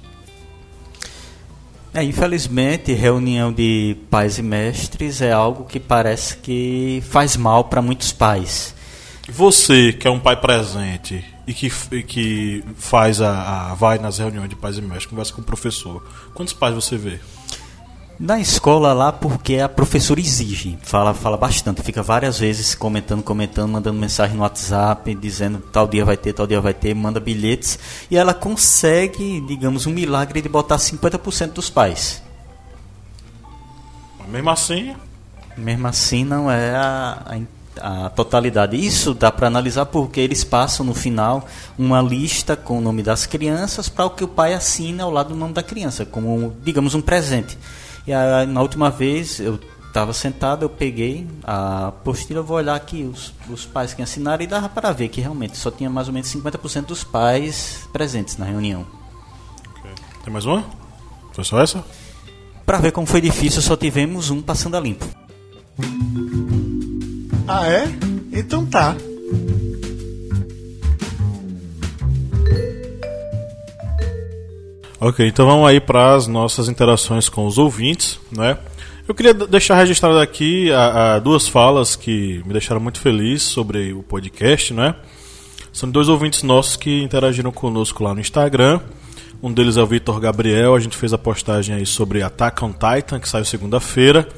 É, 1.94 2.04
infelizmente, 2.04 2.92
reunião 2.92 3.50
de 3.50 3.96
pais 4.10 4.36
e 4.36 4.42
mestres 4.42 5.22
é 5.22 5.32
algo 5.32 5.64
que 5.64 5.80
parece 5.80 6.36
que 6.36 7.02
faz 7.08 7.38
mal 7.38 7.64
para 7.64 7.80
muitos 7.80 8.12
pais. 8.12 8.74
Você, 9.30 9.94
que 9.94 10.06
é 10.06 10.10
um 10.10 10.20
pai 10.20 10.36
presente 10.36 11.24
e 11.46 11.54
que, 11.54 11.72
e 11.92 12.02
que 12.02 12.64
faz 12.76 13.22
a, 13.22 13.70
a, 13.70 13.74
vai 13.74 13.98
nas 13.98 14.18
reuniões 14.18 14.50
de 14.50 14.56
pais 14.56 14.76
e 14.76 14.82
mestres, 14.82 15.06
conversa 15.06 15.32
com 15.32 15.40
o 15.40 15.44
professor, 15.44 16.06
quantos 16.34 16.52
pais 16.52 16.74
você 16.74 16.98
vê? 16.98 17.18
Na 18.20 18.40
escola 18.40 18.92
lá, 18.92 19.12
porque 19.12 19.60
a 19.60 19.68
professora 19.68 20.18
exige, 20.18 20.76
fala, 20.82 21.14
fala 21.14 21.36
bastante, 21.36 21.82
fica 21.82 22.02
várias 22.02 22.36
vezes 22.36 22.74
comentando, 22.74 23.22
comentando, 23.22 23.70
mandando 23.70 23.96
mensagem 23.96 24.34
no 24.34 24.42
WhatsApp, 24.42 25.14
dizendo 25.14 25.60
tal 25.60 25.86
dia 25.86 26.04
vai 26.04 26.16
ter, 26.16 26.32
tal 26.32 26.44
dia 26.44 26.60
vai 26.60 26.74
ter, 26.74 26.92
manda 26.94 27.20
bilhetes, 27.20 27.78
e 28.10 28.16
ela 28.16 28.34
consegue, 28.34 29.40
digamos, 29.42 29.86
um 29.86 29.92
milagre 29.92 30.42
de 30.42 30.48
botar 30.48 30.78
50% 30.78 31.52
dos 31.52 31.70
pais. 31.70 32.20
Mesmo 34.26 34.50
assim. 34.50 34.96
Mesmo 35.56 35.86
assim, 35.86 36.24
não 36.24 36.50
é 36.50 36.74
a, 36.74 37.36
a, 37.80 38.06
a 38.06 38.10
totalidade. 38.10 38.76
Isso 38.76 39.14
dá 39.14 39.30
para 39.30 39.46
analisar 39.46 39.86
porque 39.86 40.18
eles 40.18 40.42
passam 40.42 40.84
no 40.84 40.92
final 40.92 41.46
uma 41.78 42.02
lista 42.02 42.56
com 42.56 42.78
o 42.78 42.80
nome 42.80 43.00
das 43.00 43.26
crianças 43.26 43.88
para 43.88 44.06
o 44.06 44.10
que 44.10 44.24
o 44.24 44.28
pai 44.28 44.54
assina 44.54 45.04
ao 45.04 45.10
lado 45.10 45.28
do 45.28 45.36
nome 45.36 45.54
da 45.54 45.62
criança, 45.62 46.04
como, 46.04 46.56
digamos, 46.64 46.96
um 46.96 47.00
presente. 47.00 47.56
E 48.08 48.12
a, 48.14 48.46
na 48.46 48.62
última 48.62 48.90
vez 48.90 49.38
eu 49.38 49.60
estava 49.86 50.14
sentado, 50.14 50.64
eu 50.64 50.70
peguei 50.70 51.28
a 51.44 51.88
apostila, 51.88 52.40
vou 52.40 52.56
olhar 52.56 52.74
aqui 52.74 53.02
os, 53.02 53.34
os 53.50 53.66
pais 53.66 53.92
que 53.92 54.00
assinaram 54.00 54.42
e 54.42 54.46
dava 54.46 54.66
para 54.66 54.90
ver 54.92 55.08
que 55.08 55.20
realmente 55.20 55.58
só 55.58 55.70
tinha 55.70 55.90
mais 55.90 56.08
ou 56.08 56.14
menos 56.14 56.34
50% 56.34 56.86
dos 56.86 57.04
pais 57.04 57.86
presentes 57.92 58.38
na 58.38 58.46
reunião. 58.46 58.86
Okay. 59.78 59.90
Tem 60.24 60.32
mais 60.32 60.46
uma? 60.46 60.64
Foi 61.34 61.44
só 61.44 61.60
essa? 61.60 61.84
Para 62.64 62.78
ver 62.78 62.92
como 62.92 63.06
foi 63.06 63.20
difícil, 63.20 63.60
só 63.60 63.76
tivemos 63.76 64.30
um 64.30 64.40
passando 64.40 64.78
a 64.78 64.80
limpo. 64.80 65.04
Ah, 67.46 67.66
é? 67.66 67.88
Então 68.32 68.64
tá. 68.64 68.96
Ok, 75.00 75.24
então 75.24 75.46
vamos 75.46 75.68
aí 75.68 75.78
para 75.78 76.16
as 76.16 76.26
nossas 76.26 76.68
interações 76.68 77.28
com 77.28 77.46
os 77.46 77.56
ouvintes, 77.56 78.18
né? 78.32 78.58
Eu 79.06 79.14
queria 79.14 79.32
deixar 79.32 79.76
registrado 79.76 80.18
aqui 80.18 80.72
a, 80.72 81.14
a 81.14 81.18
duas 81.20 81.46
falas 81.46 81.94
que 81.94 82.42
me 82.44 82.52
deixaram 82.52 82.80
muito 82.80 82.98
feliz 82.98 83.44
sobre 83.44 83.92
o 83.92 84.02
podcast, 84.02 84.74
né? 84.74 84.96
São 85.72 85.88
dois 85.88 86.08
ouvintes 86.08 86.42
nossos 86.42 86.74
que 86.74 87.00
interagiram 87.00 87.52
conosco 87.52 88.02
lá 88.02 88.12
no 88.12 88.20
Instagram. 88.20 88.80
Um 89.40 89.52
deles 89.52 89.76
é 89.76 89.82
o 89.82 89.86
Vitor 89.86 90.18
Gabriel, 90.18 90.74
a 90.74 90.80
gente 90.80 90.96
fez 90.96 91.12
a 91.12 91.18
postagem 91.18 91.76
aí 91.76 91.86
sobre 91.86 92.20
Attack 92.20 92.64
on 92.64 92.72
Titan, 92.72 93.20
que 93.20 93.28
saiu 93.28 93.44
segunda-feira. 93.44 94.28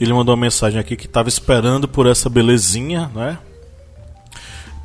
Ele 0.00 0.14
mandou 0.14 0.34
uma 0.34 0.40
mensagem 0.40 0.80
aqui 0.80 0.96
que 0.96 1.04
estava 1.04 1.28
esperando 1.28 1.86
por 1.86 2.06
essa 2.06 2.30
belezinha, 2.30 3.10
né? 3.14 3.36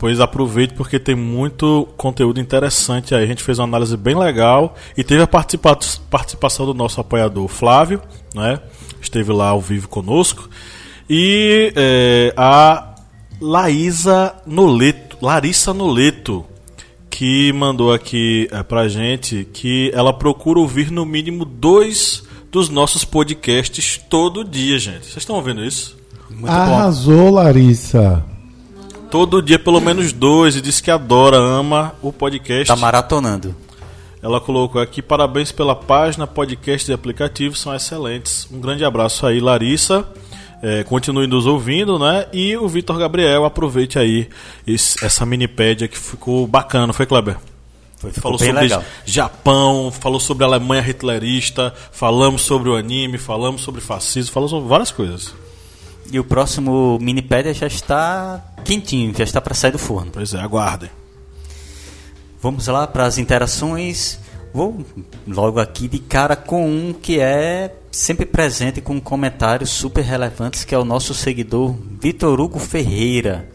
Pois 0.04 0.20
aproveite 0.20 0.74
porque 0.74 1.00
tem 1.00 1.16
muito 1.16 1.88
conteúdo 1.96 2.38
interessante 2.38 3.16
aí. 3.16 3.24
A 3.24 3.26
gente 3.26 3.42
fez 3.42 3.58
uma 3.58 3.64
análise 3.64 3.96
bem 3.96 4.14
legal 4.14 4.76
e 4.98 5.02
teve 5.02 5.22
a 5.22 5.28
participa 5.28 5.80
participação 6.10 6.66
do 6.66 6.74
nosso 6.74 7.00
apoiador 7.00 7.48
Flávio, 7.48 8.02
né? 8.36 8.60
Esteve 9.02 9.32
lá 9.32 9.48
ao 9.48 9.62
vivo 9.62 9.88
conosco. 9.88 10.50
E 11.10 11.72
é, 11.74 12.34
a 12.36 12.96
Laísa 13.40 14.36
Noleto, 14.46 15.16
Larissa 15.22 15.74
Noleto, 15.74 16.44
que 17.10 17.54
mandou 17.54 17.94
aqui 17.94 18.50
é, 18.52 18.62
pra 18.62 18.90
gente 18.90 19.48
que 19.54 19.90
ela 19.96 20.12
procura 20.12 20.60
ouvir 20.60 20.92
no 20.92 21.06
mínimo 21.06 21.46
dois 21.46 22.24
dos 22.52 22.68
nossos 22.68 23.06
podcasts 23.06 24.02
todo 24.10 24.44
dia, 24.44 24.78
gente. 24.78 25.06
Vocês 25.06 25.20
estão 25.20 25.38
ouvindo 25.38 25.64
isso? 25.64 25.96
Muito 26.30 26.52
Arrasou, 26.52 27.28
bom. 27.28 27.36
Larissa. 27.36 28.33
Todo 29.14 29.44
dia, 29.44 29.60
pelo 29.60 29.80
menos 29.80 30.12
dois, 30.12 30.56
e 30.56 30.62
diz 30.62 30.82
que 30.82 30.90
adora, 30.90 31.38
ama 31.38 31.94
o 32.02 32.12
podcast. 32.12 32.66
Tá 32.66 32.76
maratonando. 32.76 33.56
Ela 34.24 34.42
colocou 34.42 34.82
aqui: 34.82 35.04
parabéns 35.04 35.52
pela 35.52 35.76
página, 35.76 36.26
podcast 36.26 36.90
e 36.90 36.96
aplicativo 36.96 37.56
são 37.56 37.76
excelentes. 37.76 38.48
Um 38.52 38.60
grande 38.60 38.84
abraço 38.84 39.28
aí, 39.28 39.40
Larissa. 39.40 40.04
É, 40.64 40.84
continue 40.84 41.28
nos 41.28 41.46
ouvindo, 41.46 42.00
né? 42.00 42.26
E 42.34 42.58
o 42.58 42.68
Vitor 42.68 42.98
Gabriel, 42.98 43.46
aproveite 43.46 44.00
aí 44.00 44.28
esse, 44.66 45.06
essa 45.06 45.28
minipédia 45.28 45.88
que 45.88 46.00
ficou 46.00 46.48
bacana, 46.48 46.92
foi, 46.92 47.06
Kleber? 47.06 47.38
Foi, 47.98 48.12
falou 48.14 48.40
sobre 48.40 48.54
legal. 48.54 48.84
Japão, 49.06 49.92
falou 49.92 50.20
sobre 50.20 50.44
a 50.44 50.48
Alemanha 50.48 50.82
hitlerista, 50.82 51.72
falamos 51.92 52.42
sobre 52.42 52.68
o 52.68 52.76
anime, 52.76 53.20
falamos 53.20 53.62
sobre 53.62 53.80
fascismo, 53.80 54.34
falamos 54.34 54.50
sobre 54.50 54.68
várias 54.68 54.90
coisas. 54.90 55.36
E 56.12 56.20
o 56.20 56.24
próximo 56.24 57.00
Minipédia 57.00 57.54
já 57.54 57.68
está 57.68 58.44
quentinho, 58.64 59.14
já 59.16 59.24
está 59.24 59.42
para 59.42 59.54
sair 59.54 59.72
do 59.72 59.80
forno. 59.80 60.12
Pois 60.12 60.34
é, 60.34 60.40
aguardem. 60.40 60.90
Vamos 62.42 62.68
lá 62.68 62.86
para 62.86 63.06
as 63.06 63.18
interações. 63.18 64.20
Vou 64.54 64.86
logo 65.28 65.60
aqui 65.60 65.88
de 65.88 65.98
cara 65.98 66.36
com 66.36 66.68
um 66.68 66.94
que 66.94 67.20
é 67.20 67.74
sempre 67.92 68.26
presente 68.26 68.82
com 68.82 69.00
comentários 69.00 69.70
super 69.70 70.04
relevantes, 70.04 70.64
que 70.64 70.76
é 70.76 70.78
o 70.78 70.86
nosso 70.86 71.14
seguidor 71.14 71.76
Vitor 72.00 72.40
Hugo 72.40 72.60
Ferreira. 72.60 73.50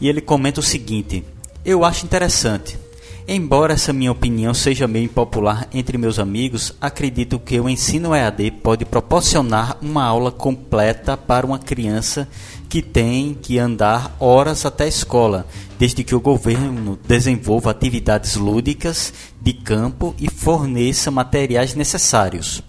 E 0.00 0.08
ele 0.08 0.20
comenta 0.20 0.60
o 0.60 0.62
seguinte: 0.62 1.24
Eu 1.64 1.84
acho 1.84 2.06
interessante. 2.06 2.78
Embora 3.26 3.72
essa 3.72 3.90
minha 3.90 4.12
opinião 4.12 4.52
seja 4.52 4.86
meio 4.86 5.06
impopular 5.06 5.66
entre 5.72 5.96
meus 5.96 6.18
amigos, 6.18 6.74
acredito 6.78 7.38
que 7.38 7.58
o 7.58 7.70
ensino 7.70 8.14
EAD 8.14 8.50
pode 8.62 8.84
proporcionar 8.84 9.78
uma 9.80 10.04
aula 10.04 10.30
completa 10.30 11.16
para 11.16 11.46
uma 11.46 11.58
criança 11.58 12.28
que 12.68 12.82
tem 12.82 13.32
que 13.32 13.58
andar 13.58 14.14
horas 14.20 14.66
até 14.66 14.84
a 14.84 14.88
escola, 14.88 15.46
desde 15.78 16.04
que 16.04 16.14
o 16.14 16.20
governo 16.20 16.98
desenvolva 17.08 17.70
atividades 17.70 18.36
lúdicas 18.36 19.14
de 19.40 19.54
campo 19.54 20.14
e 20.18 20.28
forneça 20.30 21.10
materiais 21.10 21.74
necessários. 21.74 22.62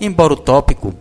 Embora 0.00 0.32
utópico, 0.32 0.94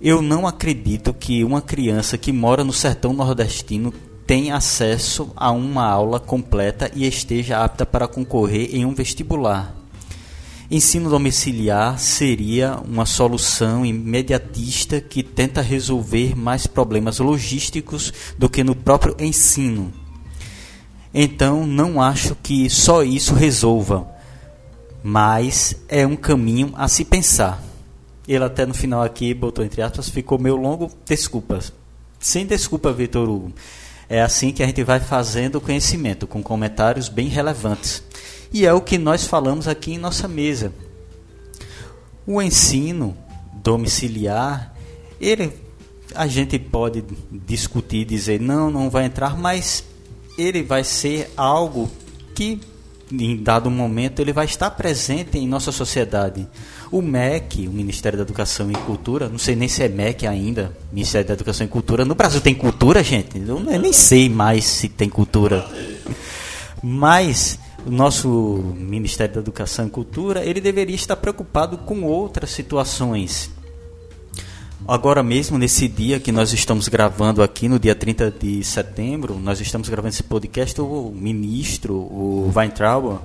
eu 0.00 0.22
não 0.22 0.46
acredito 0.46 1.12
que 1.12 1.42
uma 1.42 1.60
criança 1.60 2.16
que 2.16 2.30
mora 2.30 2.62
no 2.62 2.72
sertão 2.72 3.12
nordestino 3.12 3.92
tem 4.26 4.52
acesso 4.52 5.30
a 5.36 5.50
uma 5.50 5.84
aula 5.84 6.18
completa 6.18 6.90
e 6.94 7.06
esteja 7.06 7.62
apta 7.62 7.84
para 7.84 8.08
concorrer 8.08 8.74
em 8.74 8.84
um 8.84 8.94
vestibular. 8.94 9.74
Ensino 10.70 11.10
domiciliar 11.10 11.98
seria 11.98 12.76
uma 12.76 13.04
solução 13.04 13.84
imediatista 13.84 15.00
que 15.00 15.22
tenta 15.22 15.60
resolver 15.60 16.34
mais 16.34 16.66
problemas 16.66 17.18
logísticos 17.18 18.12
do 18.38 18.48
que 18.48 18.64
no 18.64 18.74
próprio 18.74 19.14
ensino. 19.18 19.92
Então, 21.12 21.66
não 21.66 22.00
acho 22.00 22.34
que 22.42 22.68
só 22.70 23.02
isso 23.02 23.34
resolva, 23.34 24.08
mas 25.02 25.76
é 25.86 26.06
um 26.06 26.16
caminho 26.16 26.72
a 26.74 26.88
se 26.88 27.04
pensar. 27.04 27.62
Ele 28.26 28.42
até 28.42 28.64
no 28.64 28.72
final 28.72 29.02
aqui 29.02 29.34
botou 29.34 29.64
entre 29.64 29.82
aspas, 29.82 30.08
ficou 30.08 30.38
meio 30.38 30.56
longo, 30.56 30.90
desculpas. 31.04 31.72
Sem 32.18 32.46
desculpa, 32.46 32.90
Vitor 32.90 33.28
Hugo. 33.28 33.52
É 34.08 34.20
assim 34.22 34.52
que 34.52 34.62
a 34.62 34.66
gente 34.66 34.82
vai 34.82 35.00
fazendo 35.00 35.56
o 35.56 35.60
conhecimento, 35.60 36.26
com 36.26 36.42
comentários 36.42 37.08
bem 37.08 37.28
relevantes. 37.28 38.02
E 38.52 38.66
é 38.66 38.72
o 38.72 38.80
que 38.80 38.98
nós 38.98 39.26
falamos 39.26 39.66
aqui 39.66 39.94
em 39.94 39.98
nossa 39.98 40.28
mesa. 40.28 40.72
O 42.26 42.40
ensino 42.40 43.16
domiciliar, 43.52 44.74
ele 45.20 45.52
a 46.14 46.26
gente 46.26 46.58
pode 46.58 47.04
discutir, 47.30 48.04
dizer 48.04 48.40
não, 48.40 48.70
não 48.70 48.88
vai 48.88 49.06
entrar, 49.06 49.36
mas 49.36 49.84
ele 50.38 50.62
vai 50.62 50.84
ser 50.84 51.30
algo 51.36 51.90
que 52.34 52.60
em 53.12 53.36
dado 53.36 53.70
momento 53.70 54.20
ele 54.20 54.32
vai 54.32 54.44
estar 54.44 54.70
presente 54.70 55.38
em 55.38 55.46
nossa 55.46 55.72
sociedade. 55.72 56.48
O 56.94 57.02
MEC, 57.02 57.66
o 57.66 57.72
Ministério 57.72 58.16
da 58.16 58.22
Educação 58.22 58.70
e 58.70 58.74
Cultura, 58.74 59.28
não 59.28 59.36
sei 59.36 59.56
nem 59.56 59.66
se 59.66 59.82
é 59.82 59.88
MEC 59.88 60.28
ainda, 60.28 60.76
Ministério 60.92 61.26
da 61.26 61.34
Educação 61.34 61.66
e 61.66 61.68
Cultura. 61.68 62.04
No 62.04 62.14
Brasil 62.14 62.40
tem 62.40 62.54
cultura, 62.54 63.02
gente? 63.02 63.36
Eu 63.36 63.58
nem 63.58 63.92
sei 63.92 64.28
mais 64.28 64.64
se 64.64 64.88
tem 64.88 65.08
cultura. 65.08 65.68
Mas 66.80 67.58
o 67.84 67.90
nosso 67.90 68.28
Ministério 68.78 69.34
da 69.34 69.40
Educação 69.40 69.88
e 69.88 69.90
Cultura, 69.90 70.44
ele 70.44 70.60
deveria 70.60 70.94
estar 70.94 71.16
preocupado 71.16 71.78
com 71.78 72.04
outras 72.04 72.50
situações. 72.50 73.50
Agora 74.86 75.20
mesmo, 75.20 75.58
nesse 75.58 75.88
dia 75.88 76.20
que 76.20 76.30
nós 76.30 76.52
estamos 76.52 76.86
gravando 76.86 77.42
aqui, 77.42 77.68
no 77.68 77.80
dia 77.80 77.96
30 77.96 78.30
de 78.30 78.62
setembro, 78.62 79.36
nós 79.40 79.60
estamos 79.60 79.88
gravando 79.88 80.14
esse 80.14 80.22
podcast, 80.22 80.80
o 80.80 81.12
ministro, 81.12 81.94
o 81.94 82.52
Weintraub, 82.54 83.18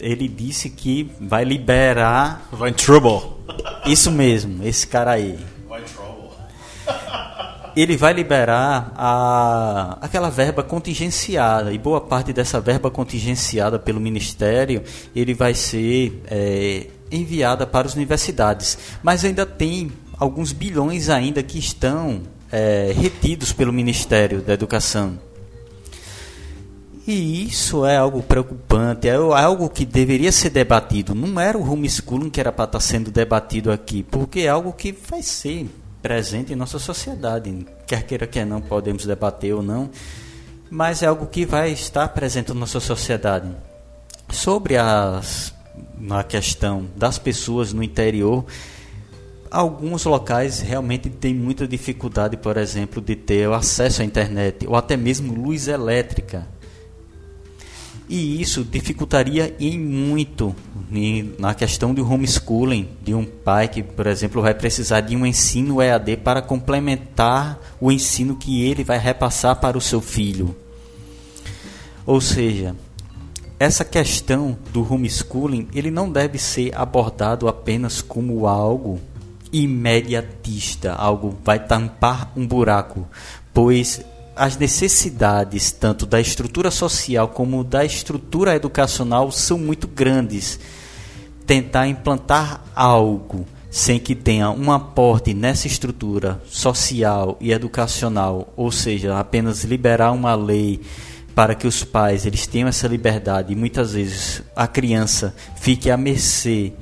ele 0.00 0.28
disse 0.28 0.70
que 0.70 1.10
vai 1.20 1.44
liberar... 1.44 2.48
Weintraub. 2.52 3.22
Isso 3.86 4.10
mesmo, 4.10 4.64
esse 4.66 4.86
cara 4.86 5.12
aí. 5.12 5.38
Ele 7.74 7.96
vai 7.96 8.12
liberar 8.12 8.92
a, 8.94 9.98
aquela 10.00 10.28
verba 10.28 10.62
contingenciada, 10.62 11.72
e 11.72 11.78
boa 11.78 12.00
parte 12.00 12.32
dessa 12.32 12.60
verba 12.60 12.90
contingenciada 12.90 13.78
pelo 13.78 13.98
Ministério, 13.98 14.82
ele 15.16 15.32
vai 15.32 15.54
ser 15.54 16.22
é, 16.26 16.86
enviada 17.10 17.66
para 17.66 17.86
as 17.86 17.94
universidades. 17.94 18.78
Mas 19.02 19.24
ainda 19.24 19.46
tem 19.46 19.90
alguns 20.18 20.52
bilhões 20.52 21.08
ainda 21.08 21.42
que 21.42 21.58
estão 21.58 22.22
é, 22.50 22.92
retidos 22.94 23.52
pelo 23.52 23.72
Ministério 23.72 24.42
da 24.42 24.52
Educação. 24.52 25.18
E 27.06 27.46
isso 27.46 27.84
é 27.84 27.96
algo 27.96 28.22
preocupante, 28.22 29.08
é 29.08 29.14
algo 29.14 29.68
que 29.68 29.84
deveria 29.84 30.30
ser 30.30 30.50
debatido. 30.50 31.14
Não 31.14 31.40
era 31.40 31.58
o 31.58 31.72
homeschooling 31.72 32.30
que 32.30 32.38
era 32.38 32.52
para 32.52 32.66
estar 32.66 32.80
sendo 32.80 33.10
debatido 33.10 33.72
aqui, 33.72 34.04
porque 34.04 34.40
é 34.40 34.48
algo 34.48 34.72
que 34.72 34.92
vai 34.92 35.20
ser 35.20 35.68
presente 36.00 36.52
em 36.52 36.56
nossa 36.56 36.78
sociedade. 36.78 37.66
Quer 37.88 38.04
queira, 38.04 38.26
quer 38.26 38.46
não, 38.46 38.60
podemos 38.60 39.04
debater 39.04 39.52
ou 39.52 39.62
não, 39.62 39.90
mas 40.70 41.02
é 41.02 41.06
algo 41.06 41.26
que 41.26 41.44
vai 41.44 41.72
estar 41.72 42.06
presente 42.08 42.48
na 42.48 42.60
nossa 42.60 42.78
sociedade. 42.78 43.50
Sobre 44.30 44.76
as, 44.76 45.52
a 46.08 46.22
questão 46.22 46.86
das 46.96 47.18
pessoas 47.18 47.72
no 47.72 47.82
interior, 47.82 48.44
alguns 49.50 50.04
locais 50.04 50.60
realmente 50.60 51.10
têm 51.10 51.34
muita 51.34 51.66
dificuldade, 51.66 52.36
por 52.36 52.56
exemplo, 52.56 53.02
de 53.02 53.16
ter 53.16 53.50
acesso 53.50 54.02
à 54.02 54.04
internet 54.04 54.66
ou 54.68 54.76
até 54.76 54.96
mesmo 54.96 55.34
luz 55.34 55.66
elétrica. 55.66 56.46
E 58.12 58.42
isso 58.42 58.62
dificultaria 58.62 59.56
em 59.58 59.78
muito 59.78 60.54
na 61.38 61.54
questão 61.54 61.94
do 61.94 62.06
homeschooling, 62.06 62.90
de 63.02 63.14
um 63.14 63.24
pai 63.24 63.68
que, 63.68 63.82
por 63.82 64.06
exemplo, 64.06 64.42
vai 64.42 64.52
precisar 64.52 65.00
de 65.00 65.16
um 65.16 65.24
ensino 65.24 65.80
EAD 65.80 66.18
para 66.18 66.42
complementar 66.42 67.58
o 67.80 67.90
ensino 67.90 68.36
que 68.36 68.66
ele 68.66 68.84
vai 68.84 68.98
repassar 68.98 69.56
para 69.56 69.78
o 69.78 69.80
seu 69.80 70.02
filho. 70.02 70.54
Ou 72.04 72.20
seja, 72.20 72.76
essa 73.58 73.82
questão 73.82 74.58
do 74.74 74.86
homeschooling, 74.92 75.68
ele 75.74 75.90
não 75.90 76.12
deve 76.12 76.36
ser 76.36 76.76
abordado 76.76 77.48
apenas 77.48 78.02
como 78.02 78.46
algo 78.46 79.00
imediatista, 79.50 80.92
algo 80.92 81.34
vai 81.42 81.66
tampar 81.66 82.30
um 82.36 82.46
buraco, 82.46 83.08
pois 83.54 84.04
as 84.34 84.56
necessidades 84.56 85.70
tanto 85.70 86.06
da 86.06 86.20
estrutura 86.20 86.70
social 86.70 87.28
como 87.28 87.62
da 87.62 87.84
estrutura 87.84 88.54
educacional 88.54 89.30
são 89.30 89.58
muito 89.58 89.86
grandes. 89.86 90.58
Tentar 91.46 91.88
implantar 91.88 92.64
algo 92.74 93.46
sem 93.70 93.98
que 93.98 94.14
tenha 94.14 94.50
um 94.50 94.70
aporte 94.70 95.32
nessa 95.32 95.66
estrutura 95.66 96.40
social 96.46 97.38
e 97.40 97.52
educacional, 97.52 98.52
ou 98.54 98.70
seja, 98.70 99.18
apenas 99.18 99.64
liberar 99.64 100.12
uma 100.12 100.34
lei 100.34 100.80
para 101.34 101.54
que 101.54 101.66
os 101.66 101.82
pais 101.82 102.26
eles 102.26 102.46
tenham 102.46 102.68
essa 102.68 102.86
liberdade 102.86 103.52
e 103.52 103.56
muitas 103.56 103.94
vezes 103.94 104.42
a 104.54 104.66
criança 104.66 105.34
fique 105.56 105.90
à 105.90 105.96
mercê 105.96 106.74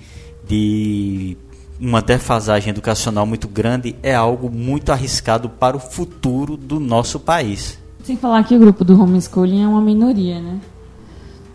de 0.47 1.37
uma 1.81 2.03
defasagem 2.03 2.71
educacional 2.71 3.25
muito 3.25 3.49
grande 3.49 3.97
é 4.03 4.15
algo 4.15 4.51
muito 4.51 4.93
arriscado 4.93 5.49
para 5.49 5.77
o 5.77 5.81
futuro 5.81 6.57
do 6.57 6.79
nosso 6.79 7.19
país. 7.19 7.79
Sem 8.05 8.17
falar 8.17 8.45
que 8.45 8.55
o 8.55 8.59
grupo 8.59 8.85
do 8.85 9.01
homeschooling 9.01 9.63
é 9.63 9.67
uma 9.67 9.81
minoria, 9.81 10.41
né? 10.41 10.61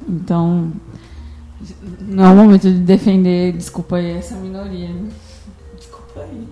Então, 0.07 0.71
não 2.01 2.26
é 2.26 2.30
o 2.30 2.36
momento 2.36 2.63
de 2.63 2.80
defender, 2.80 3.53
desculpa 3.53 3.97
aí, 3.97 4.11
essa 4.11 4.36
minoria. 4.36 4.89
Né? 4.89 5.09
Desculpa 5.78 6.21
aí. 6.21 6.47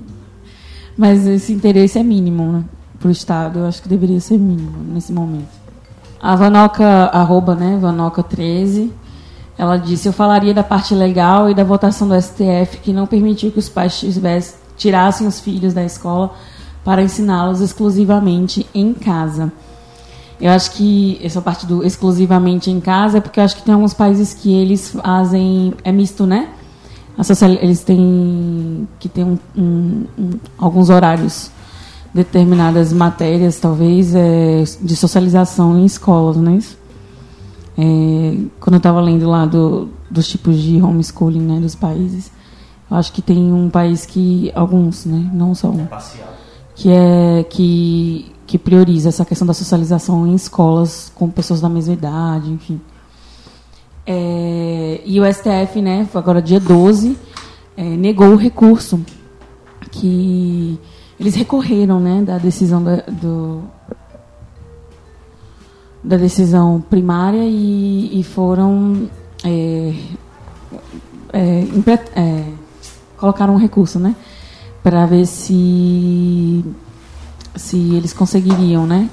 Mas 0.98 1.26
esse 1.26 1.52
interesse 1.52 1.98
é 1.98 2.04
mínimo, 2.04 2.52
né? 2.52 2.64
Para 3.00 3.08
o 3.10 3.12
Estado, 3.12 3.60
eu 3.60 3.66
acho 3.66 3.82
que 3.82 3.90
deveria 3.90 4.20
ser 4.20 4.38
mínimo 4.38 4.84
nesse 4.94 5.12
momento. 5.12 5.50
A 6.22 6.36
Vanoca, 6.36 6.86
arroba, 7.08 7.56
né? 7.56 7.78
Vanoca 7.82 8.24
13, 8.24 8.92
ela 9.58 9.78
disse: 9.78 10.08
Eu 10.08 10.14
falaria 10.14 10.54
da 10.54 10.64
parte 10.64 10.94
legal 10.94 11.50
e 11.50 11.54
da 11.54 11.64
votação 11.64 12.08
do 12.08 12.20
STF 12.20 12.78
que 12.82 12.94
não 12.94 13.06
permitiu 13.06 13.52
que 13.52 13.60
os 13.60 13.70
pais 13.70 14.00
tivessem, 14.00 14.56
tirassem 14.78 15.28
os 15.28 15.40
filhos 15.40 15.74
da 15.74 15.84
escola 15.84 16.34
para 16.84 17.02
ensiná-los 17.02 17.62
exclusivamente 17.62 18.68
em 18.74 18.94
casa. 18.94 19.52
Eu 20.42 20.52
acho 20.52 20.72
que 20.72 21.20
essa 21.24 21.42
parte 21.42 21.66
do 21.66 21.86
exclusivamente 21.86 22.70
em 22.70 22.80
casa 22.80 23.20
é 23.20 23.22
porque 23.22 23.40
eu 23.40 23.44
acho 23.44 23.56
que 23.56 23.64
tem 23.64 23.74
alguns 23.74 23.94
países 23.94 24.34
que 24.34 24.54
eles 24.54 24.90
fazem. 24.90 25.74
É 25.84 25.92
misto, 25.92 26.26
né? 26.26 26.50
Eles 27.62 27.82
têm 27.82 28.88
que 29.00 29.08
ter 29.08 29.24
um, 29.24 29.38
um, 29.56 30.06
um, 30.18 30.30
alguns 30.58 30.90
horários, 30.90 31.52
determinadas 32.12 32.92
matérias, 32.92 33.60
talvez, 33.60 34.16
é, 34.16 34.64
de 34.82 34.96
socialização 34.96 35.80
em 35.80 35.86
escolas, 35.86 36.38
não 36.38 36.54
é 36.54 36.56
isso? 36.56 36.76
É, 37.78 38.38
quando 38.60 38.76
eu 38.76 38.78
estava 38.78 39.02
lendo 39.02 39.28
lá 39.30 39.46
do, 39.46 39.90
dos 40.10 40.28
tipos 40.28 40.58
de 40.58 40.82
homeschooling 40.82 41.42
né, 41.42 41.60
dos 41.60 41.76
países, 41.76 42.32
acho 42.90 43.12
que 43.12 43.22
tem 43.22 43.52
um 43.52 43.70
país 43.70 44.06
que 44.06 44.52
alguns, 44.54 45.06
né, 45.06 45.30
não 45.34 45.56
só 45.56 45.70
um, 45.70 45.88
que 46.76 46.90
é 46.90 47.44
que 47.50 48.32
que 48.46 48.58
prioriza 48.58 49.10
essa 49.10 49.26
questão 49.26 49.48
da 49.48 49.54
socialização 49.54 50.28
em 50.28 50.36
escolas 50.36 51.12
com 51.16 51.30
pessoas 51.30 51.62
da 51.62 51.70
mesma 51.70 51.94
idade, 51.94 52.52
enfim. 52.52 52.80
É, 54.06 55.02
e 55.06 55.20
o 55.20 55.34
STF, 55.34 55.82
né, 55.82 56.08
agora 56.14 56.42
dia 56.42 56.60
12, 56.60 57.18
é, 57.78 57.84
negou 57.84 58.28
o 58.28 58.36
recurso 58.36 59.04
que 59.90 60.78
eles 61.20 61.36
recorreram, 61.36 62.00
né, 62.00 62.22
da 62.22 62.38
decisão 62.38 62.84
da, 62.84 62.98
do 62.98 63.64
da 66.04 66.18
decisão 66.18 66.84
primária 66.90 67.44
e, 67.44 68.20
e 68.20 68.24
foram 68.24 69.10
é, 69.44 69.94
é, 71.32 71.66
é, 72.16 72.46
colocaram 73.18 73.54
um 73.54 73.58
recurso, 73.58 74.00
né, 74.00 74.16
para 74.84 75.06
ver 75.06 75.26
se 75.26 76.64
se 77.56 77.78
eles 77.96 78.14
conseguiriam, 78.14 78.86
né, 78.86 79.10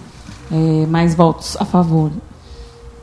é, 0.51 0.87
mais 0.87 1.15
votos 1.15 1.57
a 1.61 1.65
favor. 1.65 2.11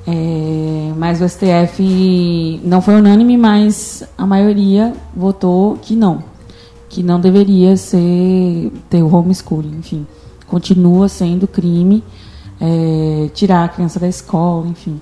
É, 0.06 0.94
mas 0.96 1.22
o 1.22 1.28
STF 1.28 2.62
não 2.64 2.82
foi 2.82 2.96
unânime, 2.96 3.38
mas 3.38 4.04
a 4.18 4.26
maioria 4.26 4.94
votou 5.16 5.78
que 5.78 5.96
não, 5.96 6.24
que 6.90 7.04
não 7.04 7.20
deveria 7.20 7.76
ser 7.76 8.72
ter 8.90 9.04
o 9.04 9.14
homeschooling, 9.14 9.78
enfim, 9.80 10.08
continua 10.48 11.10
sendo 11.10 11.46
crime 11.46 12.04
é, 12.60 13.30
tirar 13.34 13.66
a 13.66 13.70
criança 13.70 14.00
da 14.00 14.08
escola, 14.08 14.68
enfim. 14.68 15.02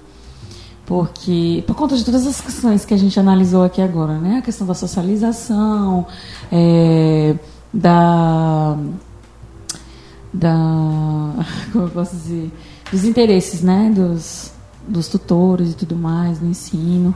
Porque, 0.86 1.64
por 1.66 1.76
conta 1.76 1.98
de 1.98 2.06
todas 2.06 2.28
as 2.28 2.40
questões 2.40 2.86
que 2.86 2.94
a 2.94 2.98
gente 2.98 3.20
analisou 3.20 3.64
aqui 3.64 3.82
agora, 3.82 4.20
né? 4.20 4.38
A 4.38 4.42
questão 4.42 4.68
da 4.68 4.76
socialização, 4.76 6.06
é, 6.52 7.36
da. 7.74 8.78
da. 10.32 11.34
como 11.74 11.86
eu 11.86 11.90
posso 11.90 12.16
dizer? 12.16 12.52
Dos 12.92 13.04
interesses, 13.04 13.62
né? 13.62 13.92
Dos, 13.96 14.52
dos 14.88 15.08
tutores 15.08 15.72
e 15.72 15.76
tudo 15.76 15.96
mais, 15.96 16.38
do 16.38 16.46
ensino. 16.46 17.16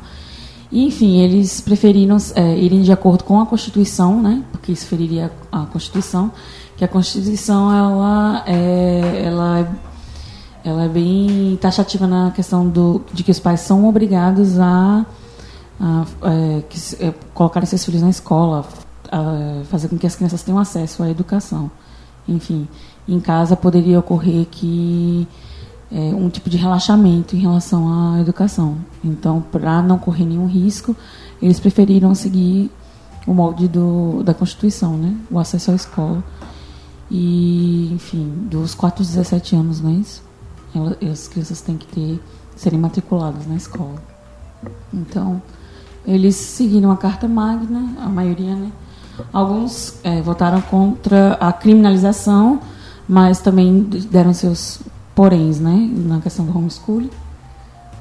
E, 0.72 0.86
enfim, 0.86 1.20
eles 1.20 1.62
preferiram 1.62 2.18
é, 2.36 2.58
irem 2.58 2.82
de 2.82 2.92
acordo 2.92 3.24
com 3.24 3.40
a 3.40 3.46
Constituição, 3.46 4.20
né? 4.20 4.44
Porque 4.52 4.72
isso 4.72 4.88
feriria 4.88 5.32
a 5.52 5.66
Constituição, 5.68 6.32
que 6.76 6.84
a 6.84 6.88
Constituição 6.88 7.72
ela 7.72 8.44
é, 8.48 9.24
ela 9.26 9.60
é 9.60 9.89
ela 10.64 10.84
é 10.84 10.88
bem 10.90 11.58
taxativa 11.62 12.06
na 12.06 12.32
questão 12.32 12.68
do, 12.68 13.02
de 13.14 13.24
que 13.24 13.32
os 13.32 13.40
pais 13.40 13.62
são 13.62 13.88
obrigados 13.88 14.60
a, 14.60 15.06
a 15.80 16.06
é, 16.24 16.64
que, 16.70 16.78
é, 17.04 17.66
seus 17.66 17.86
filhos 17.86 18.02
na 18.02 18.10
escola, 18.10 18.66
a, 19.12 19.64
fazer 19.66 19.88
com 19.88 19.98
que 19.98 20.06
as 20.06 20.16
crianças 20.16 20.44
tenham 20.44 20.60
acesso 20.60 21.02
à 21.02 21.10
educação. 21.10 21.72
Enfim, 22.28 22.68
em 23.08 23.20
casa 23.20 23.56
poderia 23.56 24.00
ocorrer 24.00 24.46
que 24.46 25.28
é, 25.92 25.98
um 26.14 26.30
tipo 26.30 26.50
de 26.50 26.58
relaxamento 26.58 27.36
em 27.36 27.40
relação 27.40 28.14
à 28.14 28.20
educação. 28.20 28.78
Então, 29.04 29.42
para 29.42 29.82
não 29.82 29.98
correr 29.98 30.26
nenhum 30.26 30.46
risco, 30.46 30.96
eles 31.42 31.60
preferiram 31.60 32.14
seguir 32.14 32.70
o 33.26 33.34
molde 33.34 33.68
do, 33.68 34.22
da 34.24 34.34
Constituição, 34.34 34.98
né? 34.98 35.16
O 35.32 35.40
acesso 35.40 35.72
à 35.72 35.76
escola. 35.76 36.24
E, 37.10 37.92
enfim, 37.94 38.48
dos 38.50 38.76
4 38.76 39.02
aos 39.02 39.10
17 39.10 39.56
anos, 39.56 39.82
não 39.82 39.90
é 39.90 39.94
isso? 39.94 40.29
As 41.12 41.28
crianças 41.28 41.62
têm 41.62 41.78
que 41.78 41.88
ter, 41.88 42.22
serem 42.56 42.80
matriculadas 42.80 43.48
na 43.48 43.56
escola. 43.56 44.02
Então, 44.94 45.42
eles 46.06 46.36
seguiram 46.36 46.92
a 46.92 46.98
Carta 46.98 47.28
Magna, 47.28 48.02
a 48.02 48.10
maioria, 48.10 48.56
né? 48.56 48.72
Alguns 49.34 50.00
é, 50.04 50.22
votaram 50.22 50.62
contra 50.62 51.34
a 51.34 51.52
criminalização, 51.52 52.60
mas 53.08 53.40
também 53.40 53.82
deram 53.82 54.34
seus 54.34 54.80
poréns, 55.14 55.60
né? 55.60 55.90
Na 55.96 56.22
questão 56.22 56.46
do 56.46 56.58
homeschooling. 56.58 57.10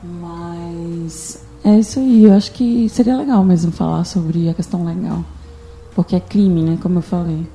Mas 0.03 1.45
é 1.65 1.79
isso 1.79 1.99
aí. 1.99 2.25
Eu 2.25 2.35
acho 2.35 2.53
que 2.53 2.89
seria 2.89 3.17
legal 3.17 3.43
mesmo 3.45 3.73
falar 3.73 4.05
sobre 4.05 4.49
a 4.49 4.55
questão 4.55 4.85
legal. 4.85 5.25
Porque 5.95 6.15
é 6.15 6.21
crime, 6.21 6.63
né? 6.63 6.79
Como 6.81 6.99
eu 6.99 7.03
falei. 7.03 7.47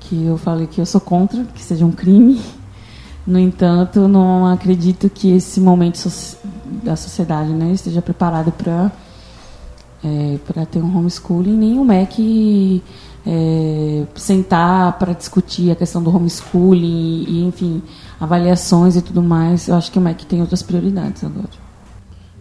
Que 0.00 0.24
eu 0.24 0.38
falei 0.38 0.66
que 0.66 0.80
eu 0.80 0.86
sou 0.86 1.00
contra 1.00 1.44
que 1.44 1.62
seja 1.62 1.84
um 1.84 1.92
crime. 1.92 2.40
No 3.26 3.38
entanto, 3.38 4.08
não 4.08 4.46
acredito 4.46 5.08
que 5.08 5.30
esse 5.30 5.60
momento 5.60 5.98
da 6.82 6.96
sociedade 6.96 7.50
né, 7.50 7.72
esteja 7.72 8.02
preparado 8.02 8.50
para 8.50 8.90
é, 10.04 10.38
para 10.46 10.66
ter 10.66 10.80
um 10.80 10.98
homeschooling, 10.98 11.56
nem 11.56 11.78
o 11.78 11.84
MEC 11.84 12.82
é, 13.24 14.04
sentar 14.16 14.98
para 14.98 15.12
discutir 15.12 15.70
a 15.70 15.76
questão 15.76 16.02
do 16.02 16.14
homeschooling 16.14 17.24
e, 17.28 17.44
enfim, 17.44 17.82
avaliações 18.20 18.96
e 18.96 19.02
tudo 19.02 19.22
mais. 19.22 19.68
Eu 19.68 19.76
acho 19.76 19.92
que 19.92 19.98
o 19.98 20.02
MEC 20.02 20.26
tem 20.26 20.40
outras 20.40 20.62
prioridades 20.62 21.22
agora. 21.22 21.48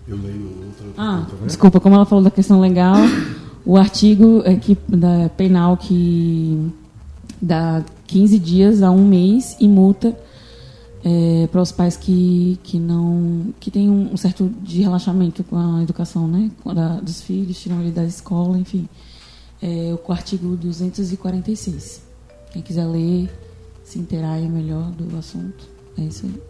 Eu 0.08 0.18
leio 0.18 0.50
outra. 0.66 0.88
ah, 0.98 1.26
desculpa, 1.46 1.80
como 1.80 1.96
ela 1.96 2.06
falou 2.06 2.24
da 2.24 2.32
questão 2.32 2.60
legal, 2.60 2.96
o 3.64 3.78
artigo 3.78 4.42
é 4.44 4.56
que, 4.56 4.76
da 4.88 5.30
penal 5.38 5.78
que 5.78 6.72
dá 7.40 7.84
15 8.08 8.40
dias 8.40 8.82
a 8.82 8.90
um 8.90 9.08
mês 9.08 9.56
e 9.60 9.68
multa 9.68 10.18
é, 11.04 11.48
para 11.48 11.62
os 11.62 11.72
pais 11.72 11.98
que, 11.98 12.60
que 12.64 12.78
não 12.78 13.54
que 13.60 13.72
têm 13.72 13.90
um, 13.90 14.16
certo 14.16 14.52
de 14.62 14.82
relaxamento 14.82 15.44
com 15.44 15.58
a 15.58 15.82
educação 15.82 16.28
né? 16.28 16.52
Da, 16.66 17.00
dos 17.00 17.22
filhos 17.22 17.60
tiram 17.60 17.82
ele 17.82 17.92
da 17.92 18.04
escola 18.04 18.58
enfim. 18.58 18.88
É, 19.62 19.96
o 19.96 20.12
artigo 20.12 20.56
246 20.56 22.04
quem 22.54 22.62
quiser 22.62 22.86
ler 22.86 23.30
se 23.84 24.00
inteirar 24.00 24.40
melhor 24.42 24.92
do 24.92 25.18
assunto. 25.18 25.68
É 25.98 26.02
isso 26.02 26.26
aí. 26.26 26.42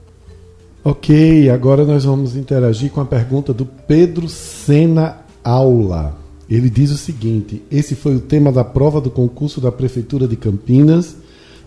Ok 0.83 1.49
agora 1.49 1.85
nós 1.85 2.03
vamos 2.03 2.35
interagir 2.35 2.91
com 2.91 2.99
a 2.99 3.05
pergunta 3.05 3.53
do 3.53 3.65
Pedro 3.65 4.27
Sena 4.27 5.19
Aula. 5.43 6.17
Ele 6.49 6.69
diz 6.69 6.91
o 6.91 6.97
seguinte 6.97 7.63
esse 7.71 7.95
foi 7.95 8.17
o 8.17 8.19
tema 8.19 8.51
da 8.51 8.65
prova 8.65 8.99
do 8.99 9.09
concurso 9.09 9.61
da 9.61 9.71
prefeitura 9.71 10.27
de 10.27 10.35
Campinas 10.35 11.20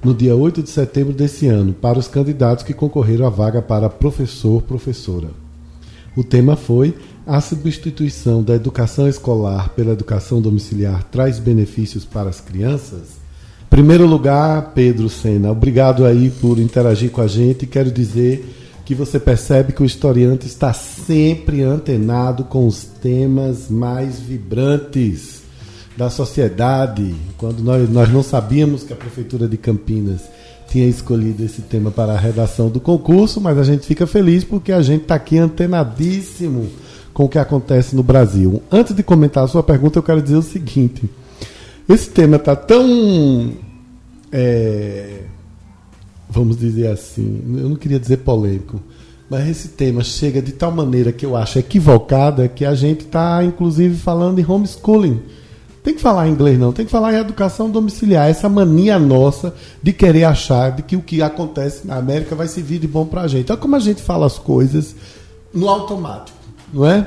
no 0.04 0.12
dia 0.12 0.36
8 0.36 0.62
de 0.62 0.68
setembro 0.68 1.14
desse 1.14 1.46
ano, 1.46 1.72
para 1.72 1.98
os 1.98 2.06
candidatos 2.06 2.62
que 2.62 2.74
concorreram 2.74 3.26
à 3.26 3.30
vaga 3.30 3.62
para 3.62 3.88
professor-professora. 3.88 5.28
O 6.14 6.22
tema 6.22 6.56
foi 6.56 6.94
A 7.26 7.40
substituição 7.40 8.42
da 8.42 8.54
educação 8.54 9.08
escolar 9.08 9.70
pela 9.70 9.92
educação 9.92 10.42
domiciliar 10.42 11.02
traz 11.04 11.38
benefícios 11.38 12.04
para 12.04 12.28
as 12.28 12.38
crianças? 12.38 13.24
Primeiro 13.70 14.06
lugar, 14.06 14.72
Pedro 14.74 15.08
Sena, 15.08 15.50
obrigado 15.50 16.04
aí 16.04 16.30
por 16.30 16.58
interagir 16.58 17.10
com 17.10 17.22
a 17.22 17.26
gente. 17.26 17.66
Quero 17.66 17.90
dizer 17.90 18.46
que 18.84 18.94
você 18.94 19.18
percebe 19.18 19.72
que 19.72 19.82
o 19.82 19.86
historiante 19.86 20.46
está 20.46 20.74
sempre 20.74 21.62
antenado 21.62 22.44
com 22.44 22.66
os 22.66 22.84
temas 22.84 23.70
mais 23.70 24.20
vibrantes 24.20 25.43
da 25.96 26.10
sociedade, 26.10 27.14
quando 27.38 27.60
nós, 27.60 27.88
nós 27.88 28.12
não 28.12 28.22
sabíamos 28.22 28.82
que 28.82 28.92
a 28.92 28.96
Prefeitura 28.96 29.46
de 29.46 29.56
Campinas 29.56 30.22
tinha 30.68 30.86
escolhido 30.86 31.44
esse 31.44 31.62
tema 31.62 31.90
para 31.90 32.14
a 32.14 32.18
redação 32.18 32.68
do 32.68 32.80
concurso, 32.80 33.40
mas 33.40 33.58
a 33.58 33.64
gente 33.64 33.86
fica 33.86 34.06
feliz 34.06 34.42
porque 34.42 34.72
a 34.72 34.82
gente 34.82 35.02
está 35.02 35.14
aqui 35.14 35.38
antenadíssimo 35.38 36.68
com 37.12 37.24
o 37.24 37.28
que 37.28 37.38
acontece 37.38 37.94
no 37.94 38.02
Brasil. 38.02 38.60
Antes 38.72 38.94
de 38.94 39.02
comentar 39.02 39.44
a 39.44 39.48
sua 39.48 39.62
pergunta, 39.62 39.98
eu 39.98 40.02
quero 40.02 40.20
dizer 40.20 40.36
o 40.36 40.42
seguinte: 40.42 41.08
esse 41.88 42.10
tema 42.10 42.36
está 42.36 42.56
tão. 42.56 43.52
É, 44.32 45.20
vamos 46.28 46.56
dizer 46.58 46.88
assim, 46.88 47.40
eu 47.56 47.68
não 47.68 47.76
queria 47.76 48.00
dizer 48.00 48.16
polêmico, 48.16 48.80
mas 49.30 49.48
esse 49.48 49.68
tema 49.68 50.02
chega 50.02 50.42
de 50.42 50.50
tal 50.50 50.72
maneira 50.72 51.12
que 51.12 51.24
eu 51.24 51.36
acho 51.36 51.60
equivocada 51.60 52.48
que 52.48 52.64
a 52.64 52.74
gente 52.74 53.02
está, 53.02 53.44
inclusive, 53.44 53.94
falando 53.94 54.40
em 54.40 54.44
homeschooling 54.44 55.22
tem 55.84 55.94
que 55.94 56.00
falar 56.00 56.26
inglês, 56.28 56.58
não. 56.58 56.72
Tem 56.72 56.86
que 56.86 56.90
falar 56.90 57.12
em 57.12 57.18
educação 57.18 57.68
domiciliar. 57.68 58.26
Essa 58.26 58.48
mania 58.48 58.98
nossa 58.98 59.54
de 59.82 59.92
querer 59.92 60.24
achar 60.24 60.72
de 60.72 60.82
que 60.82 60.96
o 60.96 61.02
que 61.02 61.20
acontece 61.20 61.86
na 61.86 61.96
América 61.96 62.34
vai 62.34 62.48
servir 62.48 62.78
de 62.78 62.88
bom 62.88 63.04
para 63.04 63.20
a 63.20 63.28
gente. 63.28 63.52
Olha 63.52 63.60
como 63.60 63.76
a 63.76 63.78
gente 63.78 64.00
fala 64.00 64.24
as 64.24 64.38
coisas 64.38 64.96
no 65.52 65.68
automático, 65.68 66.38
não 66.72 66.86
é? 66.86 67.06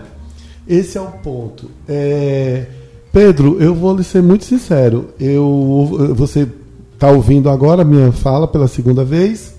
Esse 0.68 0.96
é 0.96 1.02
o 1.02 1.08
ponto. 1.08 1.72
É... 1.90 2.68
Pedro, 3.12 3.58
eu 3.60 3.74
vou 3.74 3.96
lhe 3.96 4.04
ser 4.04 4.22
muito 4.22 4.46
sincero. 4.46 5.10
Eu, 5.20 6.14
você 6.16 6.48
está 6.94 7.10
ouvindo 7.10 7.50
agora 7.50 7.82
a 7.82 7.86
minha 7.86 8.12
fala 8.12 8.48
pela 8.48 8.68
segunda 8.68 9.04
vez. 9.04 9.56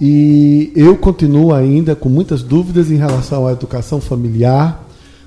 E 0.00 0.72
eu 0.76 0.96
continuo 0.96 1.52
ainda 1.52 1.96
com 1.96 2.08
muitas 2.08 2.44
dúvidas 2.44 2.92
em 2.92 2.96
relação 2.96 3.44
à 3.44 3.50
educação 3.50 4.00
familiar 4.00 4.83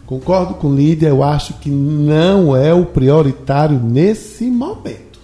Concordo 0.08 0.53
com 0.53 0.74
Lídia, 0.74 1.10
eu 1.10 1.22
acho 1.22 1.55
que 1.55 1.70
não 1.70 2.55
é 2.55 2.74
o 2.74 2.86
prioritário 2.86 3.78
nesse 3.78 4.45
momento. 4.45 5.20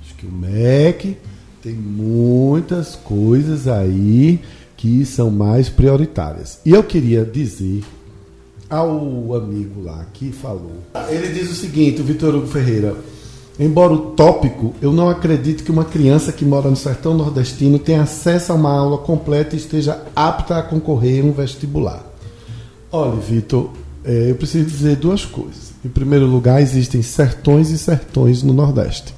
Acho 0.00 0.14
que 0.14 0.24
o 0.24 0.32
MEC 0.32 1.18
tem 1.62 1.74
muitas 1.74 2.96
coisas 2.96 3.68
aí 3.68 4.40
que 4.78 5.04
são 5.04 5.30
mais 5.30 5.68
prioritárias. 5.68 6.58
E 6.64 6.70
eu 6.70 6.82
queria 6.82 7.22
dizer 7.22 7.84
ao 8.70 9.34
amigo 9.34 9.82
lá 9.82 10.06
que 10.10 10.32
falou. 10.32 10.78
Ele 11.10 11.28
diz 11.28 11.50
o 11.50 11.54
seguinte, 11.54 12.00
o 12.00 12.04
Vitor 12.04 12.34
Hugo 12.34 12.46
Ferreira. 12.46 12.96
Embora 13.58 13.92
utópico, 13.92 14.74
eu 14.80 14.90
não 14.90 15.10
acredito 15.10 15.62
que 15.62 15.70
uma 15.70 15.84
criança 15.84 16.32
que 16.32 16.46
mora 16.46 16.70
no 16.70 16.76
sertão 16.76 17.12
nordestino 17.12 17.78
tenha 17.78 18.04
acesso 18.04 18.52
a 18.52 18.54
uma 18.54 18.72
aula 18.72 18.96
completa 18.96 19.54
e 19.54 19.58
esteja 19.58 20.02
apta 20.16 20.56
a 20.56 20.62
concorrer 20.62 21.22
a 21.22 21.26
um 21.26 21.32
vestibular. 21.32 22.09
Olha, 22.92 23.20
Vitor, 23.20 23.70
é, 24.04 24.30
eu 24.30 24.34
preciso 24.34 24.64
dizer 24.64 24.96
duas 24.96 25.24
coisas. 25.24 25.70
Em 25.84 25.88
primeiro 25.88 26.26
lugar, 26.26 26.60
existem 26.60 27.02
sertões 27.02 27.70
e 27.70 27.78
sertões 27.78 28.42
no 28.42 28.52
Nordeste. 28.52 29.14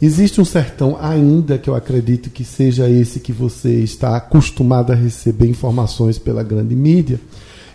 Existe 0.00 0.40
um 0.40 0.44
sertão 0.44 0.96
ainda 1.00 1.58
que 1.58 1.68
eu 1.68 1.74
acredito 1.74 2.30
que 2.30 2.44
seja 2.44 2.88
esse 2.88 3.18
que 3.18 3.32
você 3.32 3.80
está 3.80 4.16
acostumado 4.16 4.92
a 4.92 4.94
receber 4.94 5.48
informações 5.48 6.18
pela 6.18 6.44
grande 6.44 6.76
mídia, 6.76 7.18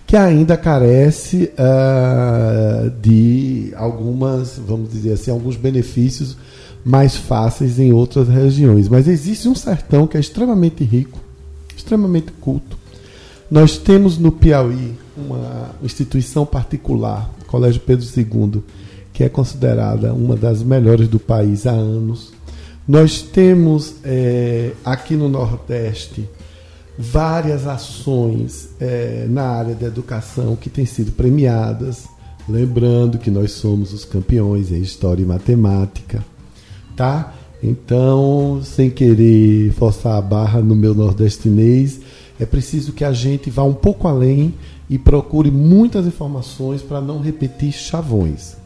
que 0.08 0.16
ainda 0.16 0.56
carece 0.56 1.52
uh, 1.54 2.90
de 3.02 3.74
algumas, 3.76 4.58
vamos 4.58 4.90
dizer 4.90 5.14
assim, 5.14 5.32
alguns 5.32 5.58
benefícios 5.58 6.38
mais 6.86 7.18
fáceis 7.18 7.78
em 7.78 7.92
outras 7.92 8.30
regiões. 8.30 8.88
Mas 8.88 9.10
existe 9.10 9.50
um 9.50 9.56
sertão 9.56 10.08
que 10.08 10.16
é 10.16 10.20
extremamente 10.22 10.82
rico, 10.86 11.20
extremamente 11.76 12.32
culto, 12.40 12.78
nós 13.54 13.78
temos 13.78 14.18
no 14.18 14.32
Piauí 14.32 14.96
uma 15.16 15.76
instituição 15.84 16.44
particular, 16.44 17.32
o 17.40 17.46
Colégio 17.46 17.80
Pedro 17.82 18.04
II, 18.04 18.64
que 19.14 19.24
é 19.24 19.30
considerada 19.30 20.12
uma 20.12 20.36
das 20.36 20.64
melhores 20.64 21.08
do 21.08 21.20
país 21.20 21.68
há 21.68 21.72
anos. 21.72 22.34
Nós 22.88 23.22
temos 23.22 23.98
é, 24.04 24.72
aqui 24.84 25.16
no 25.16 25.30
Nordeste 25.30 26.28
várias 26.98 27.68
ações 27.68 28.70
é, 28.80 29.28
na 29.30 29.44
área 29.44 29.76
da 29.76 29.86
educação 29.86 30.56
que 30.56 30.68
têm 30.68 30.88
sido 30.88 31.12
premiadas. 31.12 32.06
Lembrando 32.50 33.20
que 33.20 33.30
nós 33.30 33.52
somos 33.52 33.94
os 33.94 34.04
campeões 34.04 34.72
em 34.72 34.82
História 34.82 35.22
e 35.22 35.28
Matemática, 35.28 36.26
tá? 36.98 37.36
Então, 37.62 38.62
sem 38.64 38.90
querer 38.90 39.72
forçar 39.74 40.18
a 40.18 40.22
barra 40.22 40.60
no 40.60 40.76
meu 40.76 40.96
nordestinês, 40.96 42.00
é 42.44 42.46
preciso 42.46 42.92
que 42.92 43.06
a 43.06 43.14
gente 43.14 43.50
vá 43.50 43.64
um 43.64 43.74
pouco 43.74 44.08
além 44.08 44.54
e 44.90 44.98
procure 44.98 45.50
muitas 45.50 46.06
informações 46.06 46.82
para 46.82 47.00
não 47.00 47.20
repetir 47.20 47.72
chavões. 47.72 48.58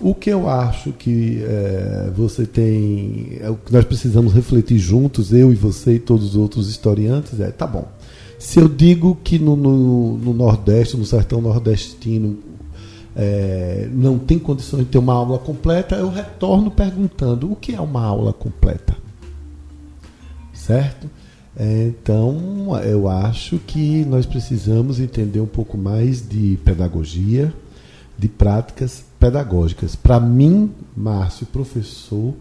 O 0.00 0.14
que 0.14 0.30
eu 0.30 0.48
acho 0.48 0.92
que 0.92 1.42
é, 1.42 2.10
você 2.14 2.46
tem, 2.46 3.38
é 3.40 3.50
o 3.50 3.56
que 3.56 3.72
nós 3.72 3.84
precisamos 3.84 4.32
refletir 4.32 4.78
juntos, 4.78 5.32
eu 5.32 5.50
e 5.52 5.54
você 5.54 5.94
e 5.94 5.98
todos 5.98 6.24
os 6.30 6.36
outros 6.36 6.68
historiantes, 6.68 7.40
é: 7.40 7.50
tá 7.50 7.66
bom. 7.66 7.88
Se 8.38 8.60
eu 8.60 8.68
digo 8.68 9.18
que 9.24 9.38
no, 9.38 9.56
no, 9.56 10.18
no 10.18 10.34
Nordeste, 10.34 10.96
no 10.96 11.06
sertão 11.06 11.40
nordestino, 11.40 12.38
é, 13.16 13.88
não 13.90 14.18
tem 14.18 14.38
condições 14.38 14.84
de 14.84 14.90
ter 14.90 14.98
uma 14.98 15.14
aula 15.14 15.38
completa, 15.38 15.96
eu 15.96 16.10
retorno 16.10 16.70
perguntando: 16.70 17.50
o 17.50 17.56
que 17.56 17.74
é 17.74 17.80
uma 17.80 18.04
aula 18.04 18.32
completa? 18.32 18.94
Certo? 20.52 21.08
É, 21.58 21.84
então, 21.86 22.78
eu 22.84 23.08
acho 23.08 23.58
que 23.58 24.04
nós 24.04 24.26
precisamos 24.26 25.00
entender 25.00 25.40
um 25.40 25.46
pouco 25.46 25.78
mais 25.78 26.26
de 26.26 26.58
pedagogia, 26.62 27.52
de 28.18 28.28
práticas 28.28 29.04
pedagógicas. 29.18 29.96
Para 29.96 30.20
mim, 30.20 30.70
Márcio, 30.94 31.46
professor, 31.46 32.34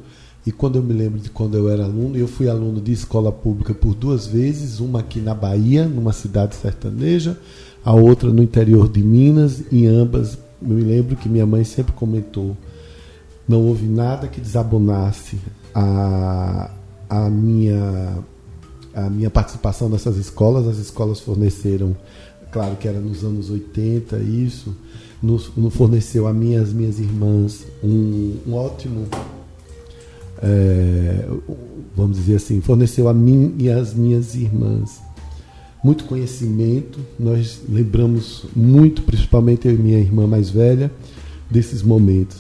e 0.45 0.51
quando 0.51 0.76
eu 0.76 0.84
me 0.84 0.93
lembro 0.93 1.20
de 1.20 1.30
quando 1.30 1.57
eu 1.57 1.70
era 1.70 1.86
aluno, 1.86 2.18
eu 2.18 2.28
fui 2.28 2.49
aluno 2.49 2.82
de 2.82 2.91
escola 2.91 3.32
pública 3.32 3.74
por 3.74 3.95
duas 3.95 4.28
vezes, 4.28 4.82
uma 4.82 4.99
aqui 4.99 5.20
na 5.20 5.34
Bahia, 5.34 5.86
numa 5.88 6.11
cidade 6.11 6.55
sertaneja, 6.55 7.39
a 7.86 7.93
outra 7.93 8.30
no 8.30 8.43
interior 8.43 8.89
de 8.89 9.01
Minas, 9.01 9.63
em 9.72 9.88
ambas, 9.88 10.38
eu 10.61 10.68
me 10.68 10.84
lembro 10.84 11.16
que 11.16 11.30
minha 11.30 11.45
mãe 11.45 11.63
sempre 11.63 11.93
comentou, 11.93 12.55
não 13.47 13.61
houve 13.61 13.86
nada 13.86 14.28
que 14.28 14.41
desabonasse 14.41 15.39
a, 15.74 16.70
a 17.09 17.30
minha 17.30 18.20
a 18.95 19.09
minha 19.09 19.29
participação 19.29 19.89
nessas 19.89 20.15
escolas. 20.17 20.67
As 20.67 20.77
escolas 20.77 21.19
forneceram, 21.19 21.95
claro 22.51 22.75
que 22.77 22.87
era 22.87 22.99
nos 22.99 23.23
anos 23.23 23.49
80 23.49 24.17
isso, 24.19 24.75
nos, 25.21 25.51
nos 25.55 25.75
forneceu 25.75 26.27
a 26.27 26.33
mim 26.33 26.55
as 26.55 26.71
minhas 26.71 26.99
irmãs 26.99 27.65
um, 27.83 28.37
um 28.47 28.53
ótimo, 28.53 29.05
é, 30.41 31.27
vamos 31.95 32.17
dizer 32.17 32.35
assim, 32.35 32.61
forneceu 32.61 33.09
a 33.09 33.13
mim 33.13 33.55
e 33.59 33.69
as 33.69 33.93
minhas 33.93 34.35
irmãs 34.35 35.01
muito 35.83 36.05
conhecimento. 36.05 36.99
Nós 37.19 37.61
lembramos 37.69 38.45
muito, 38.55 39.03
principalmente 39.03 39.67
eu 39.67 39.75
e 39.75 39.77
minha 39.77 39.99
irmã 39.99 40.25
mais 40.25 40.49
velha, 40.49 40.91
desses 41.51 41.83
momentos. 41.83 42.37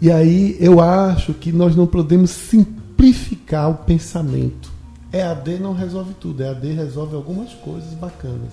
E 0.00 0.10
aí 0.10 0.56
eu 0.60 0.80
acho 0.80 1.34
que 1.34 1.52
nós 1.52 1.74
não 1.74 1.86
podemos 1.86 2.30
simplificar 2.30 3.70
o 3.70 3.74
pensamento 3.74 4.75
EAD 5.16 5.58
não 5.58 5.72
resolve 5.72 6.14
tudo, 6.20 6.42
EAD 6.42 6.72
resolve 6.72 7.14
algumas 7.14 7.52
coisas 7.54 7.92
bacanas. 7.94 8.52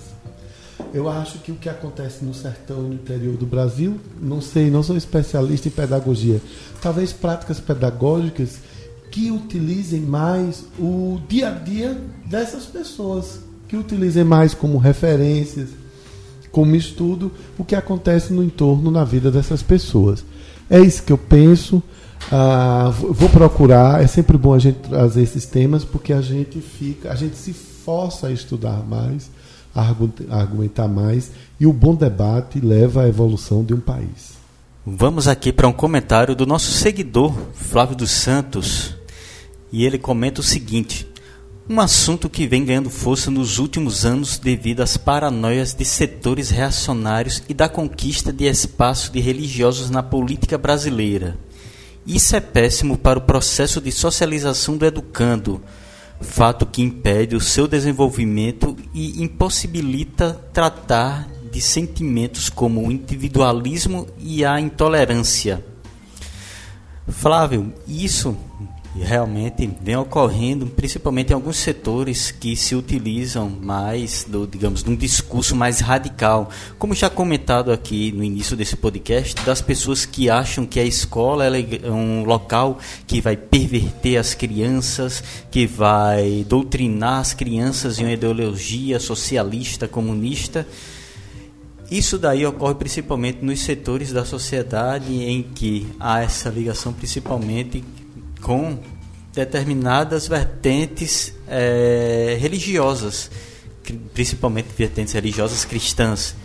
Eu 0.94 1.10
acho 1.10 1.40
que 1.40 1.52
o 1.52 1.56
que 1.56 1.70
acontece 1.70 2.24
no 2.24 2.34
sertão 2.34 2.86
e 2.86 2.88
no 2.90 2.94
interior 2.94 3.36
do 3.36 3.46
Brasil, 3.46 4.00
não 4.22 4.42
sei, 4.42 4.70
não 4.70 4.84
sou 4.84 4.96
especialista 4.96 5.68
em 5.68 5.72
pedagogia, 5.72 6.42
talvez 6.82 7.12
práticas 7.12 7.60
pedagógicas 7.60 8.60
que 9.12 9.30
utilizem 9.30 10.02
mais 10.02 10.66
o 10.80 11.20
dia 11.28 11.50
a 11.50 11.52
dia 11.52 12.00
dessas 12.26 12.66
pessoas, 12.66 13.40
que 13.68 13.78
utilizem 13.78 14.24
mais 14.24 14.54
como 14.54 14.78
referências, 14.78 15.70
como 16.52 16.76
estudo, 16.76 17.32
o 17.58 17.64
que 17.64 17.76
acontece 17.76 18.32
no 18.32 18.44
entorno, 18.44 18.90
na 18.90 19.04
vida 19.04 19.32
dessas 19.32 19.62
pessoas. 19.62 20.24
É 20.70 20.80
isso 20.80 21.04
que 21.04 21.12
eu 21.12 21.18
penso. 21.18 21.82
Ah, 22.32 22.92
vou 22.92 23.30
procurar, 23.30 24.04
é 24.04 24.08
sempre 24.08 24.38
bom 24.38 24.54
a 24.54 24.60
gente 24.60 24.80
trazer 24.80 25.22
esses 25.22 25.46
temas 25.46 25.84
porque 25.84 26.14
a 26.14 26.22
gente 26.22 26.60
fica, 26.62 27.12
a 27.12 27.16
gente 27.16 27.36
se 27.36 27.54
força 27.54 28.28
a 28.28 28.32
estudar 28.32 28.84
mais, 28.88 29.30
a 29.76 29.82
argumentar 30.30 30.88
mais 30.88 31.32
e 31.60 31.66
o 31.66 31.74
bom 31.74 31.96
debate 31.96 32.60
leva 32.60 33.04
à 33.04 33.08
evolução 33.08 33.64
de 33.64 33.74
um 33.74 33.80
país. 33.80 34.34
Vamos 34.86 35.28
aqui 35.28 35.54
para 35.54 35.68
um 35.68 35.74
comentário 35.74 36.36
do 36.36 36.46
nosso 36.46 36.72
seguidor 36.72 37.34
Flávio 37.54 37.96
dos 37.96 38.12
Santos 38.12 38.96
e 39.72 39.86
ele 39.86 39.98
comenta 39.98 40.42
o 40.42 40.44
seguinte: 40.44 41.08
um 41.70 41.80
assunto 41.80 42.30
que 42.30 42.46
vem 42.46 42.66
ganhando 42.66 42.90
força 42.90 43.32
nos 43.32 43.58
últimos 43.58 44.06
anos 44.06 44.38
devido 44.38 44.82
às 44.82 44.98
paranoias 44.98 45.74
de 45.74 45.86
setores 45.86 46.50
reacionários 46.50 47.42
e 47.48 47.54
da 47.54 47.70
conquista 47.70 48.34
de 48.34 48.44
espaço 48.44 49.12
de 49.12 49.22
religiosos 49.22 49.90
na 49.90 50.04
política 50.04 50.58
brasileira. 50.58 51.38
Isso 52.06 52.36
é 52.36 52.42
péssimo 52.42 52.98
para 52.98 53.20
o 53.20 53.22
processo 53.22 53.80
de 53.80 53.92
socialização 53.92 54.78
do 54.78 54.86
educando, 54.86 55.62
fato 56.20 56.66
que 56.66 56.82
impede 56.82 57.36
o 57.36 57.42
seu 57.42 57.68
desenvolvimento 57.68 58.76
e 58.94 59.24
impossibilita 59.24 60.34
tratar 60.52 61.28
de 61.52 61.62
sentimentos 61.62 62.50
como 62.50 62.86
o 62.86 62.92
individualismo 62.92 64.08
e 64.20 64.44
a 64.44 64.60
intolerância. 64.60 65.64
Flávio, 67.08 67.74
isso 67.88 68.38
realmente 69.02 69.70
vem 69.82 69.96
ocorrendo, 69.96 70.68
principalmente 70.68 71.32
em 71.32 71.34
alguns 71.34 71.58
setores 71.58 72.32
que 72.32 72.56
se 72.56 72.76
utilizam 72.76 73.50
mais, 73.50 74.24
do, 74.28 74.46
digamos, 74.46 74.84
de 74.84 74.90
um 74.90 74.96
discurso 74.96 75.56
mais 75.56 75.80
radical. 75.80 76.50
Como 76.78 76.94
já 76.94 77.10
comentado 77.10 77.72
aqui 77.72 78.12
no 78.12 78.24
início 78.24 78.56
desse 78.56 78.76
podcast, 78.76 79.36
das 79.44 79.62
pessoas 79.62 80.06
que 80.06 80.30
acham 80.30 80.66
que 80.66 80.80
a 80.80 80.86
escola 80.86 81.48
é 81.48 81.92
um 81.92 82.24
local 82.24 82.78
que 83.08 83.20
vai 83.20 83.36
perverter 83.36 84.18
as 84.18 84.36
crianças, 84.36 85.24
que 85.50 85.66
vai 85.66 86.46
doutrinar 86.48 87.20
as 87.20 87.34
crianças 87.34 87.98
em 88.00 88.04
uma 88.04 88.14
ideologia 88.14 89.00
socialista, 89.00 89.88
comunista. 89.88 90.68
Isso 91.90 92.18
daí 92.18 92.46
ocorre 92.46 92.76
principalmente 92.76 93.44
nos 93.44 93.60
setores 93.60 94.12
da 94.12 94.24
sociedade 94.24 95.14
em 95.14 95.44
que 95.44 95.88
há 96.00 96.22
essa 96.22 96.50
ligação 96.50 96.94
principalmente 96.94 97.84
com 98.44 98.78
determinadas 99.34 100.28
vertentes 100.28 101.34
é, 101.48 102.38
religiosas, 102.40 103.32
principalmente 104.14 104.68
vertentes 104.78 105.14
religiosas 105.14 105.66
cristãs, 105.66 106.36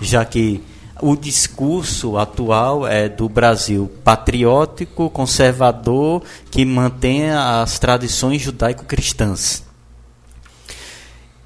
já 0.00 0.24
que 0.24 0.62
o 1.02 1.14
discurso 1.14 2.16
atual 2.16 2.86
é 2.86 3.08
do 3.08 3.28
Brasil 3.28 3.90
patriótico, 4.02 5.10
conservador, 5.10 6.22
que 6.50 6.64
mantém 6.64 7.30
as 7.30 7.78
tradições 7.78 8.40
judaico-cristãs. 8.40 9.68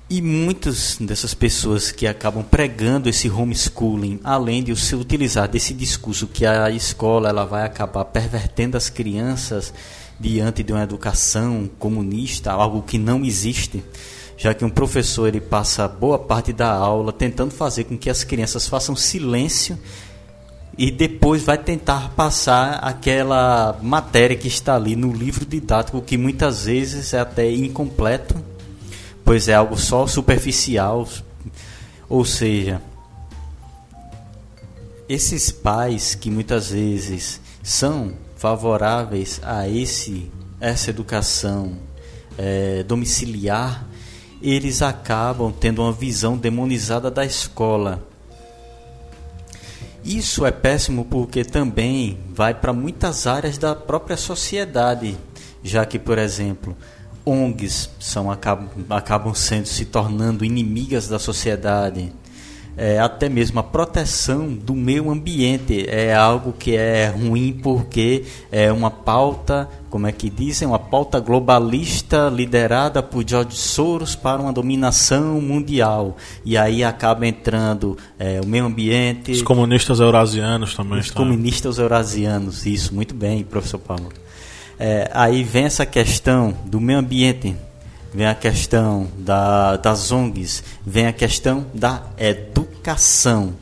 E 0.08 0.20
muitas 0.20 0.98
dessas 1.00 1.32
pessoas 1.32 1.90
que 1.90 2.06
acabam 2.06 2.44
pregando 2.44 3.08
esse 3.08 3.30
homeschooling, 3.30 4.20
além 4.22 4.62
de 4.62 4.76
se 4.76 4.94
utilizar 4.94 5.48
desse 5.48 5.72
discurso 5.72 6.26
que 6.26 6.44
a 6.44 6.70
escola 6.70 7.30
ela 7.30 7.46
vai 7.46 7.64
acabar 7.64 8.04
pervertendo 8.04 8.76
as 8.76 8.90
crianças, 8.90 9.72
diante 10.22 10.62
de 10.62 10.72
uma 10.72 10.84
educação 10.84 11.68
comunista, 11.80 12.52
algo 12.52 12.80
que 12.80 12.96
não 12.96 13.24
existe, 13.24 13.82
já 14.38 14.54
que 14.54 14.64
um 14.64 14.70
professor 14.70 15.26
ele 15.26 15.40
passa 15.40 15.88
boa 15.88 16.16
parte 16.16 16.52
da 16.52 16.70
aula 16.70 17.12
tentando 17.12 17.50
fazer 17.50 17.84
com 17.84 17.98
que 17.98 18.08
as 18.08 18.22
crianças 18.22 18.68
façam 18.68 18.94
silêncio 18.94 19.76
e 20.78 20.92
depois 20.92 21.42
vai 21.42 21.58
tentar 21.58 22.10
passar 22.10 22.74
aquela 22.74 23.76
matéria 23.82 24.36
que 24.36 24.46
está 24.46 24.76
ali 24.76 24.94
no 24.94 25.12
livro 25.12 25.44
didático 25.44 26.00
que 26.00 26.16
muitas 26.16 26.66
vezes 26.66 27.12
é 27.12 27.18
até 27.18 27.50
incompleto, 27.50 28.36
pois 29.24 29.48
é 29.48 29.54
algo 29.54 29.76
só 29.76 30.06
superficial, 30.06 31.06
ou 32.08 32.24
seja, 32.24 32.80
esses 35.08 35.50
pais 35.50 36.14
que 36.14 36.30
muitas 36.30 36.70
vezes 36.70 37.40
são 37.60 38.12
favoráveis 38.43 39.40
a 39.45 39.68
esse 39.68 40.28
essa 40.61 40.90
educação 40.90 41.76
é, 42.36 42.82
domiciliar, 42.82 43.86
eles 44.43 44.82
acabam 44.82 45.53
tendo 45.53 45.80
uma 45.80 45.93
visão 45.93 46.36
demonizada 46.36 47.09
da 47.09 47.24
escola. 47.24 48.05
Isso 50.05 50.45
é 50.45 50.51
péssimo 50.51 51.05
porque 51.05 51.45
também 51.45 52.18
vai 52.34 52.53
para 52.53 52.72
muitas 52.72 53.28
áreas 53.28 53.59
da 53.59 53.76
própria 53.76 54.16
sociedade, 54.16 55.16
já 55.62 55.86
que, 55.86 55.97
por 55.97 56.18
exemplo, 56.18 56.76
ONGs 57.24 57.90
são, 58.01 58.28
acabam, 58.28 58.68
acabam 58.90 59.34
sendo 59.34 59.66
se 59.66 59.84
tornando 59.84 60.45
inimigas 60.45 61.07
da 61.07 61.20
sociedade 61.20 62.12
é, 62.76 62.98
até 62.98 63.28
mesmo 63.28 63.60
a 63.60 63.62
proteção 63.62 64.52
do 64.52 64.74
meio 64.74 65.10
ambiente 65.10 65.86
é 65.88 66.14
algo 66.14 66.52
que 66.52 66.74
é 66.76 67.06
ruim 67.08 67.52
porque 67.52 68.24
é 68.50 68.72
uma 68.72 68.90
pauta, 68.90 69.68
como 69.90 70.06
é 70.06 70.12
que 70.12 70.30
dizem, 70.30 70.66
uma 70.66 70.78
pauta 70.78 71.20
globalista 71.20 72.30
liderada 72.34 73.02
por 73.02 73.28
George 73.28 73.56
Soros 73.56 74.14
para 74.14 74.40
uma 74.40 74.52
dominação 74.52 75.40
mundial. 75.40 76.16
E 76.44 76.56
aí 76.56 76.82
acaba 76.82 77.26
entrando 77.26 77.96
é, 78.18 78.40
o 78.42 78.46
meio 78.46 78.64
ambiente. 78.64 79.32
Os 79.32 79.42
comunistas 79.42 80.00
eurasianos 80.00 80.74
também. 80.74 80.98
Os 80.98 81.06
estão. 81.06 81.24
comunistas 81.24 81.78
eurasianos, 81.78 82.64
isso, 82.64 82.94
muito 82.94 83.14
bem, 83.14 83.44
professor 83.44 83.78
Paulo. 83.78 84.08
É, 84.78 85.10
aí 85.12 85.44
vem 85.44 85.64
essa 85.64 85.84
questão 85.84 86.56
do 86.64 86.80
meio 86.80 86.98
ambiente 86.98 87.54
vem 88.14 88.26
a 88.26 88.34
questão 88.34 89.08
da, 89.16 89.76
das 89.76 90.12
ONGs, 90.12 90.62
vem 90.84 91.06
a 91.06 91.12
questão 91.12 91.66
da 91.74 92.02
educação. 92.18 93.54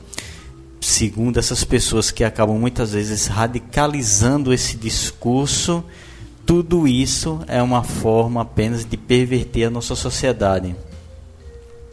Segundo 0.81 1.39
essas 1.39 1.63
pessoas 1.63 2.11
que 2.11 2.25
acabam 2.25 2.59
muitas 2.59 2.93
vezes 2.93 3.27
radicalizando 3.27 4.53
esse 4.53 4.77
discurso, 4.77 5.85
tudo 6.47 6.89
isso 6.89 7.41
é 7.47 7.63
uma 7.63 7.85
forma 7.85 8.43
apenas 8.43 8.85
de 8.85 8.97
perverter 8.97 9.67
a 9.69 9.71
nossa 9.71 9.95
sociedade. 9.95 10.75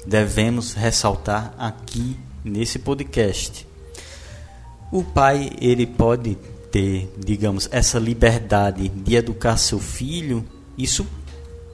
Devemos 0.06 0.74
ressaltar 0.74 1.54
aqui 1.60 2.18
nesse 2.44 2.80
podcast. 2.80 3.68
O 4.92 5.04
pai, 5.04 5.52
ele 5.60 5.86
pode 5.86 6.38
ter, 6.72 7.14
digamos, 7.18 7.68
essa 7.72 8.00
liberdade 8.00 8.88
de 8.88 9.16
educar 9.16 9.58
seu 9.58 9.80
filho, 9.80 10.46
isso 10.78 11.06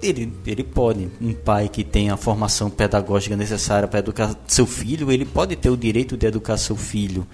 Ele, 0.04 0.34
ele 0.45 0.64
pode. 0.64 1.10
Um 1.22 1.34
pai 1.34 1.70
que 1.70 1.84
tem 1.84 2.10
a 2.10 2.18
formação 2.18 2.70
pedagógica 2.70 3.38
necessária 3.38 3.88
para 3.88 3.99
educar 3.99 4.36
seu 4.47 4.66
filho, 4.66 5.12
ele 5.12 5.26
pode 5.26 5.56
ter 5.56 5.70
o 5.70 5.78
direito 5.78 6.18
de 6.18 6.28
educar 6.28 6.58
seu 6.58 6.76
filho. 6.76 7.26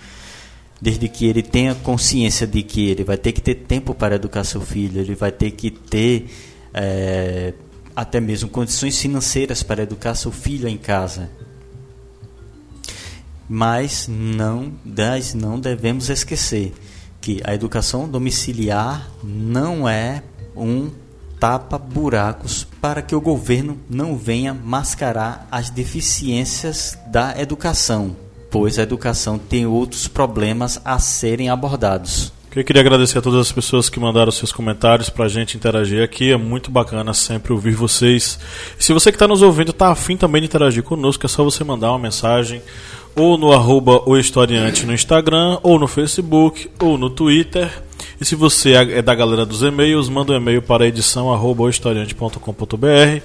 Desde 0.82 1.10
que 1.10 1.26
ele 1.26 1.42
tenha 1.42 1.76
consciência 1.76 2.48
de 2.48 2.64
que 2.64 2.88
ele 2.90 3.04
vai 3.04 3.18
ter 3.18 3.32
que 3.32 3.42
ter 3.42 3.56
tempo 3.56 3.94
para 3.94 4.16
educar 4.16 4.44
seu 4.44 4.62
filho, 4.62 5.02
ele 5.02 5.16
vai 5.16 5.32
ter 5.32 5.52
que 5.52 5.72
ter 5.72 6.30
é, 6.74 7.54
até 7.96 8.22
mesmo 8.22 8.48
condições 8.50 8.98
financeiras 8.98 9.64
para 9.64 9.84
educar 9.84 10.16
seu 10.16 10.32
filho 10.32 10.68
em 10.70 10.78
casa. 10.78 11.30
Mas 13.48 14.08
não, 14.08 14.72
nós 14.86 15.34
não 15.34 15.60
devemos 15.60 16.10
esquecer 16.10 16.72
que 17.20 17.42
a 17.44 17.54
educação 17.54 18.08
domiciliar 18.08 19.12
não 19.24 19.90
é 19.90 20.24
um 20.56 20.92
tapa-buracos 21.40 22.68
para 22.82 23.02
que 23.02 23.16
o 23.16 23.22
governo 23.22 23.78
não 23.90 24.18
venha 24.18 24.54
mascarar 24.54 25.48
as 25.52 25.70
deficiências 25.70 26.98
da 27.08 27.40
educação, 27.40 28.16
pois 28.52 28.78
a 28.78 28.84
educação 28.84 29.38
tem 29.38 29.66
outros 29.66 30.08
problemas 30.08 30.80
a 30.84 31.00
serem 31.00 31.50
abordados. 31.50 32.34
Eu 32.56 32.64
queria 32.64 32.82
agradecer 32.82 33.20
a 33.20 33.22
todas 33.22 33.40
as 33.42 33.52
pessoas 33.52 33.90
que 33.90 34.00
mandaram 34.00 34.32
seus 34.32 34.52
comentários 34.52 35.08
para 35.08 35.26
a 35.26 35.30
gente 35.30 35.56
interagir 35.56 36.04
aqui. 36.04 36.32
É 36.32 36.38
muito 36.38 36.72
bacana 36.72 37.14
sempre 37.14 37.54
ouvir 37.54 37.74
vocês. 37.74 38.40
E 38.78 38.84
se 38.84 38.92
você 38.92 39.12
que 39.12 39.16
está 39.16 39.28
nos 39.28 39.44
ouvindo 39.44 39.70
está 39.70 39.92
afim 39.92 40.18
também 40.18 40.42
de 40.42 40.48
interagir 40.48 40.82
conosco, 40.82 41.24
é 41.28 41.30
só 41.30 41.44
você 41.44 41.64
mandar 41.64 41.92
uma 41.92 42.00
mensagem 42.00 42.60
ou 43.16 43.38
no 43.38 43.52
arroba 43.52 44.02
o 44.06 44.18
historiante 44.18 44.86
no 44.86 44.94
Instagram, 44.94 45.60
ou 45.62 45.78
no 45.78 45.88
Facebook, 45.88 46.70
ou 46.80 46.98
no 46.98 47.10
Twitter. 47.10 47.70
E 48.20 48.26
se 48.26 48.36
você 48.36 48.74
é 48.74 49.02
da 49.02 49.16
galera 49.16 49.46
dos 49.46 49.62
e-mails, 49.62 50.10
manda 50.10 50.34
um 50.34 50.36
e-mail 50.36 50.62
para 50.62 50.88
edição 50.88 51.32
arroba 51.32 51.70
historiante.com.br 51.70 53.22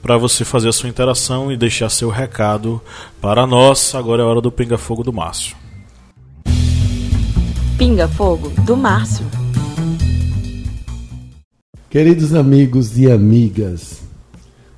para 0.00 0.16
você 0.16 0.44
fazer 0.44 0.68
a 0.68 0.72
sua 0.72 0.88
interação 0.88 1.50
e 1.50 1.56
deixar 1.56 1.88
seu 1.90 2.10
recado 2.10 2.80
para 3.20 3.46
nós. 3.46 3.94
Agora 3.94 4.22
é 4.22 4.24
a 4.24 4.28
hora 4.28 4.40
do 4.40 4.52
Pinga 4.52 4.78
Fogo 4.78 5.02
do 5.02 5.12
Márcio. 5.12 5.56
Pinga 7.76 8.08
Fogo 8.08 8.50
do 8.64 8.76
Márcio. 8.76 9.26
Queridos 11.90 12.34
amigos 12.34 12.98
e 12.98 13.10
amigas, 13.10 14.02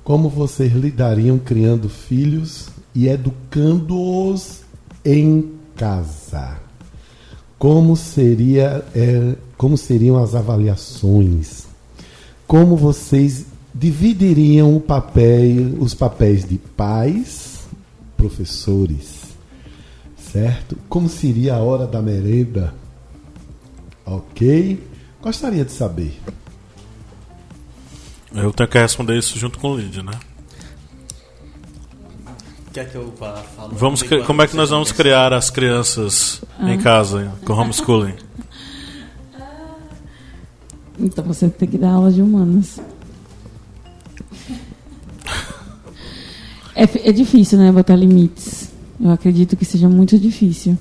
como 0.03 0.29
vocês 0.29 0.73
lidariam 0.73 1.37
criando 1.37 1.89
filhos 1.89 2.69
e 2.95 3.07
educando-os 3.07 4.61
em 5.05 5.51
casa? 5.75 6.68
Como 7.59 7.97
seria 7.97 8.85
é, 8.95 9.35
como 9.57 9.77
seriam 9.77 10.17
as 10.17 10.33
avaliações? 10.33 11.67
Como 12.47 12.77
vocês 12.77 13.45
dividiriam 13.75 14.77
o 14.77 14.79
papel, 14.79 15.75
os 15.79 15.93
papéis 15.93 16.47
de 16.47 16.57
pais, 16.57 17.67
professores, 18.15 19.23
certo? 20.17 20.77
Como 20.87 21.09
seria 21.09 21.55
a 21.55 21.59
hora 21.59 21.85
da 21.85 22.01
merenda? 22.01 22.73
Ok? 24.05 24.81
Gostaria 25.21 25.65
de 25.65 25.73
saber. 25.73 26.17
Eu 28.33 28.53
tenho 28.53 28.69
que 28.69 28.79
responder 28.79 29.17
isso 29.17 29.37
junto 29.37 29.59
com 29.59 29.73
o 29.73 29.77
Lídia, 29.77 30.01
né? 30.01 30.13
Quer 32.73 32.89
que 32.89 32.95
eu 32.95 33.11
fale? 33.17 33.41
Vamos, 33.71 34.03
como 34.03 34.41
é 34.41 34.47
que 34.47 34.55
nós 34.55 34.69
vamos 34.69 34.91
criar 34.91 35.33
as 35.33 35.49
crianças 35.49 36.41
ah. 36.59 36.71
em 36.71 36.77
casa 36.77 37.33
com 37.45 37.53
homeschooling? 37.53 38.15
Então 41.01 41.23
você 41.23 41.47
tem 41.47 41.65
que 41.65 41.77
dar 41.77 41.91
aula 41.91 42.11
de 42.11 42.21
humanas. 42.21 42.77
É, 46.75 47.09
é 47.09 47.11
difícil, 47.13 47.57
né, 47.57 47.71
botar 47.71 47.95
limites. 47.95 48.69
Eu 48.99 49.11
acredito 49.11 49.55
que 49.55 49.63
seja 49.63 49.87
muito 49.87 50.19
difícil. 50.19 50.77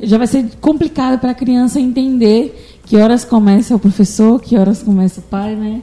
Já 0.00 0.16
vai 0.16 0.26
ser 0.26 0.50
complicado 0.62 1.20
para 1.20 1.32
a 1.32 1.34
criança 1.34 1.78
entender 1.78 2.78
que 2.84 2.96
horas 2.96 3.24
começa 3.24 3.76
o 3.76 3.78
professor, 3.78 4.40
que 4.40 4.56
horas 4.56 4.82
começa 4.82 5.20
o 5.20 5.22
pai, 5.22 5.54
né? 5.54 5.82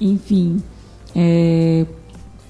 Enfim, 0.00 0.62
é, 1.14 1.86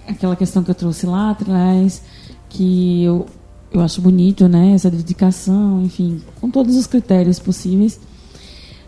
aquela 0.07 0.37
questão 0.37 0.63
que 0.63 0.71
eu 0.71 0.75
trouxe 0.75 1.07
lá 1.07 1.31
atrás, 1.31 2.03
que 2.49 3.03
eu, 3.03 3.27
eu 3.73 3.81
acho 3.81 4.01
bonito, 4.01 4.49
né? 4.49 4.73
Essa 4.73 4.91
dedicação, 4.91 5.83
enfim, 5.83 6.21
com 6.41 6.51
todos 6.51 6.77
os 6.77 6.87
critérios 6.87 7.39
possíveis. 7.39 8.01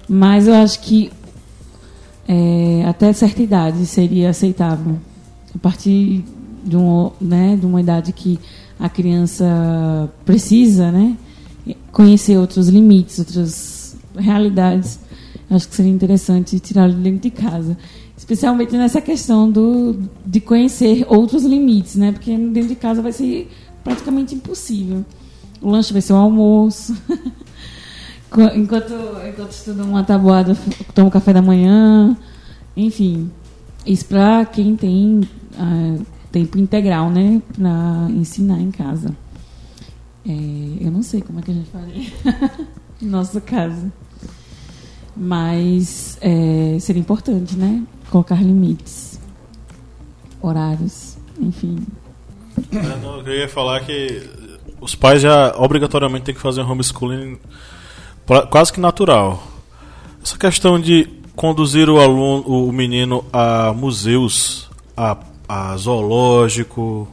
Mas 0.09 0.47
eu 0.47 0.55
acho 0.55 0.81
que 0.81 1.11
é, 2.29 2.85
até 2.87 3.13
certa 3.13 3.43
idade 3.43 3.85
seria 3.87 4.31
aceitável. 4.31 4.99
A 5.55 5.59
partir 5.59 6.25
de, 6.65 6.77
um, 6.77 7.11
né, 7.21 7.57
de 7.57 7.67
uma 7.67 7.81
idade 7.81 8.13
que 8.13 8.39
a 8.79 8.89
criança 8.89 10.11
precisa, 10.25 10.93
né? 10.93 11.17
Conhecer 11.91 12.37
outros 12.37 12.69
limites, 12.69 13.19
outras 13.19 13.97
realidades. 14.17 15.01
Acho 15.49 15.69
que 15.69 15.75
seria 15.75 15.93
interessante 15.93 16.59
tirar 16.61 16.91
de 16.91 16.97
dentro 16.97 17.21
de 17.21 17.31
casa 17.31 17.77
especialmente 18.17 18.77
nessa 18.77 19.01
questão 19.01 19.51
do, 19.51 19.99
de 20.25 20.41
conhecer 20.41 21.05
outros 21.09 21.45
limites, 21.45 21.97
né? 21.97 22.13
Porque 22.13 22.37
dentro 22.37 22.71
de 22.71 22.77
casa 22.77 23.03
vai 23.03 23.13
ser 23.13 23.51
praticamente 23.85 24.35
impossível. 24.35 25.05
O 25.61 25.71
lanche 25.71 25.93
vai 25.93 26.03
ser 26.03 26.13
o 26.13 26.17
almoço. 26.17 26.97
enquanto, 28.55 28.95
enquanto 29.29 29.51
estudo 29.51 29.85
uma 29.85 30.03
tabuada, 30.03 30.57
tomo 30.95 31.11
café 31.11 31.33
da 31.33 31.43
manhã. 31.43 32.17
Enfim, 32.77 33.31
isso 33.85 34.05
para 34.07 34.45
quem 34.45 34.77
tem 34.77 35.21
uh, 35.55 36.07
tempo 36.33 36.59
integral, 36.59 37.11
né? 37.11 37.41
Para 37.55 38.09
ensinar 38.11 38.61
em 38.61 38.71
casa. 38.71 39.15
É, 40.29 40.33
eu 40.81 40.91
não 40.91 41.03
sei 41.03 41.23
como 41.23 41.39
é 41.39 41.43
que 41.43 41.53
a 41.53 41.55
gente 41.55 41.71
faria 41.71 42.11
no 43.01 43.11
nosso 43.11 43.41
caso. 43.41 43.93
Mas 45.17 46.19
é, 46.21 46.77
seria 46.79 47.01
importante, 47.01 47.57
né? 47.57 47.83
colocar 48.11 48.37
limites, 48.37 49.21
horários, 50.41 51.17
enfim. 51.41 51.79
Não, 53.03 53.21
eu 53.21 53.35
ia 53.35 53.49
falar 53.49 53.81
que 53.81 54.29
os 54.81 54.95
pais 54.95 55.23
já 55.23 55.55
obrigatoriamente 55.57 56.25
têm 56.25 56.35
que 56.35 56.41
fazer 56.41 56.63
um 56.63 56.71
homeschooling 56.71 57.39
quase 58.51 58.73
que 58.73 58.81
natural. 58.81 59.43
Essa 60.23 60.39
questão 60.39 60.81
de 60.81 61.09
conduzir 61.35 61.89
o 61.91 62.01
aluno, 62.01 62.69
o 62.69 62.73
menino 62.73 63.25
a 63.33 63.73
museus, 63.73 64.71
a, 64.97 65.17
a 65.49 65.77
zoológico, 65.77 67.07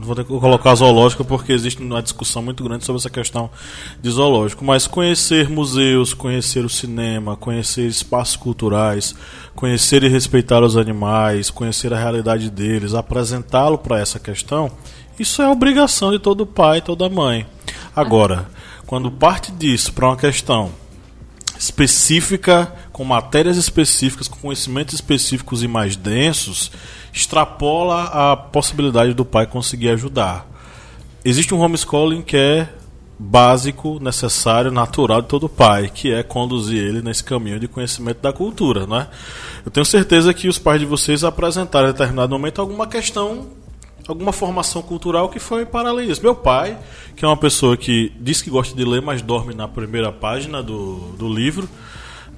eu 0.00 0.06
vou 0.06 0.16
ter 0.16 0.24
que 0.24 0.30
colocar 0.30 0.74
zoológico 0.74 1.24
porque 1.24 1.52
existe 1.52 1.82
uma 1.82 2.02
discussão 2.02 2.42
muito 2.42 2.64
grande 2.64 2.84
sobre 2.84 2.98
essa 2.98 3.10
questão 3.10 3.50
de 4.00 4.10
zoológico, 4.10 4.64
mas 4.64 4.86
conhecer 4.86 5.48
museus, 5.50 6.14
conhecer 6.14 6.64
o 6.64 6.70
cinema, 6.70 7.36
conhecer 7.36 7.86
espaços 7.86 8.36
culturais, 8.36 9.14
conhecer 9.54 10.02
e 10.02 10.08
respeitar 10.08 10.62
os 10.62 10.76
animais, 10.76 11.50
conhecer 11.50 11.92
a 11.92 11.98
realidade 11.98 12.50
deles, 12.50 12.94
apresentá-lo 12.94 13.76
para 13.76 14.00
essa 14.00 14.18
questão, 14.18 14.70
isso 15.18 15.42
é 15.42 15.48
obrigação 15.48 16.10
de 16.10 16.18
todo 16.18 16.46
pai 16.46 16.80
toda 16.80 17.08
mãe. 17.10 17.46
Agora, 17.94 18.48
quando 18.86 19.10
parte 19.10 19.52
disso 19.52 19.92
para 19.92 20.08
uma 20.08 20.16
questão 20.16 20.72
específica, 21.58 22.72
com 22.90 23.04
matérias 23.04 23.58
específicas, 23.58 24.26
com 24.26 24.38
conhecimentos 24.38 24.94
específicos 24.94 25.62
e 25.62 25.68
mais 25.68 25.94
densos, 25.94 26.72
extrapola 27.12 28.04
a 28.04 28.36
possibilidade 28.36 29.14
do 29.14 29.24
pai 29.24 29.46
conseguir 29.46 29.90
ajudar. 29.90 30.46
Existe 31.24 31.54
um 31.54 31.60
homeschooling 31.60 32.22
que 32.22 32.36
é 32.36 32.68
básico, 33.18 33.98
necessário, 34.00 34.70
natural 34.70 35.20
de 35.20 35.28
todo 35.28 35.46
pai, 35.46 35.90
que 35.92 36.10
é 36.10 36.22
conduzir 36.22 36.82
ele 36.82 37.02
nesse 37.02 37.22
caminho 37.22 37.60
de 37.60 37.68
conhecimento 37.68 38.22
da 38.22 38.32
cultura, 38.32 38.86
né? 38.86 39.08
Eu 39.64 39.70
tenho 39.70 39.84
certeza 39.84 40.32
que 40.32 40.48
os 40.48 40.58
pais 40.58 40.80
de 40.80 40.86
vocês 40.86 41.22
apresentaram 41.22 41.90
em 41.90 41.92
determinado 41.92 42.32
momento 42.32 42.62
alguma 42.62 42.86
questão, 42.86 43.48
alguma 44.08 44.32
formação 44.32 44.80
cultural 44.80 45.28
que 45.28 45.38
foi 45.38 45.66
para 45.66 45.90
além 45.90 46.06
disso. 46.06 46.22
Meu 46.22 46.34
pai, 46.34 46.78
que 47.14 47.22
é 47.22 47.28
uma 47.28 47.36
pessoa 47.36 47.76
que 47.76 48.10
diz 48.18 48.40
que 48.40 48.48
gosta 48.48 48.74
de 48.74 48.84
ler, 48.86 49.02
mas 49.02 49.20
dorme 49.20 49.52
na 49.52 49.68
primeira 49.68 50.10
página 50.10 50.62
do, 50.62 51.12
do 51.18 51.28
livro, 51.28 51.68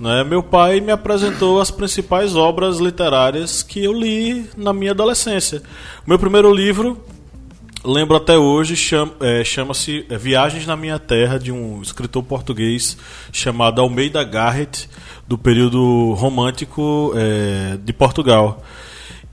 né? 0.02 0.24
Meu 0.24 0.42
pai 0.42 0.80
me 0.80 0.90
apresentou 0.90 1.60
as 1.60 1.70
principais 1.70 2.34
obras 2.34 2.78
literárias 2.78 3.62
que 3.62 3.84
eu 3.84 3.92
li 3.92 4.50
na 4.56 4.72
minha 4.72 4.90
adolescência. 4.90 5.62
Meu 6.04 6.18
primeiro 6.18 6.52
livro, 6.52 7.00
lembro 7.84 8.16
até 8.16 8.36
hoje, 8.36 8.74
é, 9.20 9.44
chama-se 9.44 10.04
é, 10.10 10.18
Viagens 10.18 10.66
na 10.66 10.76
Minha 10.76 10.98
Terra, 10.98 11.38
de 11.38 11.52
um 11.52 11.80
escritor 11.80 12.24
português 12.24 12.98
chamado 13.30 13.80
Almeida 13.80 14.24
Garrett, 14.24 14.90
do 15.28 15.38
período 15.38 16.14
romântico 16.14 17.12
é, 17.14 17.76
de 17.76 17.92
Portugal. 17.92 18.60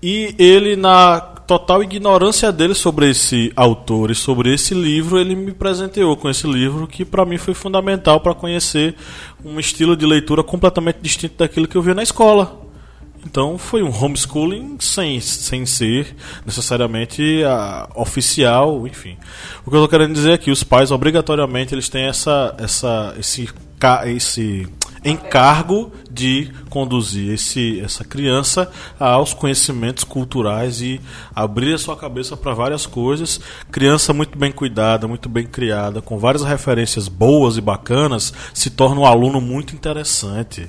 E 0.03 0.35
ele, 0.37 0.75
na 0.75 1.38
total 1.49 1.81
ignorância 1.81 2.51
dele 2.51 2.75
sobre 2.75 3.09
esse 3.09 3.51
autor 3.55 4.11
e 4.11 4.15
sobre 4.15 4.53
esse 4.53 4.75
livro, 4.75 5.17
ele 5.17 5.33
me 5.35 5.51
presenteou 5.51 6.15
com 6.15 6.29
esse 6.29 6.45
livro 6.45 6.85
que 6.85 7.03
para 7.03 7.25
mim 7.25 7.39
foi 7.39 7.55
fundamental 7.55 8.19
para 8.19 8.35
conhecer 8.35 8.93
um 9.43 9.59
estilo 9.59 9.97
de 9.97 10.05
leitura 10.05 10.43
completamente 10.43 10.99
distinto 11.01 11.37
daquilo 11.39 11.67
que 11.67 11.75
eu 11.75 11.81
via 11.81 11.95
na 11.95 12.03
escola. 12.03 12.61
Então 13.25 13.57
foi 13.57 13.81
um 13.81 13.89
homeschooling 13.89 14.77
sem, 14.79 15.19
sem 15.19 15.65
ser 15.65 16.15
necessariamente 16.45 17.43
a, 17.43 17.89
oficial, 17.95 18.85
enfim. 18.85 19.17
O 19.65 19.71
que 19.71 19.75
eu 19.75 19.83
estou 19.83 19.89
querendo 19.89 20.13
dizer 20.13 20.33
é 20.33 20.37
que 20.37 20.51
os 20.51 20.63
pais 20.63 20.91
obrigatoriamente 20.91 21.73
eles 21.73 21.89
têm 21.89 22.03
essa, 22.03 22.55
essa, 22.59 23.15
esse, 23.17 23.49
esse 24.05 24.67
encargo 25.03 25.91
de 26.09 26.51
conduzir 26.69 27.33
esse, 27.33 27.79
essa 27.79 28.03
criança 28.03 28.71
aos 28.99 29.33
conhecimentos 29.33 30.03
culturais 30.03 30.81
e 30.81 30.99
abrir 31.33 31.73
a 31.73 31.77
sua 31.77 31.95
cabeça 31.95 32.35
para 32.35 32.53
várias 32.53 32.85
coisas. 32.85 33.39
Criança 33.71 34.13
muito 34.13 34.37
bem 34.37 34.51
cuidada, 34.51 35.07
muito 35.07 35.29
bem 35.29 35.45
criada, 35.45 36.01
com 36.01 36.17
várias 36.17 36.43
referências 36.43 37.07
boas 37.07 37.57
e 37.57 37.61
bacanas, 37.61 38.33
se 38.53 38.69
torna 38.69 39.01
um 39.01 39.05
aluno 39.05 39.39
muito 39.39 39.75
interessante. 39.75 40.67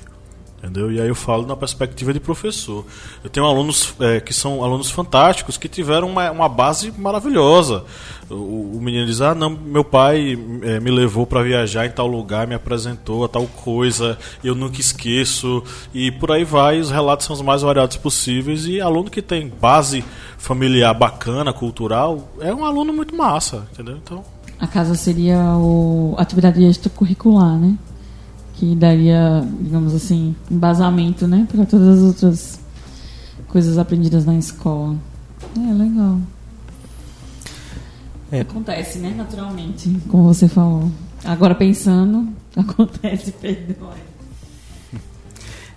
Entendeu? 0.61 0.91
E 0.91 1.01
aí 1.01 1.07
eu 1.07 1.15
falo 1.15 1.47
na 1.47 1.55
perspectiva 1.55 2.13
de 2.13 2.19
professor. 2.19 2.85
Eu 3.23 3.31
tenho 3.31 3.47
alunos 3.47 3.95
é, 3.99 4.19
que 4.19 4.31
são 4.31 4.63
alunos 4.63 4.91
fantásticos, 4.91 5.57
que 5.57 5.67
tiveram 5.67 6.07
uma, 6.07 6.29
uma 6.29 6.47
base 6.47 6.93
maravilhosa. 6.95 7.83
O, 8.29 8.77
o, 8.77 8.79
menino 8.79 9.07
diz: 9.07 9.21
Ah, 9.21 9.33
não, 9.33 9.49
meu 9.49 9.83
pai 9.83 10.37
é, 10.61 10.79
me 10.79 10.91
levou 10.91 11.25
para 11.25 11.41
viajar 11.41 11.87
em 11.87 11.89
tal 11.89 12.05
lugar, 12.05 12.45
me 12.45 12.53
apresentou 12.53 13.25
a 13.25 13.27
tal 13.27 13.47
coisa, 13.47 14.19
eu 14.43 14.53
nunca 14.53 14.79
esqueço. 14.79 15.63
E 15.95 16.11
por 16.11 16.31
aí 16.31 16.43
vai, 16.43 16.79
os 16.79 16.91
relatos 16.91 17.25
são 17.25 17.35
os 17.35 17.41
mais 17.41 17.63
variados 17.63 17.97
possíveis. 17.97 18.67
E 18.67 18.79
aluno 18.79 19.09
que 19.09 19.21
tem 19.23 19.49
base 19.49 20.05
familiar 20.37 20.93
bacana, 20.93 21.51
cultural, 21.51 22.29
é 22.39 22.53
um 22.53 22.63
aluno 22.63 22.93
muito 22.93 23.15
massa, 23.15 23.67
entendeu? 23.73 23.97
Então. 23.97 24.23
A 24.59 24.67
casa 24.67 24.93
seria 24.93 25.39
o 25.57 26.13
atividade 26.19 26.63
extracurricular, 26.63 27.57
né? 27.57 27.75
Que 28.61 28.75
daria, 28.75 29.43
digamos 29.59 29.95
assim, 29.95 30.35
embasamento, 30.51 31.27
né, 31.27 31.47
para 31.51 31.65
todas 31.65 31.97
as 31.97 32.03
outras 32.03 32.59
coisas 33.47 33.79
aprendidas 33.79 34.23
na 34.23 34.35
escola. 34.37 34.95
É 35.57 35.73
legal. 35.73 36.19
É. 38.31 38.41
Acontece, 38.41 38.99
né, 38.99 39.15
naturalmente, 39.17 39.89
como 40.07 40.25
você 40.25 40.47
falou. 40.47 40.91
Agora 41.25 41.55
pensando, 41.55 42.31
acontece, 42.55 43.31
perdoe. 43.31 43.97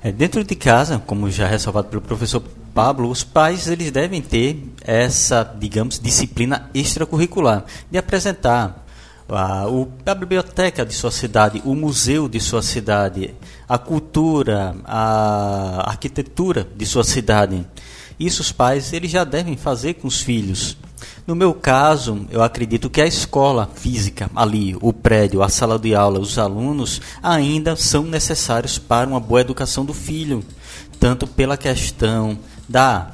É, 0.02 0.12
dentro 0.12 0.44
de 0.44 0.54
casa, 0.54 0.98
como 1.06 1.30
já 1.30 1.46
ressalvado 1.46 1.88
pelo 1.88 2.02
professor 2.02 2.42
Pablo, 2.74 3.08
os 3.08 3.24
pais 3.24 3.66
eles 3.66 3.90
devem 3.90 4.20
ter 4.20 4.62
essa, 4.82 5.42
digamos, 5.58 5.98
disciplina 5.98 6.68
extracurricular 6.74 7.64
de 7.90 7.96
apresentar 7.96 8.83
a, 9.28 9.66
o, 9.68 9.88
a 10.04 10.14
biblioteca 10.14 10.84
de 10.84 10.94
sua 10.94 11.10
cidade, 11.10 11.62
o 11.64 11.74
museu 11.74 12.28
de 12.28 12.40
sua 12.40 12.62
cidade, 12.62 13.34
a 13.68 13.78
cultura, 13.78 14.76
a 14.84 15.90
arquitetura 15.90 16.66
de 16.76 16.84
sua 16.86 17.04
cidade. 17.04 17.66
Isso 18.18 18.42
os 18.42 18.52
pais 18.52 18.92
eles 18.92 19.10
já 19.10 19.24
devem 19.24 19.56
fazer 19.56 19.94
com 19.94 20.06
os 20.06 20.20
filhos. 20.20 20.76
No 21.26 21.34
meu 21.34 21.54
caso, 21.54 22.26
eu 22.30 22.42
acredito 22.42 22.90
que 22.90 23.00
a 23.00 23.06
escola 23.06 23.68
física, 23.74 24.30
ali, 24.34 24.76
o 24.80 24.92
prédio, 24.92 25.42
a 25.42 25.48
sala 25.48 25.78
de 25.78 25.94
aula, 25.94 26.20
os 26.20 26.38
alunos, 26.38 27.00
ainda 27.22 27.76
são 27.76 28.04
necessários 28.04 28.78
para 28.78 29.08
uma 29.08 29.20
boa 29.20 29.40
educação 29.40 29.84
do 29.84 29.94
filho, 29.94 30.44
tanto 31.00 31.26
pela 31.26 31.56
questão 31.56 32.38
da 32.68 33.13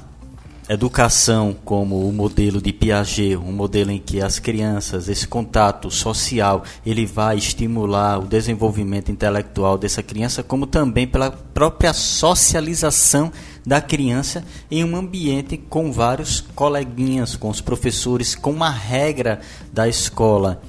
educação 0.73 1.57
como 1.65 2.09
o 2.09 2.13
modelo 2.13 2.63
de 2.63 2.73
Piaget, 2.73 3.37
um 3.37 3.51
modelo 3.51 3.91
em 3.91 3.99
que 3.99 4.23
as 4.23 4.39
crianças, 4.39 5.09
esse 5.09 5.27
contato 5.27 5.91
social, 5.91 6.63
ele 6.87 7.05
vai 7.05 7.37
estimular 7.37 8.21
o 8.21 8.27
desenvolvimento 8.27 9.11
intelectual 9.11 9.77
dessa 9.77 10.01
criança, 10.01 10.45
como 10.45 10.69
também 10.69 11.09
pela 11.09 11.33
própria 11.33 11.93
socialização 11.93 13.33
da 13.67 13.81
criança 13.81 14.45
em 14.71 14.85
um 14.85 14.95
ambiente 14.95 15.57
com 15.57 15.91
vários 15.91 16.41
coleguinhas, 16.55 17.35
com 17.35 17.49
os 17.49 17.61
professores, 17.61 18.37
com 18.37 18.53
uma 18.53 18.71
regra 18.71 19.41
da 19.73 19.89
escola. 19.89 20.63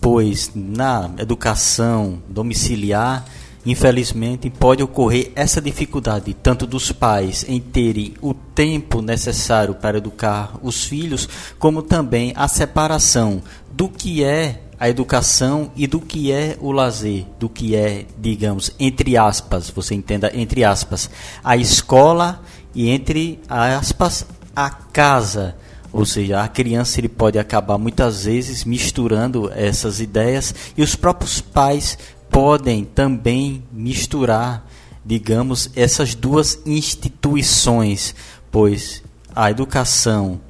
Pois 0.00 0.50
na 0.52 1.10
educação 1.16 2.20
domiciliar, 2.28 3.24
Infelizmente, 3.66 4.50
pode 4.50 4.82
ocorrer 4.82 5.32
essa 5.34 5.60
dificuldade 5.60 6.34
tanto 6.34 6.66
dos 6.66 6.92
pais 6.92 7.44
em 7.48 7.60
terem 7.60 8.14
o 8.20 8.34
tempo 8.34 9.00
necessário 9.00 9.74
para 9.74 9.98
educar 9.98 10.54
os 10.62 10.84
filhos, 10.84 11.28
como 11.58 11.82
também 11.82 12.32
a 12.36 12.46
separação 12.46 13.42
do 13.72 13.88
que 13.88 14.22
é 14.22 14.60
a 14.78 14.88
educação 14.88 15.70
e 15.74 15.86
do 15.86 16.00
que 16.00 16.30
é 16.30 16.58
o 16.60 16.70
lazer, 16.70 17.24
do 17.38 17.48
que 17.48 17.74
é, 17.74 18.04
digamos, 18.18 18.70
entre 18.78 19.16
aspas, 19.16 19.70
você 19.70 19.94
entenda, 19.94 20.30
entre 20.34 20.62
aspas, 20.62 21.08
a 21.42 21.56
escola 21.56 22.42
e 22.74 22.90
entre 22.90 23.40
aspas, 23.48 24.26
a 24.54 24.68
casa. 24.68 25.56
Ou 25.92 26.04
seja, 26.04 26.42
a 26.42 26.48
criança 26.48 26.98
ele 26.98 27.08
pode 27.08 27.38
acabar 27.38 27.78
muitas 27.78 28.24
vezes 28.24 28.64
misturando 28.64 29.50
essas 29.54 30.00
ideias 30.00 30.52
e 30.76 30.82
os 30.82 30.96
próprios 30.96 31.40
pais 31.40 31.96
podem 32.34 32.84
também 32.84 33.62
misturar, 33.70 34.68
digamos, 35.04 35.70
essas 35.76 36.16
duas 36.16 36.58
instituições, 36.66 38.12
pois 38.50 39.04
a 39.32 39.52
educação 39.52 40.40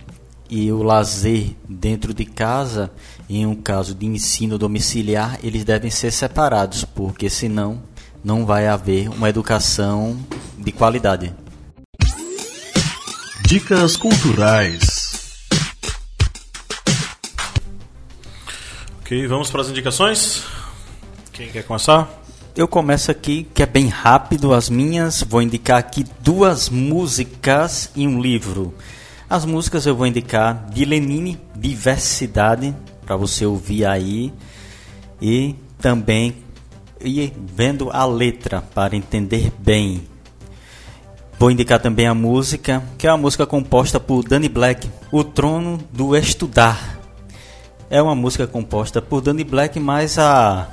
e 0.49 0.73
o 0.73 0.83
lazer 0.83 1.51
dentro 1.69 2.15
de 2.15 2.25
casa, 2.25 2.91
em 3.29 3.45
um 3.45 3.55
caso 3.55 3.95
de 3.95 4.07
ensino 4.07 4.57
domiciliar, 4.57 5.39
eles 5.43 5.63
devem 5.63 5.91
ser 5.91 6.11
separados, 6.11 6.87
porque 6.87 7.29
senão 7.29 7.83
não 8.25 8.47
vai 8.47 8.67
haver 8.67 9.11
uma 9.11 9.29
educação 9.29 10.19
de 10.57 10.73
qualidade. 10.73 11.35
Dicas 13.47 13.95
culturais. 13.95 15.37
Ok, 19.03 19.27
vamos 19.27 19.51
para 19.51 19.61
as 19.61 19.69
indicações? 19.69 20.64
Quem 21.35 21.49
quer 21.49 21.65
começar? 21.65 22.23
Eu 22.55 22.69
começo 22.69 23.11
aqui, 23.11 23.43
que 23.53 23.61
é 23.61 23.67
bem 23.67 23.89
rápido 23.89 24.55
as 24.55 24.71
minhas. 24.71 25.21
Vou 25.21 25.43
indicar 25.43 25.79
aqui 25.79 26.05
duas 26.21 26.71
músicas 26.71 27.91
e 27.97 28.07
um 28.07 28.23
livro. 28.23 28.73
As 29.29 29.45
músicas 29.45 29.85
eu 29.85 29.97
vou 29.97 30.07
indicar 30.07 30.67
de 30.71 30.85
Lenine, 30.85 31.41
Diversidade, 31.57 32.73
para 33.05 33.17
você 33.17 33.45
ouvir 33.45 33.85
aí. 33.85 34.33
E 35.21 35.57
também 35.77 36.37
ir 37.01 37.33
vendo 37.37 37.91
a 37.91 38.07
letra 38.07 38.63
para 38.63 38.95
entender 38.95 39.53
bem. 39.59 40.07
Vou 41.37 41.51
indicar 41.51 41.81
também 41.81 42.07
a 42.07 42.15
música, 42.15 42.81
que 42.97 43.09
é 43.09 43.11
uma 43.11 43.19
música 43.19 43.45
composta 43.45 43.99
por 43.99 44.23
Danny 44.23 44.49
Black, 44.49 44.89
O 45.11 45.25
Trono 45.25 45.81
do 45.93 46.17
Estudar. 46.17 46.97
É 47.91 48.01
uma 48.01 48.15
música 48.15 48.47
composta 48.47 49.03
por 49.03 49.21
Danny 49.21 49.43
Black, 49.43 49.81
mas 49.81 50.17
a 50.17 50.69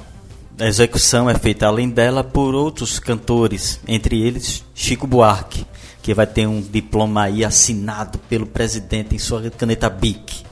a 0.60 0.66
execução 0.66 1.30
é 1.30 1.36
feita 1.36 1.66
além 1.66 1.90
dela 1.90 2.24
por 2.24 2.54
outros 2.54 3.00
cantores, 3.00 3.80
entre 3.88 4.22
eles 4.22 4.64
Chico 4.74 5.08
Buarque, 5.08 5.66
que 6.02 6.14
vai 6.14 6.28
ter 6.28 6.48
um 6.48 6.62
diploma 6.62 7.24
aí 7.24 7.44
assinado 7.44 8.20
pelo 8.30 8.46
presidente 8.46 9.16
em 9.16 9.20
sua 9.20 9.50
caneta 9.50 9.90
BIC. 9.90 10.44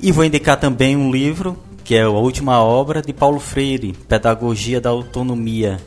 E 0.00 0.12
vou 0.12 0.24
indicar 0.24 0.58
também 0.58 0.96
um 0.96 1.10
livro, 1.10 1.58
que 1.82 1.94
é 1.94 2.02
a 2.02 2.08
última 2.10 2.62
obra 2.62 3.02
de 3.02 3.12
Paulo 3.12 3.40
Freire, 3.40 3.92
Pedagogia 3.92 4.80
da 4.80 4.90
Autonomia, 4.90 5.78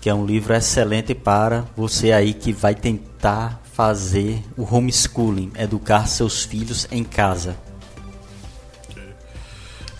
que 0.00 0.08
é 0.08 0.14
um 0.14 0.24
livro 0.24 0.54
excelente 0.54 1.14
para 1.14 1.64
você 1.76 2.10
aí 2.10 2.32
que 2.32 2.52
vai 2.52 2.74
tentar 2.74 3.60
fazer 3.72 4.42
o 4.56 4.64
homeschooling, 4.64 5.52
educar 5.56 6.06
seus 6.06 6.44
filhos 6.44 6.88
em 6.90 7.04
casa. 7.04 7.56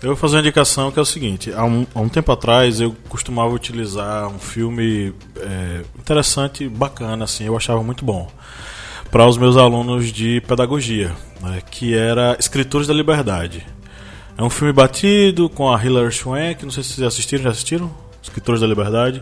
Eu 0.01 0.09
vou 0.09 0.15
fazer 0.15 0.37
uma 0.37 0.41
indicação 0.41 0.91
que 0.91 0.97
é 0.97 1.01
o 1.01 1.05
seguinte: 1.05 1.53
há 1.53 1.63
um, 1.63 1.85
há 1.93 1.99
um 1.99 2.09
tempo 2.09 2.31
atrás 2.31 2.81
eu 2.81 2.95
costumava 3.07 3.53
utilizar 3.53 4.27
um 4.29 4.39
filme 4.39 5.13
é, 5.37 5.81
interessante, 5.99 6.67
bacana, 6.67 7.25
assim, 7.25 7.45
eu 7.45 7.55
achava 7.55 7.83
muito 7.83 8.03
bom, 8.03 8.27
para 9.11 9.27
os 9.27 9.37
meus 9.37 9.57
alunos 9.57 10.11
de 10.11 10.41
pedagogia, 10.41 11.11
né, 11.39 11.61
que 11.69 11.95
era 11.95 12.35
Escritores 12.39 12.87
da 12.87 12.95
Liberdade. 12.95 13.63
É 14.35 14.41
um 14.41 14.49
filme 14.49 14.73
batido 14.73 15.47
com 15.47 15.71
a 15.71 15.83
Hilary 15.83 16.11
Swank, 16.11 16.63
não 16.63 16.71
sei 16.71 16.81
se 16.81 16.93
vocês 16.93 17.05
assistiram, 17.05 17.43
já 17.43 17.49
assistiram? 17.51 17.91
Escritores 18.23 18.61
da 18.61 18.65
Liberdade. 18.65 19.21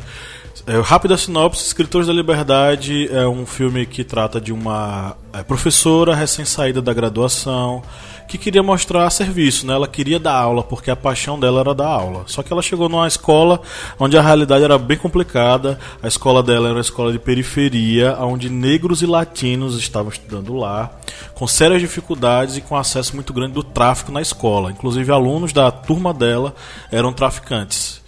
É, 0.65 0.79
rápida 0.79 1.17
sinopse: 1.17 1.65
Escritores 1.65 2.07
da 2.07 2.13
Liberdade 2.13 3.09
é 3.11 3.27
um 3.27 3.45
filme 3.45 3.85
que 3.85 4.05
trata 4.05 4.39
de 4.39 4.53
uma 4.53 5.17
é, 5.33 5.43
professora 5.43 6.15
recém-saída 6.15 6.81
da 6.81 6.93
graduação 6.93 7.83
que 8.29 8.37
queria 8.37 8.61
mostrar 8.61 9.09
serviço, 9.09 9.65
né? 9.65 9.73
Ela 9.73 9.87
queria 9.87 10.19
dar 10.19 10.35
aula 10.35 10.61
porque 10.61 10.91
a 10.91 10.95
paixão 10.95 11.39
dela 11.39 11.61
era 11.61 11.73
dar 11.73 11.87
aula. 11.87 12.23
Só 12.27 12.43
que 12.43 12.53
ela 12.53 12.61
chegou 12.61 12.87
numa 12.87 13.07
escola 13.07 13.59
onde 13.99 14.15
a 14.15 14.21
realidade 14.21 14.63
era 14.63 14.77
bem 14.77 14.97
complicada. 14.97 15.79
A 16.01 16.07
escola 16.07 16.43
dela 16.43 16.67
era 16.67 16.75
uma 16.75 16.81
escola 16.81 17.11
de 17.11 17.17
periferia, 17.17 18.15
onde 18.19 18.47
negros 18.47 19.01
e 19.01 19.07
latinos 19.07 19.75
estavam 19.79 20.11
estudando 20.11 20.53
lá, 20.53 20.91
com 21.33 21.47
sérias 21.47 21.81
dificuldades 21.81 22.55
e 22.55 22.61
com 22.61 22.77
acesso 22.77 23.15
muito 23.15 23.33
grande 23.33 23.53
do 23.53 23.63
tráfico 23.63 24.11
na 24.11 24.21
escola. 24.21 24.71
Inclusive 24.71 25.11
alunos 25.11 25.51
da 25.51 25.71
turma 25.71 26.13
dela 26.13 26.53
eram 26.91 27.11
traficantes. 27.11 27.99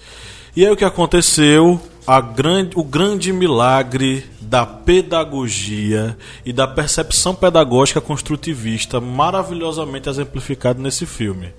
E 0.55 0.63
aí 0.63 0.71
o 0.71 0.77
que 0.77 0.85
aconteceu? 0.85 1.81
Grande, 2.19 2.71
o 2.75 2.83
grande 2.83 3.31
milagre 3.31 4.25
da 4.41 4.65
pedagogia 4.65 6.17
e 6.45 6.51
da 6.51 6.67
percepção 6.67 7.33
pedagógica 7.33 8.01
construtivista 8.01 8.99
maravilhosamente 8.99 10.09
exemplificado 10.09 10.81
nesse 10.81 11.05
filme. 11.05 11.53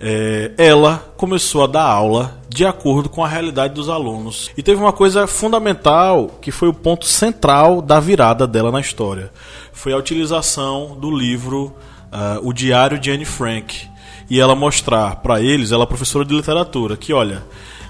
É, 0.00 0.50
ela 0.58 0.98
começou 1.16 1.62
a 1.62 1.66
dar 1.66 1.84
aula 1.84 2.36
de 2.48 2.66
acordo 2.66 3.08
com 3.08 3.24
a 3.24 3.28
realidade 3.28 3.74
dos 3.74 3.88
alunos. 3.88 4.50
E 4.56 4.62
teve 4.62 4.80
uma 4.80 4.92
coisa 4.92 5.26
fundamental 5.26 6.36
que 6.40 6.50
foi 6.50 6.68
o 6.68 6.74
ponto 6.74 7.06
central 7.06 7.80
da 7.80 8.00
virada 8.00 8.46
dela 8.46 8.72
na 8.72 8.80
história. 8.80 9.30
Foi 9.72 9.92
a 9.92 9.96
utilização 9.96 10.96
do 11.00 11.10
livro 11.10 11.72
uh, 12.12 12.46
O 12.46 12.52
Diário 12.52 12.98
de 12.98 13.10
Anne 13.10 13.24
Frank. 13.24 13.88
E 14.28 14.40
ela 14.40 14.56
mostrar 14.56 15.16
para 15.16 15.40
eles, 15.40 15.70
ela 15.70 15.84
é 15.84 15.86
professora 15.86 16.24
de 16.24 16.34
literatura, 16.34 16.96
que 16.96 17.12
olha, 17.12 17.44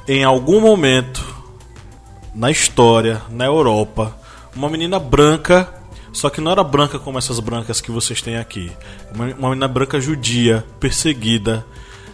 em 0.06 0.22
algum 0.22 0.60
momento 0.60 1.35
na 2.36 2.50
história, 2.50 3.22
na 3.30 3.46
Europa, 3.46 4.14
uma 4.54 4.68
menina 4.68 4.98
branca, 4.98 5.68
só 6.12 6.28
que 6.28 6.40
não 6.40 6.52
era 6.52 6.62
branca 6.62 6.98
como 6.98 7.18
essas 7.18 7.40
brancas 7.40 7.80
que 7.80 7.90
vocês 7.90 8.20
têm 8.20 8.36
aqui. 8.36 8.70
Uma, 9.14 9.24
uma 9.34 9.48
menina 9.50 9.66
branca 9.66 9.98
judia, 9.98 10.62
perseguida, 10.78 11.64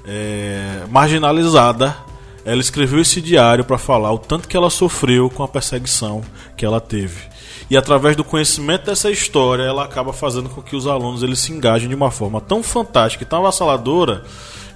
é, 0.06 0.84
marginalizada. 0.88 1.96
Ela 2.44 2.60
escreveu 2.60 3.00
esse 3.00 3.20
diário 3.20 3.64
para 3.64 3.78
falar 3.78 4.12
o 4.12 4.18
tanto 4.18 4.48
que 4.48 4.56
ela 4.56 4.70
sofreu 4.70 5.28
com 5.28 5.42
a 5.42 5.48
perseguição 5.48 6.22
que 6.56 6.64
ela 6.64 6.80
teve. 6.80 7.30
E 7.70 7.76
através 7.76 8.16
do 8.16 8.24
conhecimento 8.24 8.86
dessa 8.86 9.10
história, 9.10 9.62
ela 9.62 9.84
acaba 9.84 10.12
fazendo 10.12 10.48
com 10.48 10.60
que 10.60 10.74
os 10.74 10.86
alunos 10.86 11.22
eles 11.22 11.38
se 11.38 11.52
engajem 11.52 11.88
de 11.88 11.94
uma 11.94 12.10
forma 12.10 12.40
tão 12.40 12.62
fantástica 12.62 13.24
e 13.24 13.26
tão 13.26 13.40
avassaladora 13.40 14.24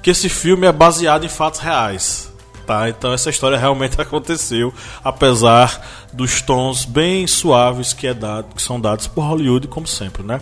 que 0.02 0.10
esse 0.10 0.28
filme 0.28 0.66
é 0.66 0.72
baseado 0.72 1.24
em 1.24 1.28
fatos 1.28 1.60
reais. 1.60 2.32
Tá? 2.66 2.88
Então 2.88 3.12
essa 3.12 3.30
história 3.30 3.56
realmente 3.56 3.98
aconteceu, 4.02 4.74
apesar 5.04 6.06
dos 6.12 6.42
tons 6.42 6.84
bem 6.84 7.24
suaves 7.26 7.92
que, 7.92 8.08
é 8.08 8.12
dado, 8.12 8.54
que 8.54 8.60
são 8.60 8.80
dados 8.80 9.06
por 9.06 9.22
Hollywood, 9.22 9.68
como 9.68 9.86
sempre, 9.86 10.24
né? 10.24 10.40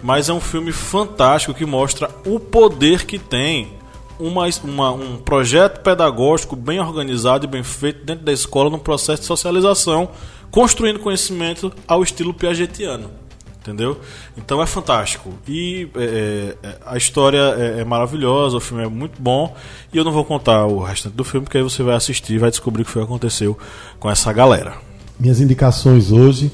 Mas 0.00 0.28
é 0.28 0.32
um 0.32 0.40
filme 0.40 0.70
fantástico 0.70 1.52
que 1.52 1.66
mostra 1.66 2.08
o 2.24 2.38
poder 2.38 3.04
que 3.04 3.18
tem 3.18 3.72
uma, 4.20 4.46
uma, 4.62 4.92
um 4.92 5.16
projeto 5.16 5.80
pedagógico 5.80 6.54
bem 6.54 6.78
organizado 6.78 7.44
e 7.44 7.48
bem 7.48 7.64
feito 7.64 8.04
dentro 8.04 8.24
da 8.24 8.32
escola 8.32 8.70
num 8.70 8.78
processo 8.78 9.22
de 9.22 9.26
socialização, 9.26 10.10
construindo 10.52 11.00
conhecimento 11.00 11.72
ao 11.88 12.04
estilo 12.04 12.32
piagetiano 12.32 13.23
entendeu? 13.64 13.98
Então 14.36 14.62
é 14.62 14.66
fantástico. 14.66 15.32
E 15.48 15.88
é, 15.96 16.56
é, 16.62 16.78
a 16.84 16.96
história 16.98 17.38
é, 17.56 17.80
é, 17.80 17.84
maravilhosa, 17.84 18.58
o 18.58 18.60
filme 18.60 18.84
é 18.84 18.88
muito 18.88 19.20
bom. 19.20 19.56
E 19.92 19.96
eu 19.96 20.04
não 20.04 20.12
vou 20.12 20.24
contar 20.24 20.66
o 20.66 20.82
restante 20.82 21.14
do 21.14 21.24
filme, 21.24 21.44
porque 21.44 21.56
aí 21.56 21.64
você 21.64 21.82
vai 21.82 21.96
assistir 21.96 22.34
e 22.34 22.38
vai 22.38 22.50
descobrir 22.50 22.82
o 22.82 22.84
que 22.84 22.90
foi 22.90 23.02
que 23.02 23.06
aconteceu 23.06 23.56
com 23.98 24.10
essa 24.10 24.30
galera. 24.32 24.74
Minhas 25.18 25.40
indicações 25.40 26.12
hoje 26.12 26.52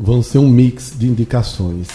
vão 0.00 0.22
ser 0.22 0.38
um 0.38 0.48
mix 0.48 0.94
de 0.96 1.06
indicações. 1.06 1.88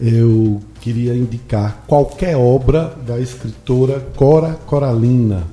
Eu 0.00 0.60
queria 0.80 1.14
indicar 1.14 1.84
qualquer 1.86 2.36
obra 2.36 2.96
da 3.06 3.18
escritora 3.18 4.00
Cora 4.16 4.54
Coralina, 4.66 5.44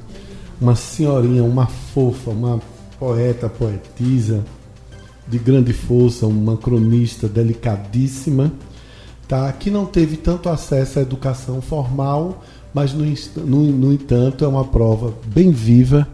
uma 0.60 0.76
senhorinha, 0.76 1.44
uma 1.44 1.68
fofa, 1.68 2.32
uma 2.32 2.60
poeta, 3.00 3.48
poetisa 3.48 4.44
de 5.28 5.38
grande 5.38 5.74
força, 5.74 6.28
uma 6.28 6.57
cronista 6.57 7.28
delicadíssima, 7.28 8.51
tá? 9.28 9.51
que 9.53 9.69
não 9.69 9.86
teve 9.86 10.17
tanto 10.17 10.49
acesso 10.49 10.99
à 10.99 11.01
educação 11.01 11.61
formal, 11.61 12.43
mas, 12.74 12.93
no, 12.93 13.05
no, 13.45 13.63
no 13.71 13.93
entanto, 13.93 14.43
é 14.43 14.47
uma 14.47 14.65
prova 14.65 15.13
bem 15.28 15.51
viva 15.51 16.07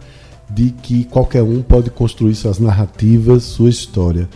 de 0.50 0.72
que 0.72 1.06
qualquer 1.06 1.44
um 1.44 1.62
pode 1.62 1.90
construir 1.90 2.36
suas 2.36 2.60
narrativas, 2.60 3.44
sua 3.44 3.70
história. 3.70 4.28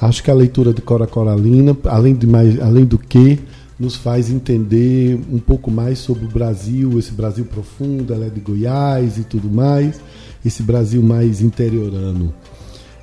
Acho 0.00 0.22
que 0.22 0.30
a 0.30 0.34
leitura 0.34 0.72
de 0.72 0.82
Cora 0.82 1.06
Coralina, 1.06 1.76
além, 1.84 2.14
de 2.14 2.26
mais, 2.26 2.60
além 2.60 2.84
do 2.84 2.98
que, 2.98 3.38
nos 3.78 3.96
faz 3.96 4.30
entender 4.30 5.18
um 5.32 5.38
pouco 5.38 5.70
mais 5.70 5.98
sobre 5.98 6.26
o 6.26 6.28
Brasil, 6.28 6.98
esse 6.98 7.12
Brasil 7.12 7.46
profundo, 7.46 8.12
ela 8.12 8.26
é 8.26 8.30
de 8.30 8.40
Goiás 8.40 9.16
e 9.16 9.24
tudo 9.24 9.48
mais, 9.48 10.00
esse 10.44 10.62
Brasil 10.62 11.02
mais 11.02 11.40
interiorano. 11.40 12.34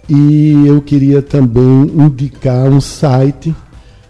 E 0.10 0.66
eu 0.66 0.82
queria 0.82 1.22
também 1.22 1.92
indicar 1.94 2.70
um 2.70 2.80
site 2.80 3.54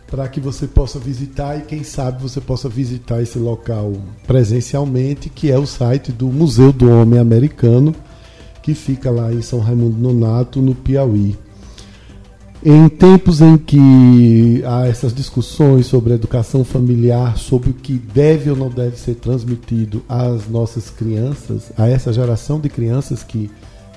para 0.09 0.27
que 0.27 0.39
você 0.39 0.67
possa 0.67 0.99
visitar 0.99 1.57
e 1.57 1.61
quem 1.61 1.83
sabe 1.83 2.21
você 2.21 2.39
possa 2.39 2.69
visitar 2.69 3.21
esse 3.21 3.37
local 3.37 3.93
presencialmente, 4.25 5.29
que 5.29 5.51
é 5.51 5.57
o 5.57 5.65
site 5.65 6.11
do 6.11 6.27
Museu 6.27 6.71
do 6.71 6.89
Homem 6.89 7.19
Americano, 7.19 7.93
que 8.61 8.73
fica 8.73 9.09
lá 9.09 9.33
em 9.33 9.41
São 9.41 9.59
Raimundo 9.59 9.97
Nonato, 9.97 10.61
no 10.61 10.75
Piauí. 10.75 11.35
Em 12.63 12.89
tempos 12.89 13.39
em 13.39 13.57
que 13.57 14.63
há 14.65 14.87
essas 14.87 15.13
discussões 15.13 15.85
sobre 15.85 16.13
educação 16.13 16.63
familiar, 16.63 17.37
sobre 17.37 17.69
o 17.69 17.73
que 17.73 17.93
deve 17.93 18.49
ou 18.49 18.55
não 18.55 18.69
deve 18.69 18.97
ser 18.97 19.15
transmitido 19.15 20.03
às 20.09 20.47
nossas 20.47 20.89
crianças, 20.89 21.71
a 21.77 21.87
essa 21.87 22.11
geração 22.11 22.59
de 22.59 22.67
crianças 22.67 23.23
que 23.23 23.49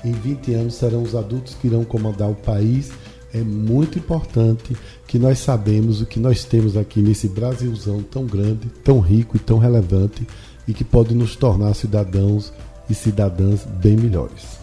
em 0.03 0.11
20 0.11 0.53
anos 0.53 0.75
serão 0.75 1.03
os 1.03 1.15
adultos 1.15 1.55
que 1.55 1.67
irão 1.67 1.83
comandar 1.83 2.29
o 2.29 2.35
país. 2.35 2.91
É 3.33 3.41
muito 3.41 3.97
importante 3.97 4.75
que 5.07 5.17
nós 5.17 5.39
sabemos 5.39 6.01
o 6.01 6.05
que 6.05 6.19
nós 6.19 6.43
temos 6.43 6.75
aqui 6.75 7.01
nesse 7.01 7.29
Brasilzão 7.29 8.01
tão 8.01 8.25
grande, 8.25 8.67
tão 8.83 8.99
rico 8.99 9.37
e 9.37 9.39
tão 9.39 9.57
relevante 9.57 10.27
e 10.67 10.73
que 10.73 10.83
pode 10.83 11.13
nos 11.13 11.35
tornar 11.35 11.73
cidadãos 11.73 12.51
e 12.89 12.93
cidadãs 12.93 13.65
bem 13.65 13.95
melhores. 13.95 14.59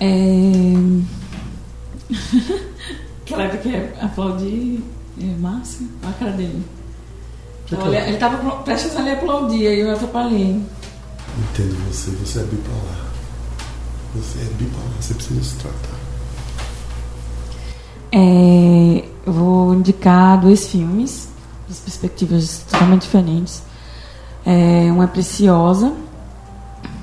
É... 0.00 0.72
Kleber 3.26 3.62
quer 3.62 3.98
aplaudir 4.00 4.82
é, 5.20 5.38
Márcio? 5.38 5.86
Olha 6.02 6.10
a 6.10 6.14
cara 6.14 6.32
dele. 6.32 6.64
ele 7.70 8.14
estava 8.14 8.56
prestes 8.62 8.96
a 8.96 9.02
lhe 9.02 9.10
aplaudir 9.10 9.62
e 9.62 9.80
eu 9.80 9.92
atrapalhei. 9.92 10.62
Entendo 11.38 11.76
você, 11.88 12.10
você 12.10 12.40
é 12.40 12.44
bipolar. 12.44 13.06
Você 14.14 14.38
é 14.40 14.44
bipolar, 14.58 14.88
você 15.00 15.14
precisa 15.14 15.42
se 15.42 15.54
tratar. 15.56 16.00
É, 18.12 19.04
eu 19.24 19.32
vou 19.32 19.74
indicar 19.74 20.40
dois 20.40 20.68
filmes, 20.68 21.28
de 21.68 21.74
perspectivas 21.76 22.64
totalmente 22.70 23.02
diferentes. 23.02 23.62
É, 24.44 24.88
uma 24.90 25.04
é 25.04 25.06
Preciosa, 25.06 25.92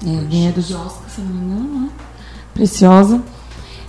é, 0.05 0.09
ganhador 0.25 0.63
de 0.63 0.73
Oscar, 0.73 1.09
se 1.09 1.21
não 1.21 1.27
me 1.29 1.45
engano, 1.45 1.81
né? 1.81 1.89
Preciosa, 2.53 3.21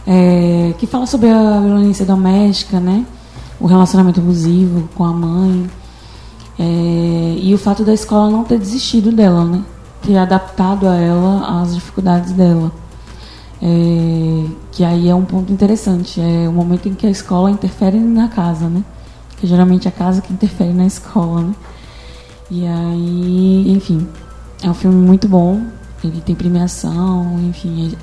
é, 0.07 0.75
que 0.79 0.87
fala 0.87 1.07
sobre 1.07 1.29
a 1.29 1.61
violência 1.61 2.07
doméstica, 2.07 2.79
né? 2.79 3.05
O 3.59 3.67
relacionamento 3.67 4.21
abusivo 4.21 4.89
com 4.95 5.05
a 5.05 5.13
mãe. 5.13 5.69
É, 6.59 7.37
e 7.41 7.55
o 7.55 7.59
fato 7.59 7.85
da 7.85 7.95
escola 7.95 8.31
não 8.31 8.45
ter 8.45 8.59
desistido 8.59 9.11
dela, 9.11 9.45
né? 9.45 9.63
Ter 10.03 10.17
adaptado 10.17 10.87
a 10.87 10.95
ela 10.95 11.63
às 11.63 11.75
dificuldades 11.75 12.33
dela. 12.33 12.71
É, 13.61 14.45
que 14.71 14.85
aí 14.85 15.09
é 15.09 15.15
um 15.15 15.25
ponto 15.25 15.53
interessante, 15.53 16.21
é 16.21 16.49
o 16.49 16.53
momento 16.53 16.89
em 16.89 16.95
que 16.95 17.07
a 17.07 17.11
escola 17.11 17.51
interfere 17.51 17.99
na 17.99 18.29
casa, 18.29 18.69
né? 18.69 18.85
Que 19.37 19.47
geralmente 19.47 19.87
é 19.87 19.89
a 19.89 19.93
casa 19.93 20.23
que 20.23 20.33
interfere 20.33 20.73
na 20.73 20.87
escola, 20.87 21.43
né? 21.43 21.55
E 22.51 22.67
aí, 22.67 23.73
enfim, 23.73 24.07
é 24.63 24.71
um 24.71 24.75
filme 24.75 24.97
muito 24.97 25.29
bom, 25.29 25.63
ele 26.03 26.21
tem 26.21 26.35
premiação, 26.35 27.39
enfim, 27.49 27.97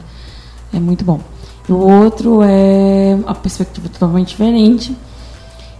é, 0.73 0.77
é 0.77 0.79
muito 0.79 1.05
bom. 1.05 1.19
E 1.67 1.71
o 1.71 1.77
outro 1.77 2.41
é 2.43 3.17
a 3.25 3.33
perspectiva 3.33 3.89
totalmente 3.89 4.29
diferente, 4.29 4.95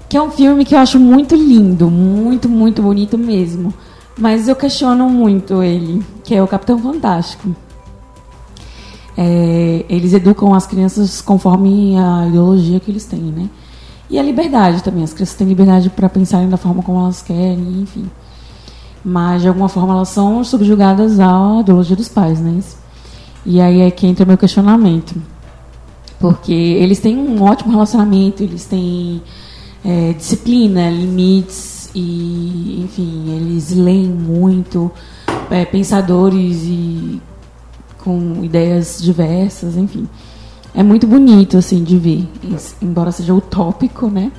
que 0.09 0.17
é 0.17 0.21
um 0.21 0.31
filme 0.31 0.65
que 0.65 0.73
eu 0.73 0.79
acho 0.79 0.99
muito 0.99 1.35
lindo, 1.35 1.91
muito, 1.91 2.49
muito 2.49 2.81
bonito 2.81 3.17
mesmo. 3.17 3.73
Mas 4.17 4.47
eu 4.47 4.55
questiono 4.55 5.09
muito 5.09 5.61
ele, 5.61 6.03
que 6.23 6.33
é 6.33 6.41
o 6.41 6.47
Capitão 6.47 6.79
Fantástico. 6.79 7.53
É, 9.17 9.85
eles 9.89 10.13
educam 10.13 10.53
as 10.53 10.65
crianças 10.65 11.21
conforme 11.21 11.97
a 11.97 12.27
ideologia 12.27 12.79
que 12.79 12.91
eles 12.91 13.05
têm, 13.05 13.19
né? 13.19 13.49
E 14.09 14.17
a 14.17 14.23
liberdade 14.23 14.83
também. 14.83 15.03
As 15.03 15.13
crianças 15.13 15.35
têm 15.35 15.47
liberdade 15.47 15.89
para 15.89 16.07
pensarem 16.07 16.49
da 16.49 16.57
forma 16.57 16.81
como 16.81 16.99
elas 16.99 17.21
querem, 17.21 17.81
enfim. 17.81 18.09
Mas, 19.03 19.41
de 19.41 19.47
alguma 19.47 19.69
forma, 19.69 19.93
elas 19.93 20.09
são 20.09 20.43
subjugadas 20.43 21.19
à 21.19 21.59
ideologia 21.59 21.95
dos 21.95 22.09
pais, 22.09 22.39
né? 22.39 22.59
E 23.45 23.61
aí 23.61 23.81
é 23.81 23.91
que 23.91 24.07
entra 24.07 24.25
meu 24.25 24.37
questionamento. 24.37 25.15
Porque 26.19 26.53
eles 26.53 26.99
têm 26.99 27.17
um 27.17 27.43
ótimo 27.43 27.71
relacionamento, 27.71 28.41
eles 28.41 28.65
têm 28.65 29.21
é, 29.83 30.13
disciplina, 30.13 30.89
limites, 30.89 31.74
e, 31.95 32.81
enfim, 32.83 33.35
eles 33.35 33.71
leem 33.71 34.07
muito, 34.07 34.91
é, 35.49 35.65
pensadores 35.65 36.63
e 36.63 37.21
com 37.99 38.43
ideias 38.43 39.01
diversas, 39.01 39.77
enfim. 39.77 40.07
É 40.73 40.83
muito 40.83 41.07
bonito, 41.07 41.57
assim, 41.57 41.83
de 41.83 41.97
ver, 41.97 42.27
embora 42.81 43.11
seja 43.11 43.33
utópico, 43.33 44.09
né? 44.09 44.31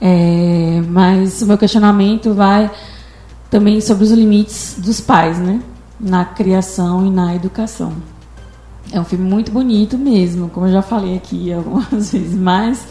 É, 0.00 0.82
mas 0.88 1.40
o 1.40 1.46
meu 1.46 1.56
questionamento 1.56 2.34
vai 2.34 2.70
também 3.48 3.80
sobre 3.80 4.04
os 4.04 4.10
limites 4.10 4.76
dos 4.78 5.00
pais, 5.00 5.38
né? 5.38 5.62
na 5.98 6.24
criação 6.24 7.06
e 7.06 7.10
na 7.10 7.34
educação. 7.34 7.92
É 8.92 9.00
um 9.00 9.04
filme 9.04 9.28
muito 9.28 9.50
bonito 9.50 9.96
mesmo, 9.96 10.48
como 10.50 10.66
eu 10.66 10.72
já 10.72 10.82
falei 10.82 11.16
aqui 11.16 11.52
algumas 11.54 12.12
vezes, 12.12 12.34
mas 12.34 12.86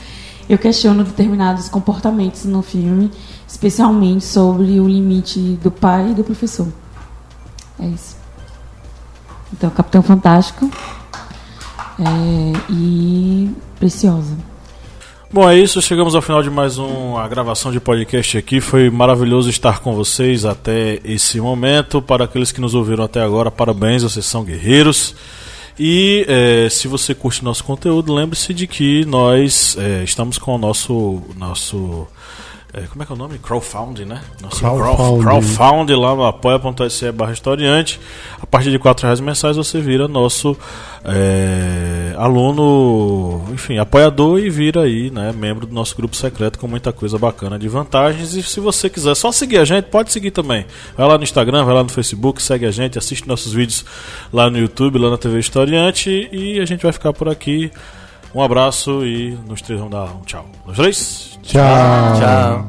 eu 0.50 0.58
questiono 0.58 1.04
determinados 1.04 1.70
comportamentos 1.70 2.46
no 2.46 2.62
filme, 2.62 3.12
especialmente 3.54 4.26
sobre 4.26 4.80
o 4.80 4.88
limite 4.88 5.40
do 5.62 5.70
pai 5.70 6.10
e 6.10 6.14
do 6.16 6.24
professor. 6.24 6.68
É 7.80 7.86
isso. 7.86 8.18
Então, 9.54 9.70
Capitão 9.70 10.02
Fantástico 10.02 10.70
é, 12.00 12.72
e 12.72 13.52
Preciosa. 13.78 14.36
Bom, 15.32 15.48
é 15.48 15.58
isso. 15.58 15.80
Chegamos 15.84 16.16
ao 16.16 16.22
final 16.22 16.42
de 16.42 16.50
mais 16.50 16.80
uma 16.80 17.28
gravação 17.28 17.72
de 17.72 17.80
podcast 17.80 18.40
aqui. 18.40 18.60
Foi 18.60 18.90
maravilhoso 18.90 19.52
estar 19.52 19.80
com 19.82 19.94
vocês 19.94 20.46
até 20.46 21.00
esse 21.04 21.40
momento. 21.40 22.02
Para 22.02 22.26
aqueles 22.26 22.52
que 22.52 22.60
nos 22.60 22.74
ouviram 22.74 23.04
até 23.04 23.22
agora, 23.22 23.52
parabéns, 23.52 24.02
vocês 24.02 24.26
são 24.26 24.44
guerreiros. 24.44 25.16
E 25.78 26.26
é, 26.28 26.70
se 26.70 26.88
você 26.88 27.14
curte 27.14 27.44
nosso 27.44 27.64
conteúdo, 27.64 28.14
lembre-se 28.14 28.52
de 28.52 28.66
que 28.66 29.06
nós 29.06 29.78
é, 29.80 30.04
estamos 30.04 30.40
com 30.40 30.56
o 30.56 30.58
nosso. 30.58 31.22
nosso 31.38 32.08
como 32.90 33.04
é 33.04 33.06
que 33.06 33.12
é 33.12 33.16
o 33.16 33.18
nome? 33.18 33.38
Crowdfunding, 33.38 34.06
né? 34.06 34.20
Nosso 34.41 34.60
Crowdfunding. 34.60 35.22
crowdfunding 35.22 35.95
lá 35.95 36.16
no 36.16 36.26
apoia.se 36.26 37.12
barra 37.12 37.32
historiante. 37.32 38.00
A 38.41 38.48
partir 38.48 38.72
de 38.72 38.80
4 38.80 39.06
reais 39.06 39.20
mensais 39.20 39.58
você 39.58 39.80
vira 39.80 40.08
nosso 40.08 40.58
é, 41.06 42.16
aluno, 42.18 43.45
enfim, 43.54 43.78
apoiador 43.78 44.40
e 44.40 44.50
vira 44.50 44.82
aí, 44.82 45.12
né, 45.12 45.32
membro 45.32 45.68
do 45.68 45.74
nosso 45.74 45.95
grupo 45.95 46.16
secreto 46.16 46.58
com 46.58 46.68
muita 46.68 46.91
coisa 46.91 47.20
bacana 47.20 47.60
de 47.60 47.68
vantagens. 47.68 48.34
E 48.34 48.41
se 48.41 48.60
você 48.60 48.90
quiser 48.90 49.14
só 49.16 49.32
seguir 49.32 49.60
a 49.60 49.66
gente, 49.66 49.86
pode 49.86 50.12
seguir 50.12 50.32
também. 50.32 50.66
Vai 50.98 51.08
lá 51.08 51.16
no 51.16 51.24
Instagram, 51.24 51.66
vai 51.66 51.76
lá 51.76 51.84
no 51.84 51.90
Facebook, 51.90 52.41
segue 52.41 52.66
a 52.66 52.72
gente, 52.72 52.98
assiste 52.98 53.28
nossos 53.28 53.54
vídeos 53.54 53.86
lá 54.34 54.50
no 54.50 54.58
YouTube, 54.58 54.98
lá 54.98 55.12
na 55.12 55.18
TV 55.20 55.38
Historiante 55.38 56.28
e 56.32 56.60
a 56.60 56.66
gente 56.66 56.82
vai 56.82 56.91
ficar 56.91 57.14
por 57.14 57.30
aqui. 57.30 57.72
Um 58.36 58.42
abraço 58.42 59.06
e 59.06 59.38
nos 59.48 59.62
três 59.62 59.80
vamos 59.80 59.94
dar 59.96 60.06
um 60.16 60.22
tchau. 60.22 60.46
Nos 60.66 60.76
três? 60.76 61.40
Tchau. 61.44 62.20
Tchau. 62.20 62.68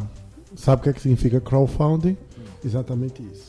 Sabe 0.57 0.81
o 0.81 0.83
que, 0.83 0.89
é 0.91 0.93
que 0.93 1.01
significa 1.01 1.41
crowdfunding? 1.41 2.17
Exatamente 2.65 3.23
isso. 3.33 3.44